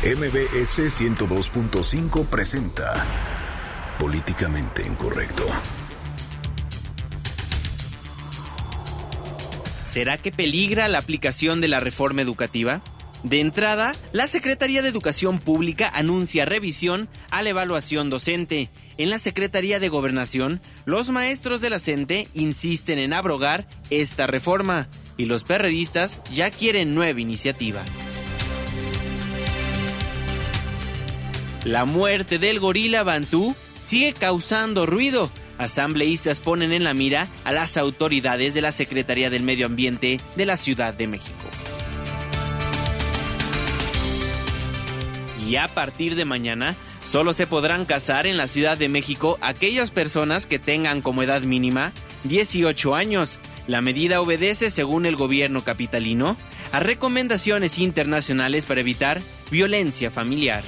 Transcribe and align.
MBS 0.00 0.78
102.5 1.00 2.28
presenta 2.28 3.04
Políticamente 3.98 4.86
Incorrecto. 4.86 5.44
¿Será 9.82 10.16
que 10.16 10.30
peligra 10.30 10.86
la 10.86 10.98
aplicación 10.98 11.60
de 11.60 11.66
la 11.66 11.80
reforma 11.80 12.22
educativa? 12.22 12.80
De 13.24 13.40
entrada, 13.40 13.96
la 14.12 14.28
Secretaría 14.28 14.82
de 14.82 14.88
Educación 14.88 15.40
Pública 15.40 15.90
anuncia 15.92 16.44
revisión 16.44 17.08
a 17.30 17.42
la 17.42 17.48
evaluación 17.48 18.08
docente. 18.08 18.68
En 18.98 19.10
la 19.10 19.18
Secretaría 19.18 19.80
de 19.80 19.88
Gobernación, 19.88 20.60
los 20.84 21.10
maestros 21.10 21.60
de 21.60 21.70
la 21.70 21.80
CENTE 21.80 22.28
insisten 22.34 23.00
en 23.00 23.12
abrogar 23.12 23.66
esta 23.90 24.28
reforma 24.28 24.86
y 25.16 25.24
los 25.24 25.42
perredistas 25.42 26.20
ya 26.32 26.52
quieren 26.52 26.94
nueva 26.94 27.20
iniciativa. 27.20 27.82
La 31.64 31.84
muerte 31.84 32.38
del 32.38 32.60
gorila 32.60 33.02
Bantú 33.02 33.54
sigue 33.82 34.12
causando 34.12 34.86
ruido. 34.86 35.30
Asambleístas 35.58 36.40
ponen 36.40 36.72
en 36.72 36.84
la 36.84 36.94
mira 36.94 37.26
a 37.44 37.52
las 37.52 37.76
autoridades 37.76 38.54
de 38.54 38.62
la 38.62 38.70
Secretaría 38.70 39.28
del 39.28 39.42
Medio 39.42 39.66
Ambiente 39.66 40.20
de 40.36 40.46
la 40.46 40.56
Ciudad 40.56 40.94
de 40.94 41.08
México. 41.08 41.32
Y 45.48 45.56
a 45.56 45.66
partir 45.66 46.14
de 46.14 46.24
mañana, 46.24 46.76
solo 47.02 47.32
se 47.32 47.46
podrán 47.46 47.86
casar 47.86 48.26
en 48.26 48.36
la 48.36 48.46
Ciudad 48.46 48.78
de 48.78 48.88
México 48.88 49.38
aquellas 49.40 49.90
personas 49.90 50.46
que 50.46 50.58
tengan 50.58 51.00
como 51.00 51.22
edad 51.22 51.42
mínima 51.42 51.92
18 52.24 52.94
años. 52.94 53.40
La 53.66 53.80
medida 53.80 54.20
obedece, 54.20 54.70
según 54.70 55.06
el 55.06 55.16
gobierno 55.16 55.64
capitalino, 55.64 56.36
a 56.70 56.80
recomendaciones 56.80 57.78
internacionales 57.78 58.66
para 58.66 58.80
evitar 58.80 59.20
violencia 59.50 60.10
familiar. 60.10 60.62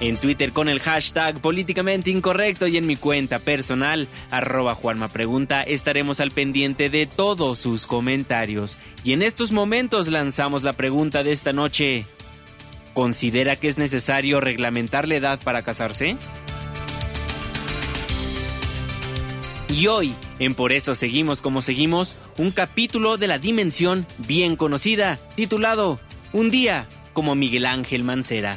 En 0.00 0.16
Twitter 0.16 0.52
con 0.52 0.68
el 0.68 0.80
hashtag 0.80 1.40
políticamente 1.40 2.10
incorrecto 2.10 2.66
y 2.66 2.76
en 2.76 2.86
mi 2.86 2.96
cuenta 2.96 3.38
personal, 3.38 4.08
arroba 4.30 4.74
Juanma 4.74 5.08
Pregunta, 5.08 5.62
estaremos 5.62 6.20
al 6.20 6.30
pendiente 6.30 6.90
de 6.90 7.06
todos 7.06 7.58
sus 7.58 7.86
comentarios. 7.86 8.76
Y 9.04 9.12
en 9.12 9.22
estos 9.22 9.52
momentos 9.52 10.08
lanzamos 10.08 10.62
la 10.62 10.72
pregunta 10.72 11.22
de 11.24 11.32
esta 11.32 11.52
noche. 11.52 12.04
¿Considera 12.94 13.56
que 13.56 13.68
es 13.68 13.78
necesario 13.78 14.40
reglamentar 14.40 15.08
la 15.08 15.16
edad 15.16 15.40
para 15.42 15.62
casarse? 15.62 16.16
Y 19.68 19.86
hoy, 19.86 20.14
en 20.38 20.54
Por 20.54 20.72
eso 20.72 20.94
seguimos 20.94 21.42
como 21.42 21.62
seguimos, 21.62 22.14
un 22.36 22.50
capítulo 22.50 23.16
de 23.16 23.28
la 23.28 23.38
dimensión 23.38 24.06
bien 24.26 24.56
conocida, 24.56 25.18
titulado 25.36 26.00
Un 26.32 26.50
día 26.50 26.88
como 27.12 27.34
Miguel 27.34 27.66
Ángel 27.66 28.02
Mancera. 28.02 28.56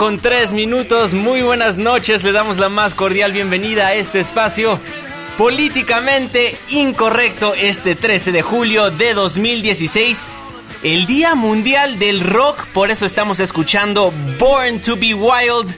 Con 0.00 0.18
tres 0.18 0.54
minutos. 0.54 1.12
Muy 1.12 1.42
buenas 1.42 1.76
noches. 1.76 2.24
Le 2.24 2.32
damos 2.32 2.56
la 2.56 2.70
más 2.70 2.94
cordial 2.94 3.32
bienvenida 3.32 3.88
a 3.88 3.94
este 3.94 4.20
espacio 4.20 4.80
políticamente 5.36 6.56
incorrecto 6.70 7.52
este 7.52 7.96
13 7.96 8.32
de 8.32 8.40
julio 8.40 8.90
de 8.90 9.12
2016. 9.12 10.26
El 10.82 11.04
Día 11.04 11.34
Mundial 11.34 11.98
del 11.98 12.20
Rock. 12.20 12.64
Por 12.72 12.90
eso 12.90 13.04
estamos 13.04 13.40
escuchando 13.40 14.10
Born 14.38 14.80
to 14.80 14.96
Be 14.96 15.12
Wild 15.12 15.70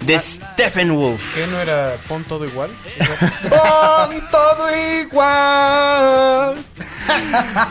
de 0.00 0.18
Stephen 0.18 0.94
Wolf. 0.94 1.20
¿Qué 1.34 1.46
no 1.46 1.60
era 1.60 1.96
pon 2.06 2.24
todo 2.24 2.44
igual? 2.44 2.70
pon 3.48 4.30
todo 4.30 4.76
igual. 5.00 6.56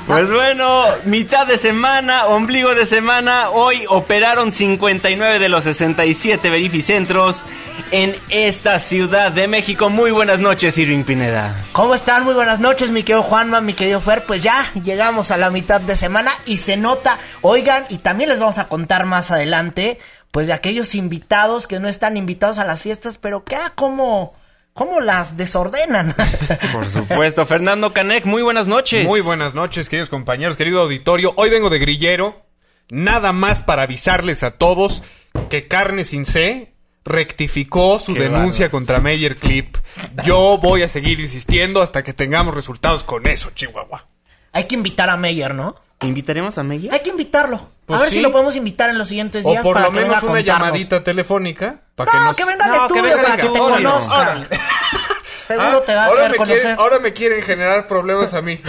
Pues 0.08 0.32
bueno, 0.32 0.86
mitad 1.06 1.46
de 1.46 1.58
semana, 1.58 2.26
ombligo 2.26 2.74
de 2.74 2.86
semana. 2.86 3.50
Hoy 3.50 3.86
operaron 3.88 4.52
59 4.52 5.40
de 5.40 5.50
los 5.50 5.64
67 5.64 6.50
verificentros 6.50 7.44
en 7.92 8.16
esta 8.30 8.80
ciudad 8.80 9.32
de 9.32 9.48
México. 9.48 9.90
Muy 9.90 10.12
buenas 10.12 10.40
noches, 10.40 10.78
Irving 10.78 11.04
Pineda. 11.04 11.56
¿Cómo 11.72 11.94
están? 11.96 12.24
Muy 12.24 12.34
buenas 12.34 12.60
noches, 12.60 12.92
mi 12.92 13.04
querido 13.04 13.24
Juanma, 13.24 13.62
mi 13.62 13.74
querido 13.74 14.02
Fer. 14.02 14.24
Pues 14.24 14.42
ya 14.42 14.72
llegamos 14.84 15.32
a 15.32 15.38
la 15.38 15.50
mitad 15.50 15.82
de 15.82 15.96
semana 15.96 16.32
y 16.46 16.58
se 16.58 16.78
nota. 16.78 17.20
Oigan, 17.42 17.86
y 17.90 18.00
también 18.00 18.30
les 18.30 18.40
vamos 18.40 18.58
a 18.58 18.68
contar 18.68 19.06
más 19.06 19.32
adelante 19.32 20.00
pues 20.32 20.48
de 20.48 20.54
aquellos 20.54 20.96
invitados 20.96 21.68
que 21.68 21.80
no 21.80 21.88
están 21.88 22.18
invitados 22.18 22.58
a 22.58 22.66
las 22.66 22.82
fiestas, 22.82 23.18
pero 23.18 23.44
que 23.44 23.56
ah, 23.56 23.74
cómo, 23.76 24.36
cómo 24.74 25.00
las 25.00 25.38
desordenan. 25.38 26.16
Por 26.74 26.90
supuesto, 26.90 27.46
Fernando 27.46 27.94
Canek, 27.94 28.26
muy 28.26 28.42
buenas 28.42 28.68
noches. 28.68 29.06
Muy 29.06 29.22
buenas 29.22 29.54
noches, 29.54 29.90
queridos 29.90 30.10
compañeros, 30.10 30.58
querido 30.58 30.82
auditorio. 30.82 31.34
Hoy 31.38 31.50
vengo 31.50 31.70
de 31.70 31.80
grillero, 31.80 32.46
nada 32.90 33.32
más 33.32 33.62
para 33.62 33.84
avisarles 33.84 34.44
a 34.44 34.52
todos 34.52 35.04
que 35.50 35.68
Carne 35.68 36.06
Sin 36.06 36.26
C 36.26 36.74
rectificó 37.08 38.00
su 38.00 38.14
denuncia 38.14 38.70
contra 38.70 39.00
Meyer 39.00 39.38
Clip. 39.38 39.78
Yo 40.24 40.58
voy 40.62 40.84
a 40.84 40.90
seguir 40.90 41.20
insistiendo 41.20 41.82
hasta 41.82 42.04
que 42.04 42.14
tengamos 42.14 42.54
resultados 42.54 43.04
con 43.04 43.28
eso, 43.28 43.52
Chihuahua. 43.52 44.08
Hay 44.58 44.64
que 44.64 44.74
invitar 44.74 45.08
a 45.12 45.18
Meyer, 45.18 45.54
¿no? 45.54 45.76
¿Invitaremos 46.02 46.58
a 46.58 46.64
Meyer? 46.64 46.92
Hay 46.92 47.02
que 47.02 47.12
invitarlo. 47.12 47.70
Pues 47.86 48.00
a 48.00 48.04
ver 48.04 48.12
si 48.12 48.22
lo 48.22 48.32
podemos 48.32 48.56
invitar 48.56 48.90
en 48.90 48.98
los 48.98 49.08
siguientes 49.08 49.46
días. 49.46 49.60
O 49.60 49.64
por 49.64 49.80
lo 49.80 49.92
menos 49.92 50.24
una 50.24 50.42
llamadita 50.42 51.04
telefónica. 51.04 51.82
Para 51.94 52.12
que, 52.12 52.18
nos... 52.18 52.36
que 52.36 52.46
venga 52.46 52.66
al 52.66 52.76
estudio 52.76 53.16
para 53.22 53.38
que 53.38 53.50
te 53.50 53.60
conozcan. 53.60 54.48
Seguro 55.48 55.82
te 55.82 55.94
va 55.94 56.06
a 56.06 56.06
ahora 56.08 56.30
me 56.30 56.38
conocer. 56.38 56.76
ahora 56.78 57.00
me 57.00 57.14
quieren 57.14 57.44
generar 57.44 57.88
problemas 57.88 58.34
a 58.34 58.42
mí. 58.42 58.60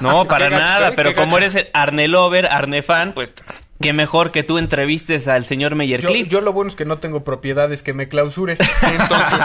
No, 0.00 0.26
para 0.26 0.50
nada. 0.50 0.92
Pero 0.94 1.14
como 1.14 1.38
eres 1.38 1.54
el 1.54 1.70
Arnelover, 1.72 2.46
Arnefan, 2.46 3.14
pues 3.14 3.32
Qué 3.84 3.92
mejor 3.92 4.32
que 4.32 4.42
tú 4.42 4.56
entrevistes 4.56 5.28
al 5.28 5.44
señor 5.44 5.74
Meyer 5.74 6.00
yo, 6.00 6.08
Yo 6.08 6.40
lo 6.40 6.54
bueno 6.54 6.70
es 6.70 6.74
que 6.74 6.86
no 6.86 7.00
tengo 7.00 7.22
propiedades 7.22 7.82
que 7.82 7.92
me 7.92 8.08
clausure. 8.08 8.56
Entonces. 8.80 9.38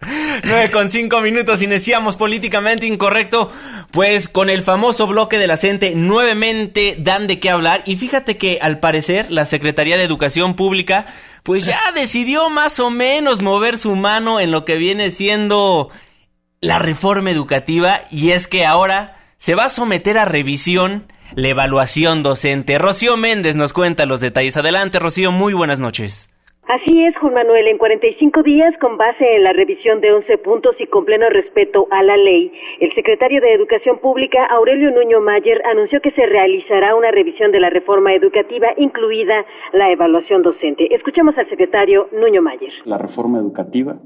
9 0.44 0.70
con 0.72 0.90
5 0.90 1.20
minutos, 1.20 1.62
iniciamos 1.62 2.16
políticamente 2.16 2.86
incorrecto. 2.86 3.52
Pues 3.92 4.28
con 4.28 4.50
el 4.50 4.64
famoso 4.64 5.06
bloque 5.06 5.38
de 5.38 5.46
la 5.46 5.56
CENTE, 5.56 5.94
nuevamente 5.94 6.96
dan 6.98 7.28
de 7.28 7.38
qué 7.38 7.48
hablar. 7.48 7.84
Y 7.86 7.94
fíjate 7.94 8.36
que 8.36 8.58
al 8.60 8.80
parecer 8.80 9.30
la 9.30 9.44
Secretaría 9.44 9.96
de 9.96 10.02
Educación 10.02 10.56
Pública, 10.56 11.06
pues 11.44 11.64
ya 11.64 11.78
decidió 11.94 12.50
más 12.50 12.80
o 12.80 12.90
menos 12.90 13.40
mover 13.40 13.78
su 13.78 13.94
mano 13.94 14.40
en 14.40 14.50
lo 14.50 14.64
que 14.64 14.74
viene 14.74 15.12
siendo 15.12 15.90
la 16.60 16.80
reforma 16.80 17.30
educativa. 17.30 18.00
Y 18.10 18.32
es 18.32 18.48
que 18.48 18.66
ahora 18.66 19.16
se 19.38 19.54
va 19.54 19.66
a 19.66 19.70
someter 19.70 20.18
a 20.18 20.24
revisión 20.24 21.06
la 21.34 21.48
evaluación 21.48 22.22
docente. 22.22 22.78
Rocío 22.78 23.16
Méndez 23.16 23.56
nos 23.56 23.72
cuenta 23.72 24.06
los 24.06 24.20
detalles. 24.20 24.56
Adelante, 24.56 24.98
Rocío, 24.98 25.32
muy 25.32 25.54
buenas 25.54 25.80
noches. 25.80 26.30
Así 26.68 27.04
es, 27.04 27.16
Juan 27.16 27.34
Manuel. 27.34 27.68
En 27.68 27.78
45 27.78 28.42
días, 28.42 28.76
con 28.78 28.96
base 28.96 29.36
en 29.36 29.44
la 29.44 29.52
revisión 29.52 30.00
de 30.00 30.12
11 30.12 30.38
puntos 30.38 30.80
y 30.80 30.86
con 30.86 31.04
pleno 31.04 31.28
respeto 31.30 31.86
a 31.92 32.02
la 32.02 32.16
ley, 32.16 32.50
el 32.80 32.92
secretario 32.92 33.40
de 33.40 33.54
Educación 33.54 34.00
Pública, 34.00 34.44
Aurelio 34.46 34.90
Nuño 34.90 35.20
Mayer, 35.20 35.62
anunció 35.64 36.00
que 36.00 36.10
se 36.10 36.26
realizará 36.26 36.96
una 36.96 37.12
revisión 37.12 37.52
de 37.52 37.60
la 37.60 37.70
reforma 37.70 38.14
educativa, 38.14 38.66
incluida 38.76 39.46
la 39.72 39.92
evaluación 39.92 40.42
docente. 40.42 40.92
Escuchemos 40.92 41.38
al 41.38 41.46
secretario 41.46 42.08
Nuño 42.10 42.42
Mayer. 42.42 42.72
La 42.84 42.98
reforma 42.98 43.38
educativa 43.38 44.00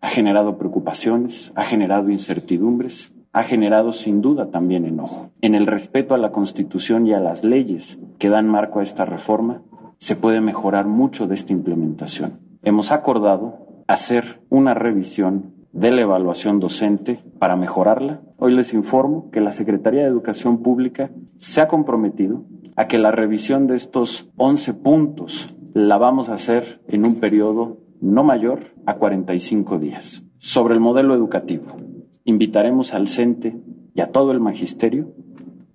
ha 0.00 0.08
generado 0.08 0.58
preocupaciones, 0.58 1.52
ha 1.56 1.64
generado 1.64 2.10
incertidumbres, 2.10 3.15
ha 3.36 3.42
generado 3.42 3.92
sin 3.92 4.22
duda 4.22 4.50
también 4.50 4.86
enojo. 4.86 5.28
En 5.42 5.54
el 5.54 5.66
respeto 5.66 6.14
a 6.14 6.18
la 6.18 6.32
Constitución 6.32 7.06
y 7.06 7.12
a 7.12 7.20
las 7.20 7.44
leyes 7.44 7.98
que 8.18 8.30
dan 8.30 8.48
marco 8.48 8.80
a 8.80 8.82
esta 8.82 9.04
reforma, 9.04 9.60
se 9.98 10.16
puede 10.16 10.40
mejorar 10.40 10.86
mucho 10.86 11.26
de 11.26 11.34
esta 11.34 11.52
implementación. 11.52 12.40
Hemos 12.62 12.92
acordado 12.92 13.58
hacer 13.88 14.40
una 14.48 14.72
revisión 14.72 15.52
de 15.72 15.90
la 15.90 16.00
evaluación 16.00 16.60
docente 16.60 17.20
para 17.38 17.56
mejorarla. 17.56 18.22
Hoy 18.38 18.54
les 18.54 18.72
informo 18.72 19.30
que 19.30 19.42
la 19.42 19.52
Secretaría 19.52 20.00
de 20.00 20.08
Educación 20.08 20.62
Pública 20.62 21.10
se 21.36 21.60
ha 21.60 21.68
comprometido 21.68 22.46
a 22.74 22.88
que 22.88 22.96
la 22.96 23.10
revisión 23.10 23.66
de 23.66 23.76
estos 23.76 24.30
11 24.38 24.72
puntos 24.72 25.54
la 25.74 25.98
vamos 25.98 26.30
a 26.30 26.34
hacer 26.34 26.80
en 26.88 27.06
un 27.06 27.20
periodo 27.20 27.82
no 28.00 28.24
mayor 28.24 28.60
a 28.86 28.94
45 28.94 29.78
días. 29.78 30.24
Sobre 30.38 30.72
el 30.72 30.80
modelo 30.80 31.14
educativo, 31.14 31.76
invitaremos 32.26 32.92
al 32.92 33.08
CENTE 33.08 33.56
y 33.94 34.00
a 34.02 34.12
todo 34.12 34.32
el 34.32 34.40
magisterio 34.40 35.14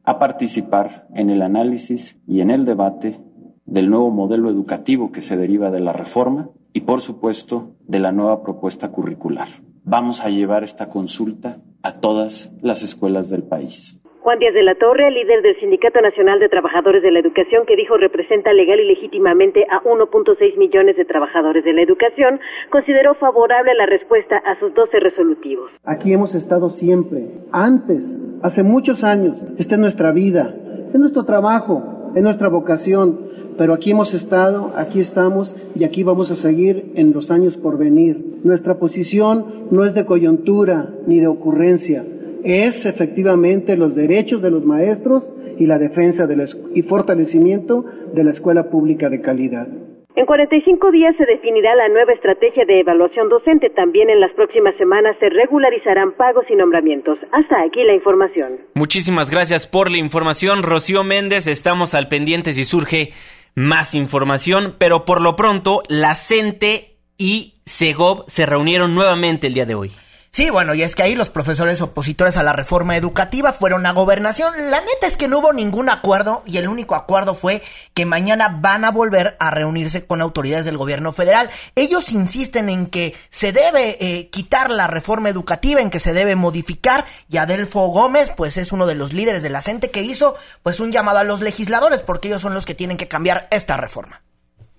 a 0.04 0.20
participar 0.20 1.08
en 1.16 1.30
el 1.30 1.42
análisis 1.42 2.18
y 2.28 2.42
en 2.42 2.52
el 2.52 2.66
debate 2.66 3.20
del 3.66 3.90
nuevo 3.90 4.12
modelo 4.12 4.50
educativo 4.50 5.12
que 5.12 5.22
se 5.22 5.38
deriva 5.38 5.72
de 5.72 5.80
la 5.80 5.94
reforma 5.94 6.50
y, 6.74 6.82
por 6.82 7.02
supuesto, 7.02 7.76
de 7.88 8.00
la 8.00 8.12
nueva 8.12 8.44
propuesta 8.44 8.90
curricular. 8.90 9.48
Vamos 9.84 10.22
a 10.22 10.30
llevar 10.30 10.64
esta 10.64 10.90
consulta 10.90 11.62
a 11.82 11.94
todas 11.94 12.54
las 12.62 12.84
escuelas 12.84 13.30
del 13.30 13.44
país. 13.44 14.01
Juan 14.22 14.38
Díaz 14.38 14.54
de 14.54 14.62
la 14.62 14.76
Torre, 14.76 15.10
líder 15.10 15.42
del 15.42 15.56
Sindicato 15.56 16.00
Nacional 16.00 16.40
de 16.40 16.48
Trabajadores 16.48 17.02
de 17.02 17.10
la 17.10 17.18
Educación, 17.18 17.66
que 17.66 17.76
dijo 17.76 17.98
representa 17.98 18.54
legal 18.54 18.80
y 18.80 18.88
legítimamente 18.88 19.66
a 19.68 19.82
1.6 19.82 20.60
millones 20.60 20.96
de 20.96 21.06
trabajadores 21.06 21.64
de 21.64 21.74
la 21.74 21.82
educación, 21.82 22.40
consideró 22.70 23.16
favorable 23.16 23.74
la 23.74 23.88
respuesta 23.88 24.38
a 24.38 24.54
sus 24.54 24.76
12 24.76 25.00
resolutivos. 25.00 25.72
Aquí 25.86 26.14
hemos 26.14 26.36
estado 26.36 26.70
siempre, 26.70 27.32
antes, 27.52 28.24
hace 28.44 28.62
muchos 28.62 29.04
años. 29.04 29.40
Esta 29.58 29.74
es 29.74 29.82
nuestra 29.82 30.12
vida, 30.12 30.54
es 30.94 31.00
nuestro 31.00 31.26
trabajo, 31.26 32.12
es 32.16 32.22
nuestra 32.22 32.48
vocación 32.48 33.32
pero 33.58 33.74
aquí 33.74 33.92
hemos 33.92 34.14
estado, 34.14 34.72
aquí 34.76 35.00
estamos 35.00 35.56
y 35.76 35.84
aquí 35.84 36.04
vamos 36.04 36.32
a 36.32 36.36
seguir 36.36 36.94
en 36.96 37.12
los 37.12 37.30
años 37.32 37.58
por 37.58 37.78
venir. 37.78 38.40
Nuestra 38.44 38.80
posición 38.80 39.68
no 39.72 39.86
es 39.86 39.94
de 39.94 40.06
coyuntura 40.06 40.90
ni 41.06 41.20
de 41.20 41.28
ocurrencia, 41.28 42.04
es 42.44 42.86
efectivamente 42.86 43.76
los 43.76 43.96
derechos 43.96 44.42
de 44.42 44.52
los 44.52 44.64
maestros 44.66 45.34
y 45.58 45.66
la 45.66 45.78
defensa 45.78 46.28
y 46.74 46.82
fortalecimiento 46.82 47.86
de 48.14 48.24
la 48.24 48.32
escuela 48.32 48.70
pública 48.70 49.10
de 49.10 49.22
calidad. 49.22 49.68
En 50.14 50.26
45 50.26 50.92
días 50.92 51.16
se 51.16 51.26
definirá 51.26 51.74
la 51.76 51.88
nueva 51.88 52.12
estrategia 52.12 52.66
de 52.66 52.82
evaluación 52.82 53.30
docente. 53.30 53.70
También 53.70 54.10
en 54.10 54.20
las 54.20 54.34
próximas 54.34 54.76
semanas 54.76 55.16
se 55.20 55.30
regularizarán 55.30 56.12
pagos 56.18 56.52
y 56.52 56.56
nombramientos. 56.56 57.26
Hasta 57.32 57.62
aquí 57.62 57.84
la 57.84 57.94
información. 57.94 58.60
Muchísimas 58.74 59.32
gracias 59.32 59.68
por 59.68 59.90
la 59.90 59.98
información, 59.98 60.64
Rocío 60.64 61.04
Méndez. 61.06 61.48
Estamos 61.48 61.94
al 61.94 62.10
pendiente 62.10 62.52
si 62.52 62.66
surge 62.66 63.14
más 63.56 63.96
información, 63.96 64.76
pero 64.78 65.06
por 65.06 65.22
lo 65.22 65.38
pronto 65.38 65.82
la 65.88 66.16
CENTE 66.16 66.98
y 67.18 67.54
SEGOV 67.66 68.26
se 68.28 68.46
reunieron 68.46 68.94
nuevamente 68.94 69.48
el 69.48 69.54
día 69.54 69.66
de 69.66 69.76
hoy. 69.76 69.92
Sí, 70.34 70.50
bueno, 70.50 70.74
y 70.74 70.82
es 70.82 70.96
que 70.96 71.04
ahí 71.04 71.14
los 71.14 71.30
profesores 71.30 71.82
opositores 71.82 72.38
a 72.38 72.44
la 72.44 72.54
reforma 72.54 72.96
educativa 72.96 73.52
fueron 73.52 73.86
a 73.86 73.92
gobernación. 73.92 74.54
La 74.72 74.80
neta 74.80 75.06
es 75.06 75.18
que 75.18 75.28
no 75.28 75.40
hubo 75.40 75.52
ningún 75.52 75.90
acuerdo 75.90 76.42
y 76.46 76.56
el 76.56 76.70
único 76.70 76.96
acuerdo 76.96 77.36
fue 77.36 77.62
que 77.94 78.06
mañana 78.06 78.48
van 78.62 78.86
a 78.86 78.92
volver 78.92 79.36
a 79.42 79.52
reunirse 79.52 80.06
con 80.06 80.22
autoridades 80.22 80.66
del 80.66 80.78
gobierno 80.78 81.12
federal. 81.12 81.50
Ellos 81.76 82.14
insisten 82.14 82.70
en 82.70 82.86
que 82.86 83.14
se 83.28 83.52
debe 83.52 83.98
eh, 84.00 84.30
quitar 84.30 84.70
la 84.70 84.88
reforma 84.88 85.28
educativa, 85.28 85.82
en 85.82 85.90
que 85.90 86.00
se 86.00 86.14
debe 86.14 86.38
modificar 86.38 87.04
y 87.30 87.36
Adelfo 87.36 87.88
Gómez 87.88 88.32
pues 88.34 88.56
es 88.56 88.72
uno 88.72 88.88
de 88.88 88.96
los 88.96 89.12
líderes 89.12 89.44
de 89.44 89.50
la 89.50 89.62
CENTE 89.62 89.92
que 89.92 90.02
hizo 90.02 90.36
pues 90.64 90.80
un 90.80 90.94
llamado 90.94 91.18
a 91.18 91.26
los 91.26 91.42
legisladores 91.42 92.00
porque 92.00 92.30
ellos 92.30 92.42
son 92.42 92.54
los 92.54 92.66
que 92.66 92.74
tienen 92.74 92.96
que 92.96 93.10
cambiar 93.10 93.50
esta 93.52 93.76
reforma. 93.76 94.22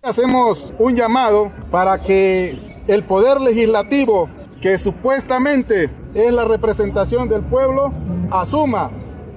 Hacemos 0.00 0.72
un 0.78 0.96
llamado 0.96 1.52
para 1.70 2.00
que 2.00 2.82
el 2.88 3.04
poder 3.04 3.38
legislativo 3.38 4.31
que 4.62 4.79
supuestamente 4.79 5.91
es 6.14 6.32
la 6.32 6.44
representación 6.44 7.29
del 7.29 7.43
pueblo, 7.43 7.93
asuma 8.31 8.91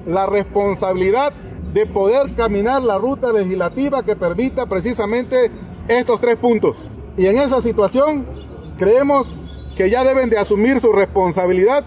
la 0.05 0.27
responsabilidad 0.27 1.33
de 1.73 1.87
poder 1.87 2.35
caminar 2.35 2.83
la 2.83 2.99
ruta 2.99 3.33
legislativa 3.33 4.03
que 4.03 4.15
permita 4.15 4.67
precisamente 4.67 5.51
estos 5.87 6.21
tres 6.21 6.37
puntos. 6.37 6.77
Y 7.17 7.25
en 7.25 7.39
esa 7.39 7.61
situación 7.61 8.25
creemos 8.77 9.35
que 9.75 9.89
ya 9.89 10.03
deben 10.03 10.29
de 10.29 10.37
asumir 10.37 10.79
su 10.79 10.93
responsabilidad 10.93 11.83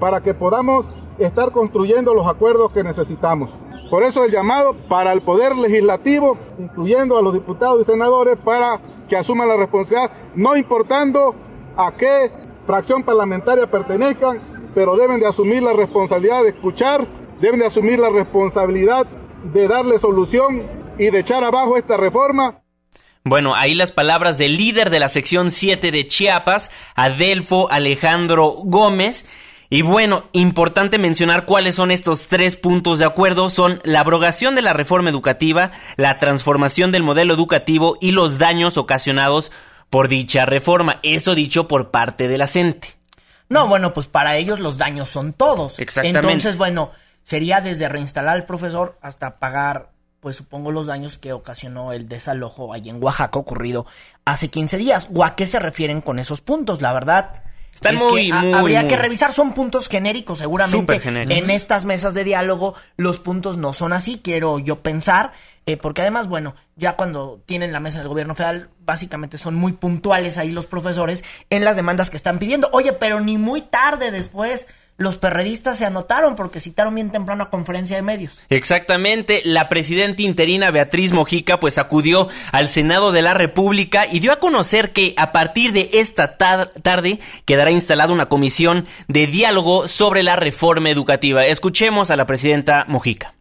para 0.00 0.20
que 0.20 0.34
podamos 0.34 0.84
estar 1.18 1.52
construyendo 1.52 2.12
los 2.12 2.26
acuerdos 2.26 2.72
que 2.72 2.82
necesitamos. 2.82 3.50
Por 3.88 4.02
eso 4.02 4.24
el 4.24 4.32
llamado 4.32 4.74
para 4.88 5.12
el 5.12 5.20
Poder 5.20 5.54
Legislativo, 5.56 6.36
incluyendo 6.58 7.16
a 7.16 7.22
los 7.22 7.34
diputados 7.34 7.82
y 7.82 7.84
senadores, 7.84 8.36
para 8.36 8.80
que 9.08 9.16
asuman 9.16 9.48
la 9.48 9.56
responsabilidad, 9.56 10.10
no 10.34 10.56
importando 10.56 11.34
a 11.76 11.92
qué 11.92 12.30
fracción 12.70 13.02
parlamentaria 13.02 13.68
pertenezcan, 13.68 14.70
pero 14.76 14.96
deben 14.96 15.18
de 15.18 15.26
asumir 15.26 15.60
la 15.60 15.72
responsabilidad 15.72 16.44
de 16.44 16.50
escuchar, 16.50 17.04
deben 17.40 17.58
de 17.58 17.66
asumir 17.66 17.98
la 17.98 18.10
responsabilidad 18.10 19.08
de 19.52 19.66
darle 19.66 19.98
solución 19.98 20.62
y 20.96 21.10
de 21.10 21.18
echar 21.18 21.42
abajo 21.42 21.76
esta 21.76 21.96
reforma. 21.96 22.60
Bueno, 23.24 23.56
ahí 23.56 23.74
las 23.74 23.90
palabras 23.90 24.38
del 24.38 24.56
líder 24.56 24.90
de 24.90 25.00
la 25.00 25.08
sección 25.08 25.50
7 25.50 25.90
de 25.90 26.06
Chiapas, 26.06 26.70
Adelfo 26.94 27.68
Alejandro 27.72 28.52
Gómez. 28.64 29.26
Y 29.68 29.82
bueno, 29.82 30.28
importante 30.30 30.98
mencionar 30.98 31.46
cuáles 31.46 31.74
son 31.74 31.90
estos 31.90 32.28
tres 32.28 32.54
puntos 32.54 33.00
de 33.00 33.04
acuerdo. 33.04 33.50
Son 33.50 33.80
la 33.82 33.98
abrogación 33.98 34.54
de 34.54 34.62
la 34.62 34.74
reforma 34.74 35.10
educativa, 35.10 35.72
la 35.96 36.20
transformación 36.20 36.92
del 36.92 37.02
modelo 37.02 37.34
educativo 37.34 37.98
y 38.00 38.12
los 38.12 38.38
daños 38.38 38.78
ocasionados 38.78 39.50
por 39.90 40.08
dicha 40.08 40.46
reforma. 40.46 41.00
Eso 41.02 41.34
dicho 41.34 41.68
por 41.68 41.90
parte 41.90 42.28
de 42.28 42.38
la 42.38 42.46
CENTE. 42.46 42.88
No, 43.48 43.66
bueno, 43.66 43.92
pues 43.92 44.06
para 44.06 44.36
ellos 44.36 44.60
los 44.60 44.78
daños 44.78 45.10
son 45.10 45.32
todos. 45.32 45.80
Exactamente. 45.80 46.20
Entonces, 46.20 46.56
bueno, 46.56 46.92
sería 47.24 47.60
desde 47.60 47.88
reinstalar 47.88 48.36
al 48.36 48.46
profesor 48.46 48.96
hasta 49.02 49.40
pagar, 49.40 49.90
pues 50.20 50.36
supongo, 50.36 50.70
los 50.70 50.86
daños 50.86 51.18
que 51.18 51.32
ocasionó 51.32 51.92
el 51.92 52.08
desalojo 52.08 52.72
ahí 52.72 52.88
en 52.88 53.02
Oaxaca 53.02 53.38
ocurrido 53.38 53.86
hace 54.24 54.48
15 54.48 54.76
días. 54.78 55.08
¿O 55.12 55.24
a 55.24 55.34
qué 55.34 55.48
se 55.48 55.58
refieren 55.58 56.00
con 56.00 56.20
esos 56.20 56.40
puntos? 56.40 56.80
La 56.80 56.92
verdad. 56.92 57.42
Están 57.74 57.96
muy, 57.96 58.30
muy, 58.30 58.52
Habría 58.52 58.80
muy. 58.82 58.88
que 58.88 58.96
revisar, 58.96 59.32
son 59.32 59.54
puntos 59.54 59.88
genéricos, 59.88 60.38
seguramente. 60.38 61.00
En 61.04 61.50
estas 61.50 61.86
mesas 61.86 62.14
de 62.14 62.24
diálogo, 62.24 62.74
los 62.96 63.18
puntos 63.18 63.56
no 63.56 63.72
son 63.72 63.92
así, 63.92 64.20
quiero 64.22 64.58
yo 64.58 64.80
pensar. 64.80 65.32
Eh, 65.70 65.76
porque 65.76 66.02
además, 66.02 66.26
bueno, 66.26 66.56
ya 66.74 66.96
cuando 66.96 67.42
tienen 67.46 67.70
la 67.70 67.78
mesa 67.78 68.00
del 68.00 68.08
gobierno 68.08 68.34
federal, 68.34 68.70
básicamente 68.80 69.38
son 69.38 69.54
muy 69.54 69.72
puntuales 69.72 70.36
ahí 70.36 70.50
los 70.50 70.66
profesores 70.66 71.22
en 71.48 71.64
las 71.64 71.76
demandas 71.76 72.10
que 72.10 72.16
están 72.16 72.40
pidiendo. 72.40 72.68
Oye, 72.72 72.92
pero 72.92 73.20
ni 73.20 73.38
muy 73.38 73.60
tarde 73.60 74.10
después 74.10 74.66
los 74.96 75.16
perredistas 75.16 75.78
se 75.78 75.86
anotaron 75.86 76.34
porque 76.34 76.58
citaron 76.58 76.96
bien 76.96 77.12
temprano 77.12 77.44
a 77.44 77.50
conferencia 77.50 77.94
de 77.94 78.02
medios. 78.02 78.44
Exactamente, 78.48 79.42
la 79.44 79.68
presidenta 79.68 80.22
interina 80.22 80.72
Beatriz 80.72 81.12
Mojica 81.12 81.60
pues 81.60 81.78
acudió 81.78 82.28
al 82.50 82.68
Senado 82.68 83.12
de 83.12 83.22
la 83.22 83.32
República 83.32 84.06
y 84.10 84.18
dio 84.18 84.32
a 84.32 84.40
conocer 84.40 84.92
que 84.92 85.14
a 85.16 85.30
partir 85.30 85.72
de 85.72 85.88
esta 85.92 86.36
tar 86.36 86.70
tarde 86.82 87.20
quedará 87.44 87.70
instalada 87.70 88.12
una 88.12 88.28
comisión 88.28 88.88
de 89.06 89.28
diálogo 89.28 89.86
sobre 89.86 90.24
la 90.24 90.34
reforma 90.34 90.90
educativa. 90.90 91.46
Escuchemos 91.46 92.10
a 92.10 92.16
la 92.16 92.26
presidenta 92.26 92.84
Mojica. 92.88 93.34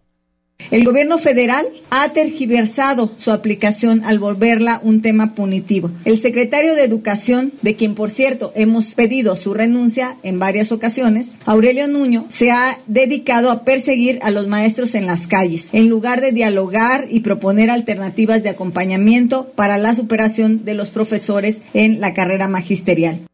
El 0.71 0.83
gobierno 0.83 1.17
federal 1.17 1.65
ha 1.89 2.09
tergiversado 2.09 3.11
su 3.17 3.31
aplicación 3.31 4.03
al 4.05 4.19
volverla 4.19 4.79
un 4.83 5.01
tema 5.01 5.33
punitivo. 5.33 5.89
El 6.05 6.21
secretario 6.21 6.75
de 6.75 6.83
Educación, 6.83 7.53
de 7.63 7.75
quien 7.75 7.95
por 7.95 8.11
cierto 8.11 8.51
hemos 8.55 8.93
pedido 8.93 9.35
su 9.35 9.55
renuncia 9.55 10.17
en 10.21 10.37
varias 10.37 10.71
ocasiones, 10.71 11.25
Aurelio 11.45 11.87
Nuño, 11.87 12.25
se 12.29 12.51
ha 12.51 12.77
dedicado 12.85 13.49
a 13.49 13.63
perseguir 13.63 14.19
a 14.21 14.29
los 14.29 14.47
maestros 14.47 14.93
en 14.93 15.07
las 15.07 15.25
calles, 15.25 15.65
en 15.71 15.89
lugar 15.89 16.21
de 16.21 16.33
dialogar 16.33 17.07
y 17.09 17.21
proponer 17.21 17.71
alternativas 17.71 18.43
de 18.43 18.49
acompañamiento 18.49 19.51
para 19.55 19.79
la 19.79 19.95
superación 19.95 20.65
de 20.65 20.75
los 20.75 20.91
profesores 20.91 21.57
en 21.73 21.99
la 21.99 22.13
carrera 22.13 22.47
magisterial. 22.47 23.28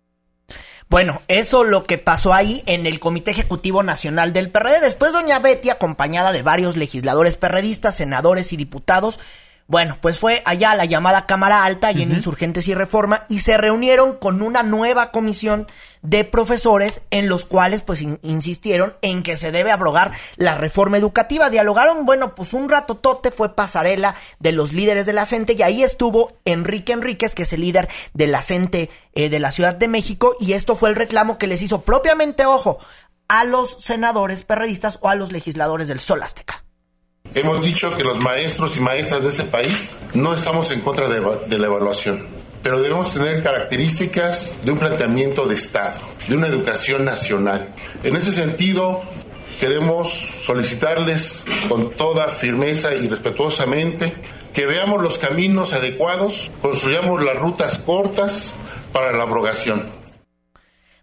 Bueno, 0.87 1.21
eso 1.27 1.63
lo 1.63 1.83
que 1.83 1.97
pasó 1.97 2.33
ahí 2.33 2.61
en 2.67 2.85
el 2.85 2.99
Comité 2.99 3.31
Ejecutivo 3.31 3.81
Nacional 3.81 4.33
del 4.33 4.51
PRD. 4.51 4.81
Después 4.81 5.13
doña 5.13 5.39
Betty, 5.39 5.69
acompañada 5.71 6.31
de 6.31 6.43
varios 6.43 6.77
legisladores 6.77 7.37
perredistas, 7.37 7.95
senadores 7.95 8.53
y 8.53 8.57
diputados, 8.57 9.19
bueno, 9.67 9.97
pues 9.99 10.19
fue 10.19 10.43
allá 10.45 10.71
a 10.71 10.75
la 10.75 10.85
llamada 10.85 11.25
Cámara 11.25 11.65
Alta 11.65 11.91
y 11.91 12.03
en 12.03 12.11
Insurgentes 12.11 12.67
y 12.67 12.75
Reforma 12.75 13.25
y 13.29 13.39
se 13.39 13.57
reunieron 13.57 14.17
con 14.17 14.43
una 14.43 14.61
nueva 14.61 15.09
comisión 15.09 15.67
de 16.03 16.23
profesores 16.23 17.01
en 17.09 17.29
los 17.29 17.45
cuales 17.45 17.81
pues 17.81 18.03
in- 18.03 18.19
insistieron 18.21 18.93
en 19.01 19.23
que 19.23 19.37
se 19.37 19.51
debe 19.51 19.71
abrogar 19.71 20.11
la 20.35 20.53
reforma 20.53 20.97
educativa. 20.97 21.49
Dialogaron, 21.49 22.05
bueno, 22.05 22.35
pues 22.35 22.53
un 22.53 22.69
rato 22.69 22.93
tote 22.95 23.31
fue 23.31 23.55
pasarela 23.55 24.13
de 24.39 24.51
los 24.51 24.71
líderes 24.71 25.07
de 25.07 25.13
la 25.13 25.25
CENTE 25.25 25.53
y 25.53 25.63
ahí 25.63 25.81
estuvo 25.83 26.33
Enrique 26.45 26.93
Enríquez, 26.93 27.33
que 27.33 27.41
es 27.43 27.53
el 27.53 27.61
líder 27.61 27.89
de 28.13 28.27
la 28.27 28.43
CENTE 28.43 28.91
eh, 29.15 29.29
de 29.29 29.39
la 29.39 29.49
Ciudad 29.49 29.73
de 29.73 29.87
México 29.87 30.35
y 30.39 30.53
esto 30.53 30.75
fue 30.75 30.89
el 30.89 30.95
reclamo 30.95 31.39
que 31.39 31.47
les 31.47 31.63
hizo 31.63 31.81
propiamente, 31.81 32.45
ojo, 32.45 32.77
a 33.27 33.43
los 33.45 33.81
senadores 33.81 34.43
perredistas 34.43 34.99
o 35.01 35.09
a 35.09 35.15
los 35.15 35.31
legisladores 35.31 35.87
del 35.87 35.99
Sol 35.99 36.21
Azteca. 36.21 36.64
Hemos 37.33 37.65
dicho 37.65 37.95
que 37.95 38.03
los 38.03 38.19
maestros 38.19 38.77
y 38.77 38.79
maestras 38.79 39.23
de 39.23 39.29
este 39.29 39.43
país 39.43 39.97
no 40.13 40.33
estamos 40.33 40.71
en 40.71 40.81
contra 40.81 41.07
de, 41.09 41.21
de 41.47 41.57
la 41.57 41.67
evaluación, 41.67 42.27
pero 42.63 42.79
debemos 42.79 43.13
tener 43.13 43.43
características 43.43 44.59
de 44.63 44.71
un 44.71 44.77
planteamiento 44.77 45.45
de 45.45 45.55
Estado, 45.55 45.99
de 46.27 46.35
una 46.35 46.47
educación 46.47 47.03
nacional. 47.03 47.73
En 48.03 48.15
ese 48.15 48.31
sentido, 48.31 49.01
queremos 49.59 50.13
solicitarles 50.45 51.45
con 51.67 51.89
toda 51.91 52.27
firmeza 52.29 52.93
y 52.95 53.07
respetuosamente 53.07 54.13
que 54.53 54.65
veamos 54.65 55.01
los 55.01 55.17
caminos 55.17 55.73
adecuados, 55.73 56.51
construyamos 56.61 57.21
las 57.21 57.37
rutas 57.37 57.77
cortas 57.79 58.53
para 58.93 59.11
la 59.11 59.23
abrogación. 59.23 59.83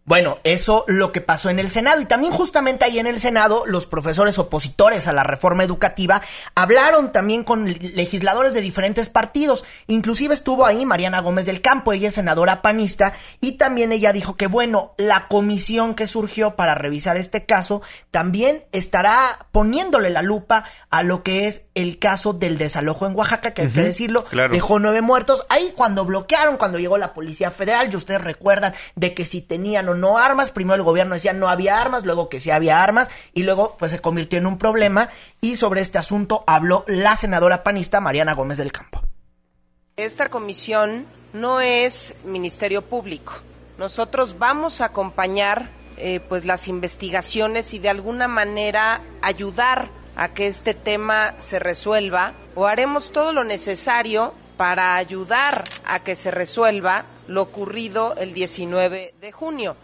Bueno, 0.04 0.38
eso 0.42 0.84
lo 0.88 1.12
que 1.12 1.20
pasó 1.20 1.48
en 1.48 1.60
el 1.60 1.70
Senado. 1.70 2.00
Y 2.00 2.06
también 2.06 2.32
justamente 2.32 2.84
ahí 2.84 2.98
en 2.98 3.06
el 3.06 3.20
Senado 3.20 3.64
los 3.66 3.86
profesores 3.86 4.38
opositores 4.38 5.06
a 5.06 5.12
la 5.12 5.22
reforma 5.22 5.62
educativa 5.62 6.22
hablaron 6.56 7.12
también 7.12 7.44
con 7.44 7.66
legisladores 7.66 8.52
de 8.52 8.60
diferentes 8.60 9.08
partidos, 9.08 9.64
inclusive 9.86 10.34
estuvo 10.34 10.66
ahí 10.66 10.84
Mariana 10.84 11.20
Gómez 11.20 11.46
del 11.46 11.60
Campo, 11.60 11.92
ella 11.92 12.08
es 12.08 12.14
senadora 12.14 12.62
panista 12.62 13.12
y 13.40 13.52
también 13.52 13.92
ella 13.92 14.12
dijo 14.12 14.36
que 14.36 14.46
bueno, 14.46 14.92
la 14.98 15.28
comisión 15.28 15.94
que 15.94 16.06
surgió 16.06 16.56
para 16.56 16.74
revisar 16.74 17.16
este 17.16 17.46
caso 17.46 17.82
también 18.10 18.64
estará 18.72 19.46
poniéndole 19.52 20.10
la 20.10 20.22
lupa 20.22 20.64
a 20.90 21.02
lo 21.02 21.22
que 21.22 21.46
es 21.46 21.66
el 21.74 21.98
caso 21.98 22.32
del 22.32 22.58
desalojo 22.58 23.06
en 23.06 23.14
Oaxaca, 23.14 23.52
que 23.52 23.62
hay 23.62 23.68
que 23.70 23.82
decirlo, 23.82 24.24
dejó 24.50 24.78
nueve 24.78 25.00
muertos, 25.00 25.46
ahí 25.48 25.72
cuando 25.76 26.04
bloquearon, 26.04 26.56
cuando 26.56 26.78
llegó 26.78 26.98
la 26.98 27.14
Policía 27.14 27.50
Federal, 27.50 27.88
y 27.92 27.96
ustedes 27.96 28.20
recuerdan 28.20 28.74
de 28.96 29.14
que 29.14 29.24
si 29.24 29.40
tenían 29.40 29.88
no 29.94 30.18
armas. 30.18 30.50
Primero 30.50 30.76
el 30.76 30.82
gobierno 30.82 31.14
decía 31.14 31.32
no 31.32 31.48
había 31.48 31.80
armas, 31.80 32.04
luego 32.04 32.28
que 32.28 32.40
sí 32.40 32.50
había 32.50 32.82
armas 32.82 33.08
y 33.32 33.42
luego 33.42 33.76
pues 33.78 33.90
se 33.90 34.00
convirtió 34.00 34.38
en 34.38 34.46
un 34.46 34.58
problema 34.58 35.08
y 35.40 35.56
sobre 35.56 35.80
este 35.80 35.98
asunto 35.98 36.44
habló 36.46 36.84
la 36.86 37.16
senadora 37.16 37.62
panista 37.62 38.00
Mariana 38.00 38.34
Gómez 38.34 38.58
del 38.58 38.72
Campo. 38.72 39.02
Esta 39.96 40.28
comisión 40.28 41.06
no 41.32 41.60
es 41.60 42.16
Ministerio 42.24 42.82
Público. 42.82 43.34
Nosotros 43.78 44.38
vamos 44.38 44.80
a 44.80 44.86
acompañar 44.86 45.68
eh, 45.96 46.20
pues 46.28 46.44
las 46.44 46.68
investigaciones 46.68 47.74
y 47.74 47.78
de 47.78 47.90
alguna 47.90 48.26
manera 48.26 49.02
ayudar 49.20 49.88
a 50.16 50.28
que 50.28 50.46
este 50.46 50.74
tema 50.74 51.34
se 51.38 51.58
resuelva 51.58 52.32
o 52.54 52.66
haremos 52.66 53.12
todo 53.12 53.32
lo 53.32 53.44
necesario 53.44 54.34
para 54.56 54.96
ayudar 54.96 55.64
a 55.84 56.00
que 56.00 56.14
se 56.14 56.30
resuelva 56.30 57.04
lo 57.28 57.42
ocurrido 57.42 58.14
el 58.16 58.34
19 58.34 59.14
de 59.20 59.32
junio. 59.32 59.76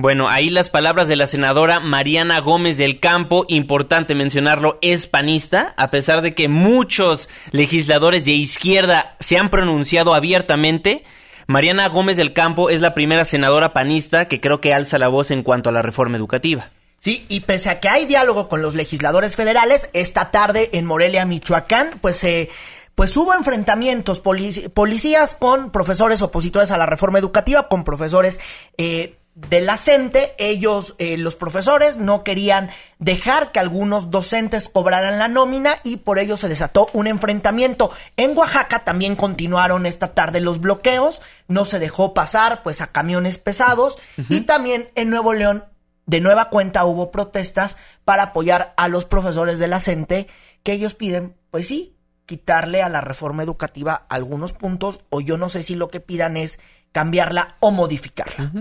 Bueno, 0.00 0.28
ahí 0.28 0.48
las 0.48 0.70
palabras 0.70 1.08
de 1.08 1.16
la 1.16 1.26
senadora 1.26 1.80
Mariana 1.80 2.38
Gómez 2.38 2.76
del 2.76 3.00
Campo, 3.00 3.44
importante 3.48 4.14
mencionarlo, 4.14 4.78
es 4.80 5.08
panista, 5.08 5.74
a 5.76 5.90
pesar 5.90 6.22
de 6.22 6.34
que 6.34 6.46
muchos 6.46 7.28
legisladores 7.50 8.24
de 8.24 8.30
izquierda 8.30 9.16
se 9.18 9.38
han 9.38 9.48
pronunciado 9.48 10.14
abiertamente. 10.14 11.02
Mariana 11.48 11.88
Gómez 11.88 12.16
del 12.16 12.32
Campo 12.32 12.70
es 12.70 12.80
la 12.80 12.94
primera 12.94 13.24
senadora 13.24 13.72
panista 13.72 14.28
que 14.28 14.40
creo 14.40 14.60
que 14.60 14.72
alza 14.72 14.98
la 14.98 15.08
voz 15.08 15.32
en 15.32 15.42
cuanto 15.42 15.70
a 15.70 15.72
la 15.72 15.82
reforma 15.82 16.16
educativa. 16.16 16.70
Sí, 17.00 17.26
y 17.28 17.40
pese 17.40 17.70
a 17.70 17.80
que 17.80 17.88
hay 17.88 18.06
diálogo 18.06 18.48
con 18.48 18.62
los 18.62 18.74
legisladores 18.74 19.34
federales, 19.34 19.90
esta 19.94 20.30
tarde 20.30 20.70
en 20.72 20.84
Morelia, 20.84 21.24
Michoacán, 21.24 21.98
pues 22.00 22.16
se 22.16 22.50
pues 22.98 23.16
hubo 23.16 23.32
enfrentamientos 23.32 24.20
policías 24.20 25.36
con 25.36 25.70
profesores 25.70 26.20
opositores 26.20 26.72
a 26.72 26.78
la 26.78 26.84
reforma 26.84 27.20
educativa, 27.20 27.68
con 27.68 27.84
profesores 27.84 28.40
eh, 28.76 29.20
de 29.36 29.60
la 29.60 29.76
CENTE. 29.76 30.34
Ellos, 30.36 30.96
eh, 30.98 31.16
los 31.16 31.36
profesores, 31.36 31.96
no 31.96 32.24
querían 32.24 32.70
dejar 32.98 33.52
que 33.52 33.60
algunos 33.60 34.10
docentes 34.10 34.68
cobraran 34.68 35.20
la 35.20 35.28
nómina 35.28 35.76
y 35.84 35.98
por 35.98 36.18
ello 36.18 36.36
se 36.36 36.48
desató 36.48 36.88
un 36.92 37.06
enfrentamiento. 37.06 37.92
En 38.16 38.36
Oaxaca 38.36 38.82
también 38.82 39.14
continuaron 39.14 39.86
esta 39.86 40.12
tarde 40.12 40.40
los 40.40 40.60
bloqueos, 40.60 41.22
no 41.46 41.66
se 41.66 41.78
dejó 41.78 42.14
pasar 42.14 42.64
pues 42.64 42.80
a 42.80 42.88
camiones 42.88 43.38
pesados 43.38 43.96
y 44.28 44.40
también 44.40 44.90
en 44.96 45.10
Nuevo 45.10 45.34
León 45.34 45.66
de 46.06 46.20
nueva 46.20 46.48
cuenta 46.48 46.84
hubo 46.84 47.12
protestas 47.12 47.76
para 48.04 48.24
apoyar 48.24 48.74
a 48.76 48.88
los 48.88 49.04
profesores 49.04 49.60
de 49.60 49.68
la 49.68 49.78
CENTE 49.78 50.26
que 50.64 50.72
ellos 50.72 50.94
piden, 50.94 51.36
pues 51.52 51.68
sí, 51.68 51.94
quitarle 52.28 52.82
a 52.82 52.90
la 52.90 53.00
reforma 53.00 53.42
educativa 53.42 54.04
algunos 54.10 54.52
puntos 54.52 55.00
o 55.08 55.22
yo 55.22 55.38
no 55.38 55.48
sé 55.48 55.62
si 55.62 55.74
lo 55.74 55.88
que 55.88 55.98
pidan 55.98 56.36
es 56.36 56.60
cambiarla 56.92 57.56
o 57.58 57.70
modificarla. 57.70 58.52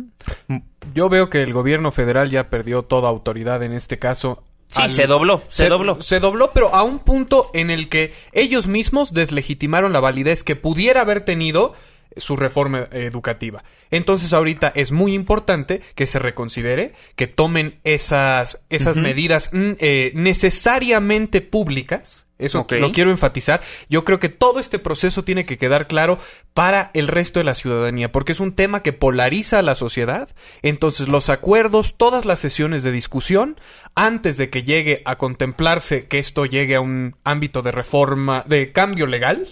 Yo 0.94 1.10
veo 1.10 1.30
que 1.30 1.42
el 1.42 1.52
gobierno 1.52 1.92
federal 1.92 2.32
ya 2.32 2.50
perdió 2.50 2.84
toda 2.84 3.10
autoridad 3.10 3.62
en 3.64 3.74
este 3.74 3.98
caso. 3.98 4.42
Sí, 4.68 4.88
se 4.88 5.06
dobló, 5.06 5.44
se, 5.50 5.68
dobló. 5.68 6.02
Se 6.02 6.20
dobló, 6.20 6.52
pero 6.54 6.74
a 6.74 6.84
un 6.84 7.00
punto 7.00 7.52
en 7.54 7.70
el 7.70 7.90
que 7.90 8.14
ellos 8.32 8.68
mismos 8.68 9.14
deslegitimaron 9.14 9.92
la 9.92 10.00
validez 10.00 10.46
que 10.46 10.56
pudiera 10.56 11.02
haber 11.02 11.26
tenido 11.26 11.74
su 12.16 12.38
reforma 12.38 12.88
educativa. 12.92 13.66
Entonces 13.92 14.32
ahorita 14.32 14.72
es 14.76 14.94
muy 14.94 15.14
importante 15.14 15.82
que 15.94 16.08
se 16.08 16.20
reconsidere, 16.20 16.94
que 17.18 17.28
tomen 17.28 17.80
esas, 17.84 18.62
esas 18.70 18.96
medidas 18.96 19.50
mm, 19.52 19.72
eh, 19.80 20.12
necesariamente 20.16 21.42
públicas 21.42 22.27
eso 22.40 22.66
lo 22.70 22.92
quiero 22.92 23.12
enfatizar. 23.12 23.62
Yo 23.90 24.04
creo 24.06 24.20
que 24.20 24.30
todo 24.30 24.60
este 24.60 24.80
proceso 24.80 25.24
tiene 25.24 25.46
que 25.46 25.58
quedar 25.58 25.88
claro 25.88 26.20
para 26.54 26.92
el 26.94 27.08
resto 27.08 27.40
de 27.40 27.46
la 27.46 27.56
ciudadanía, 27.56 28.12
porque 28.12 28.32
es 28.32 28.40
un 28.40 28.54
tema 28.54 28.84
que 28.84 28.94
polariza 28.94 29.60
a 29.60 29.64
la 29.64 29.76
sociedad. 29.76 30.30
Entonces, 30.62 31.08
los 31.08 31.30
acuerdos, 31.30 31.96
todas 31.98 32.26
las 32.26 32.40
sesiones 32.40 32.84
de 32.84 32.92
discusión, 32.92 33.60
antes 33.96 34.38
de 34.38 34.50
que 34.50 34.64
llegue 34.64 35.02
a 35.06 35.18
contemplarse 35.18 36.08
que 36.08 36.20
esto 36.20 36.46
llegue 36.46 36.76
a 36.76 36.82
un 36.82 37.16
ámbito 37.24 37.62
de 37.62 37.72
reforma, 37.72 38.44
de 38.48 38.72
cambio 38.72 39.08
legal, 39.08 39.48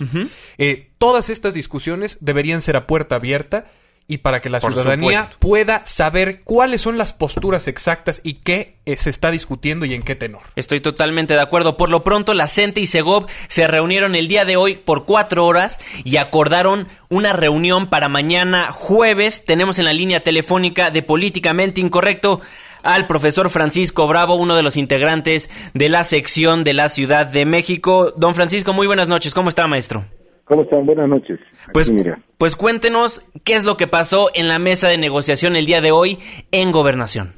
eh, 0.58 0.92
todas 0.98 1.30
estas 1.30 1.54
discusiones 1.54 2.18
deberían 2.22 2.62
ser 2.62 2.78
a 2.78 2.88
puerta 2.88 3.16
abierta 3.16 3.66
y 4.08 4.20
para 4.20 4.40
que 4.40 4.50
la 4.50 4.60
ciudadanía 4.60 5.32
pueda 5.40 5.84
saber 5.86 6.42
cuáles 6.44 6.82
son 6.82 6.98
las 6.98 7.14
posturas 7.14 7.68
exactas 7.68 8.22
y 8.24 8.36
qué 8.36 8.76
se 8.98 9.10
está 9.10 9.32
discutiendo 9.32 9.86
y 9.86 9.96
en 9.96 10.04
qué 10.04 10.16
tenor. 10.16 10.44
Estoy 10.56 10.80
totalmente 10.80 11.34
de 11.34 11.42
acuerdo. 11.42 11.76
Por 11.76 11.90
lo 11.90 12.04
pronto, 12.04 12.36
la 12.36 12.48
CENTE 12.48 12.82
y 12.82 12.88
Segov 12.88 13.26
se 13.48 13.66
reunieron 13.68 14.16
el 14.16 14.28
día 14.28 14.46
de 14.46 14.58
hoy 14.58 14.76
por 14.76 15.06
cuatro 15.06 15.46
horas 15.46 15.80
y 16.04 16.18
acordaron 16.18 16.88
una 17.10 17.34
reunión 17.34 17.88
para 17.88 18.08
mañana 18.08 18.72
jueves. 18.72 19.44
Tenemos 19.44 19.80
en 19.80 19.86
la 19.86 19.94
línea 19.94 20.20
telefónica 20.20 20.92
de 20.92 21.02
Políticamente 21.02 21.82
Incorrecto 21.82 22.42
al 22.84 23.08
profesor 23.08 23.50
Francisco 23.50 24.08
Bravo, 24.08 24.36
uno 24.36 24.56
de 24.56 24.62
los 24.62 24.78
integrantes 24.78 25.50
de 25.74 25.90
la 25.90 26.04
sección 26.04 26.64
de 26.64 26.76
la 26.76 26.90
Ciudad 26.90 27.26
de 27.26 27.46
México. 27.46 28.14
Don 28.16 28.36
Francisco, 28.36 28.72
muy 28.72 28.86
buenas 28.86 29.08
noches. 29.08 29.34
¿Cómo 29.34 29.50
está, 29.50 29.66
maestro? 29.66 30.06
¿Cómo 30.46 30.62
están? 30.62 30.86
Buenas 30.86 31.10
noches. 31.10 31.40
Pues, 31.74 31.92
pues 32.38 32.56
cuéntenos 32.56 33.28
qué 33.44 33.54
es 33.54 33.66
lo 33.66 33.78
que 33.78 33.88
pasó 33.88 34.30
en 34.36 34.48
la 34.48 34.60
mesa 34.60 34.88
de 34.90 34.98
negociación 34.98 35.56
el 35.56 35.66
día 35.66 35.82
de 35.82 35.92
hoy 35.92 36.20
en 36.52 36.72
Gobernación. 36.72 37.34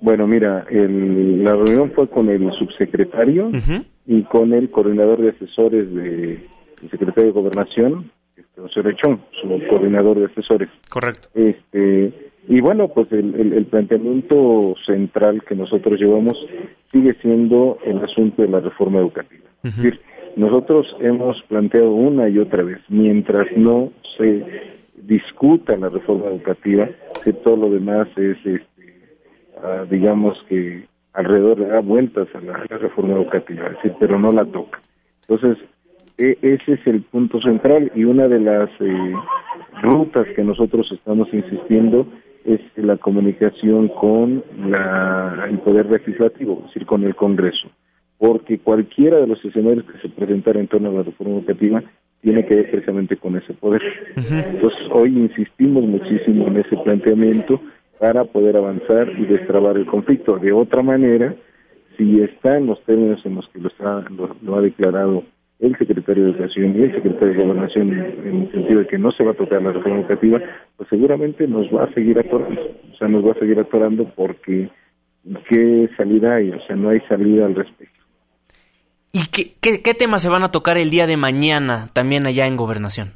Bueno, 0.00 0.28
mira, 0.28 0.64
la 0.70 1.52
reunión 1.52 1.90
fue 1.96 2.08
con 2.08 2.28
el 2.28 2.52
subsecretario 2.52 3.50
y 4.06 4.22
con 4.24 4.52
el 4.52 4.70
coordinador 4.70 5.20
de 5.20 5.30
asesores 5.30 5.92
del 5.92 6.48
secretario 6.88 7.32
de 7.32 7.32
Gobernación, 7.32 8.12
este, 8.36 8.60
José 8.60 8.82
Rechón, 8.82 9.20
su 9.42 9.48
coordinador 9.68 10.20
de 10.20 10.26
asesores. 10.26 10.68
Correcto. 10.88 11.28
Este, 11.34 12.12
y 12.46 12.60
bueno, 12.60 12.86
pues 12.88 13.10
el, 13.10 13.66
planteamiento 13.66 14.76
central 14.86 15.42
que 15.42 15.56
nosotros 15.56 15.98
llevamos 15.98 16.34
sigue 16.92 17.14
siendo 17.20 17.78
el 17.84 17.98
asunto 17.98 18.42
de 18.42 18.48
la 18.48 18.60
reforma 18.60 19.00
educativa. 19.00 19.44
Es 19.64 19.76
decir, 19.76 20.00
nosotros 20.38 20.86
hemos 21.00 21.42
planteado 21.48 21.90
una 21.90 22.28
y 22.28 22.38
otra 22.38 22.62
vez, 22.62 22.78
mientras 22.88 23.48
no 23.56 23.90
se 24.16 24.44
discuta 25.02 25.76
la 25.76 25.88
reforma 25.88 26.26
educativa, 26.26 26.88
que 27.24 27.32
todo 27.32 27.56
lo 27.56 27.70
demás 27.70 28.06
es, 28.16 28.36
este, 28.46 28.94
ah, 29.60 29.84
digamos 29.90 30.38
que 30.48 30.86
alrededor 31.12 31.58
le 31.58 31.66
da 31.66 31.80
vueltas 31.80 32.28
a 32.36 32.40
la, 32.40 32.52
reforma 32.78 33.14
educativa, 33.14 33.72
pero 33.98 34.16
no 34.20 34.30
la 34.30 34.44
toca. 34.44 34.80
Entonces, 35.28 35.58
e, 36.18 36.38
ese 36.40 36.74
es 36.74 36.86
el 36.86 37.02
punto 37.02 37.40
central 37.40 37.90
y 37.96 38.04
una 38.04 38.28
de 38.28 38.38
las 38.38 38.70
eh, 38.78 39.12
rutas 39.82 40.28
que 40.36 40.44
nosotros 40.44 40.88
estamos 40.92 41.28
insistiendo 41.32 42.06
es 42.44 42.60
la 42.76 42.96
comunicación 42.96 43.88
con 43.88 44.44
el 45.48 45.58
poder 45.58 45.86
legislativo, 45.86 46.58
es 46.60 46.66
decir, 46.66 46.86
con 46.86 47.02
el 47.02 47.16
Congreso 47.16 47.68
porque 48.18 48.58
cualquiera 48.58 49.18
de 49.18 49.26
los 49.26 49.42
escenarios 49.44 49.84
que 49.84 49.98
se 50.00 50.08
presentaran 50.08 50.62
en 50.62 50.68
torno 50.68 50.90
a 50.90 50.92
la 50.92 51.02
reforma 51.04 51.38
educativa 51.38 51.82
tiene 52.20 52.44
que 52.44 52.56
ver 52.56 52.70
precisamente 52.70 53.16
con 53.16 53.36
ese 53.36 53.54
poder. 53.54 53.80
Entonces, 54.16 54.80
hoy 54.90 55.16
insistimos 55.16 55.84
muchísimo 55.84 56.48
en 56.48 56.56
ese 56.58 56.76
planteamiento 56.78 57.60
para 58.00 58.24
poder 58.24 58.56
avanzar 58.56 59.08
y 59.18 59.24
destrabar 59.24 59.76
el 59.76 59.86
conflicto. 59.86 60.36
De 60.38 60.52
otra 60.52 60.82
manera, 60.82 61.34
si 61.96 62.20
está 62.20 62.56
en 62.56 62.66
los 62.66 62.82
términos 62.84 63.20
en 63.24 63.36
los 63.36 63.48
que 63.48 63.60
lo, 63.60 63.68
está, 63.68 64.04
lo, 64.42 64.56
ha 64.56 64.60
declarado 64.60 65.24
el 65.60 65.76
secretario 65.76 66.24
de 66.24 66.30
Educación 66.30 66.76
y 66.76 66.82
el 66.82 66.94
secretario 66.94 67.34
de 67.34 67.44
Gobernación 67.44 67.92
en 67.92 68.42
el 68.42 68.52
sentido 68.52 68.80
de 68.80 68.86
que 68.86 68.98
no 68.98 69.10
se 69.12 69.24
va 69.24 69.32
a 69.32 69.34
tocar 69.34 69.62
la 69.62 69.72
reforma 69.72 70.00
educativa, 70.00 70.40
pues 70.76 70.88
seguramente 70.88 71.46
nos 71.48 71.66
va 71.74 71.84
a 71.84 71.94
seguir 71.94 72.18
atorando. 72.18 72.60
O 72.92 72.96
sea, 72.96 73.08
nos 73.08 73.26
va 73.26 73.32
a 73.32 73.38
seguir 73.38 73.58
atorando 73.58 74.04
porque 74.14 74.68
¿qué 75.48 75.88
salida 75.96 76.36
hay? 76.36 76.50
O 76.50 76.60
sea, 76.66 76.76
no 76.76 76.90
hay 76.90 77.00
salida 77.08 77.46
al 77.46 77.56
respecto. 77.56 77.97
¿Y 79.12 79.26
qué, 79.30 79.54
qué, 79.60 79.82
qué 79.82 79.94
temas 79.94 80.22
se 80.22 80.28
van 80.28 80.42
a 80.42 80.50
tocar 80.50 80.78
el 80.78 80.90
día 80.90 81.06
de 81.06 81.16
mañana 81.16 81.88
también 81.92 82.26
allá 82.26 82.46
en 82.46 82.56
Gobernación? 82.56 83.12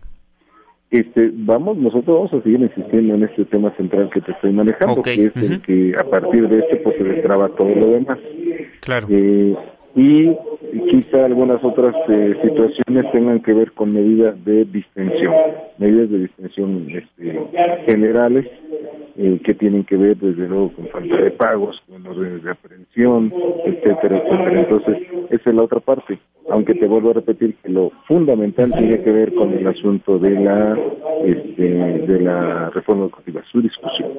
Este, 0.93 1.31
vamos, 1.33 1.79
nosotros 1.79 2.05
vamos 2.07 2.35
a 2.35 2.43
seguir 2.43 2.61
insistiendo 2.61 3.15
en 3.15 3.23
este 3.23 3.47
tema 3.47 3.75
central 3.77 4.11
que 4.13 4.21
te 4.21 4.33
estoy 4.33 4.53
manejando, 4.53 5.01
Ok, 5.01 5.05
que 5.05 5.25
es 5.27 5.37
el 5.37 5.63
que 5.63 5.95
a 5.99 6.05
partir 6.05 6.47
de 6.51 6.59
este 6.59 6.77
pues 6.77 6.99
se 6.99 7.05
destraba 7.05 7.49
todo 7.57 7.75
lo 7.75 7.87
demás. 7.93 8.19
Claro. 8.81 9.07
Eh, 9.11 9.57
y 9.95 10.35
quizá 10.91 11.25
algunas 11.25 11.63
otras 11.63 11.95
eh, 12.09 12.35
situaciones 12.43 13.11
tengan 13.13 13.41
que 13.41 13.53
ver 13.53 13.73
con 13.73 13.93
medidas 13.93 14.43
de 14.45 14.65
distensión, 14.65 15.35
medidas 15.79 16.11
de 16.11 16.19
distensión 16.19 16.87
este, 16.91 17.41
generales 17.87 18.47
eh, 19.17 19.39
que 19.45 19.53
tienen 19.55 19.85
que 19.85 19.97
ver 19.97 20.17
desde 20.17 20.49
luego 20.49 20.73
con 20.73 20.87
falta 20.89 21.17
de 21.17 21.31
pagos, 21.33 21.83
con 21.89 22.07
órdenes 22.07 22.43
de 22.43 22.51
aprehensión, 22.51 23.33
etcétera, 23.67 24.19
etcétera. 24.19 24.61
Entonces, 24.61 24.97
esa 25.31 25.51
es 25.51 25.57
la 25.57 25.65
otra 25.65 25.81
parte, 25.81 26.19
aunque 26.51 26.75
te 26.75 26.87
vuelvo 26.87 27.11
a 27.11 27.15
repetir 27.15 27.55
que 27.63 27.69
lo 27.69 27.91
fundamental 28.07 28.73
tiene 28.73 29.01
que 29.03 29.11
ver 29.11 29.35
con 29.35 29.53
el 29.53 29.67
asunto 29.67 30.19
de 30.19 30.31
la 30.31 30.77
este, 31.25 31.63
de 31.63 32.21
la 32.21 32.71
reforma 32.71 33.05
educativa, 33.05 33.43
su 33.51 33.61
discusión. 33.61 34.11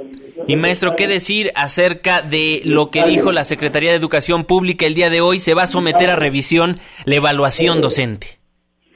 Y 0.48 0.56
maestro, 0.56 0.96
¿qué 0.96 1.08
decir 1.08 1.48
acerca 1.56 2.22
de 2.22 2.62
lo 2.66 2.90
que 2.92 3.04
dijo 3.04 3.32
la 3.32 3.44
Secretaría 3.44 3.92
de 3.92 3.98
Educación 3.98 4.46
Pública 4.46 4.86
el 4.86 4.96
día 4.96 5.10
de 5.10 5.22
hoy? 5.22 5.40
Se 5.40 5.54
va 5.54 5.64
a 5.64 5.68
someter 5.68 6.10
a 6.10 6.16
revisión 6.16 6.76
la 7.06 7.16
evaluación 7.16 7.82
docente. 7.82 8.40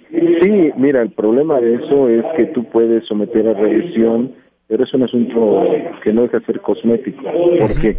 Sí, 0.10 0.72
mira, 0.77 1.01
el 1.01 1.12
problema 1.12 1.60
de 1.60 1.75
eso 1.75 2.10
es 2.10 2.24
que 2.38 2.46
tú 2.46 2.63
puedes 2.65 3.05
someter 3.05 3.48
a 3.48 3.53
revisión, 3.53 4.34
pero 4.67 4.84
es 4.84 4.93
un 4.93 5.03
asunto 5.03 5.63
que 6.03 6.13
no 6.13 6.22
deja 6.24 6.39
de 6.39 6.46
ser 6.46 6.62
cosmético. 6.62 7.24
¿Por 7.60 7.79
qué? 7.81 7.98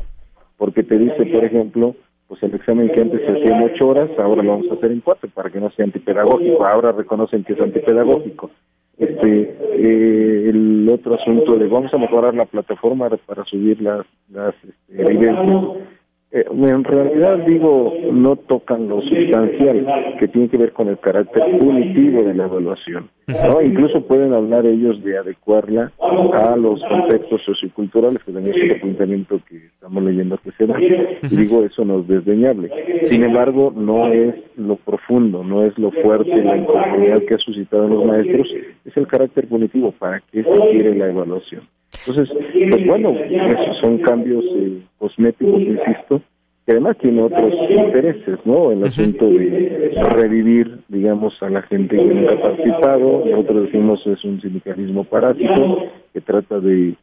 Porque 0.56 0.82
te 0.82 0.98
dice, 0.98 1.26
por 1.26 1.44
ejemplo, 1.44 1.94
pues 2.28 2.42
el 2.42 2.54
examen 2.54 2.90
que 2.90 3.00
antes 3.00 3.22
se 3.22 3.32
hacía 3.32 3.56
en 3.56 3.62
ocho 3.64 3.88
horas, 3.88 4.10
ahora 4.18 4.42
lo 4.42 4.50
vamos 4.50 4.70
a 4.70 4.74
hacer 4.74 4.92
en 4.92 5.00
cuatro 5.00 5.30
para 5.34 5.50
que 5.50 5.60
no 5.60 5.70
sea 5.70 5.86
antipedagógico. 5.86 6.64
Ahora 6.64 6.92
reconocen 6.92 7.42
que 7.42 7.54
es 7.54 7.60
antipedagógico. 7.60 8.50
Este, 8.98 9.56
eh, 9.76 10.50
el 10.50 10.88
otro 10.92 11.14
asunto 11.14 11.56
de 11.56 11.68
vamos 11.68 11.92
a 11.94 11.98
mejorar 11.98 12.34
la 12.34 12.44
plataforma 12.44 13.08
para 13.08 13.44
subir 13.44 13.80
las, 13.80 14.04
las 14.30 14.54
este, 14.56 15.02
evidencias. 15.02 15.88
Eh, 16.30 16.44
en 16.50 16.84
realidad 16.84 17.38
digo 17.46 17.94
no 18.12 18.36
tocan 18.36 18.86
lo 18.86 19.00
sustancial 19.00 19.86
que 20.18 20.28
tiene 20.28 20.50
que 20.50 20.58
ver 20.58 20.72
con 20.74 20.88
el 20.88 20.98
carácter 20.98 21.42
punitivo 21.58 22.22
de 22.22 22.34
la 22.34 22.44
evaluación 22.44 23.08
¿no? 23.28 23.62
incluso 23.62 24.02
pueden 24.02 24.34
hablar 24.34 24.66
ellos 24.66 25.02
de 25.02 25.16
adecuarla 25.16 25.90
a 25.98 26.54
los 26.56 26.82
contextos 26.84 27.42
socioculturales 27.46 28.22
que 28.24 28.32
también 28.32 28.54
es 28.54 28.62
otro 28.62 28.80
planteamiento 28.82 29.40
que 29.48 29.56
estamos 29.68 30.02
leyendo 30.02 30.36
que 30.38 30.52
se 30.52 30.66
da. 30.66 30.76
Y 30.80 31.34
digo 31.34 31.64
eso 31.64 31.84
no 31.84 32.00
es 32.00 32.08
desdeñable. 32.08 32.70
Sin 33.04 33.22
embargo 33.22 33.72
no 33.74 34.12
es 34.12 34.34
lo 34.56 34.76
profundo 34.76 35.42
no 35.42 35.64
es 35.64 35.78
lo 35.78 35.90
fuerte 35.90 36.42
la 36.42 36.58
inconformidad 36.58 37.22
que 37.22 37.34
ha 37.34 37.38
suscitado 37.38 37.84
en 37.84 37.94
los 37.94 38.04
maestros 38.04 38.48
es 38.84 38.96
el 38.96 39.06
carácter 39.06 39.48
punitivo 39.48 39.92
para 39.92 40.20
qué 40.30 40.42
se 40.42 40.60
quiere 40.70 40.94
la 40.94 41.08
evaluación 41.08 41.62
entonces, 42.06 42.36
pues 42.70 42.86
bueno, 42.86 43.10
esos 43.10 43.78
son 43.80 43.98
cambios 43.98 44.44
eh, 44.56 44.80
cosméticos, 44.98 45.60
insisto, 45.60 46.22
que 46.66 46.72
además 46.72 46.96
tiene 46.98 47.22
otros 47.22 47.52
intereses, 47.70 48.38
¿no? 48.44 48.70
El 48.70 48.84
asunto 48.84 49.26
de 49.26 49.94
revivir, 50.16 50.80
digamos, 50.88 51.34
a 51.42 51.48
la 51.48 51.62
gente 51.62 51.96
que 51.96 52.04
nunca 52.04 52.34
ha 52.34 52.42
participado, 52.42 53.24
nosotros 53.24 53.64
decimos 53.64 54.06
es 54.06 54.22
un 54.24 54.40
sindicalismo 54.40 55.04
parásito 55.04 55.84
que 56.12 56.20
trata 56.20 56.60
de 56.60 56.94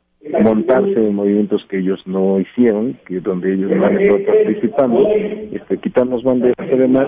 montarse 0.41 0.93
en 0.93 1.15
movimientos 1.15 1.65
que 1.69 1.79
ellos 1.79 1.99
no 2.05 2.39
hicieron, 2.39 2.97
que 3.07 3.19
donde 3.19 3.53
ellos 3.53 3.71
no 3.71 3.85
han 3.85 3.99
estado 3.99 4.25
participando, 4.25 5.07
este, 5.51 5.77
quitarnos 5.77 6.23
banderas 6.23 6.55
además 6.59 7.07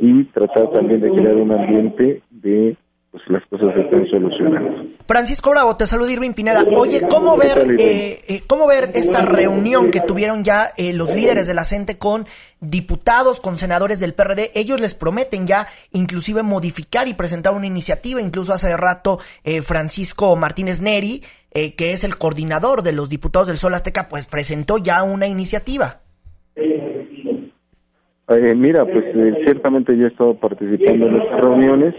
y 0.00 0.24
tratar 0.24 0.70
también 0.70 1.00
de 1.00 1.10
crear 1.10 1.36
un 1.36 1.52
ambiente 1.52 2.22
de 2.30 2.76
pues 3.10 3.22
las 3.28 3.42
cosas 3.46 3.74
están 3.76 4.06
solucionando. 4.10 4.84
Francisco 5.06 5.50
Bravo, 5.50 5.76
te 5.76 5.86
saluda 5.86 6.12
Irving 6.12 6.32
Pineda. 6.32 6.64
Oye, 6.74 7.00
¿cómo 7.08 7.38
¿Qué 7.38 7.48
tal, 7.48 7.66
ver, 7.68 7.80
eh, 7.80 8.24
eh, 8.28 8.42
¿cómo 8.46 8.66
ver 8.66 8.90
esta 8.94 9.22
reunión 9.22 9.90
que 9.90 10.00
tuvieron 10.00 10.44
ya 10.44 10.72
eh, 10.76 10.92
los 10.92 11.14
líderes 11.14 11.46
de 11.46 11.54
la 11.54 11.64
CENTE 11.64 11.96
con 11.96 12.26
diputados, 12.60 13.40
con 13.40 13.56
senadores 13.56 14.00
del 14.00 14.12
PRD? 14.12 14.50
Ellos 14.54 14.80
les 14.80 14.94
prometen 14.94 15.46
ya 15.46 15.68
inclusive 15.92 16.42
modificar 16.42 17.08
y 17.08 17.14
presentar 17.14 17.54
una 17.54 17.66
iniciativa. 17.66 18.20
Incluso 18.20 18.52
hace 18.52 18.76
rato 18.76 19.18
eh, 19.44 19.62
Francisco 19.62 20.36
Martínez 20.36 20.82
Neri, 20.82 21.24
eh, 21.52 21.74
que 21.74 21.92
es 21.92 22.04
el 22.04 22.18
coordinador 22.18 22.82
de 22.82 22.92
los 22.92 23.08
diputados 23.08 23.48
del 23.48 23.56
Sol 23.56 23.74
Azteca, 23.74 24.08
pues 24.08 24.26
presentó 24.26 24.76
ya 24.76 25.02
una 25.02 25.26
iniciativa. 25.26 26.02
Eh, 28.30 28.54
mira, 28.54 28.84
pues 28.84 29.04
eh, 29.14 29.34
ciertamente 29.44 29.96
yo 29.96 30.04
he 30.04 30.08
estado 30.08 30.34
participando 30.34 31.06
en 31.08 31.16
estas 31.16 31.40
reuniones 31.40 31.94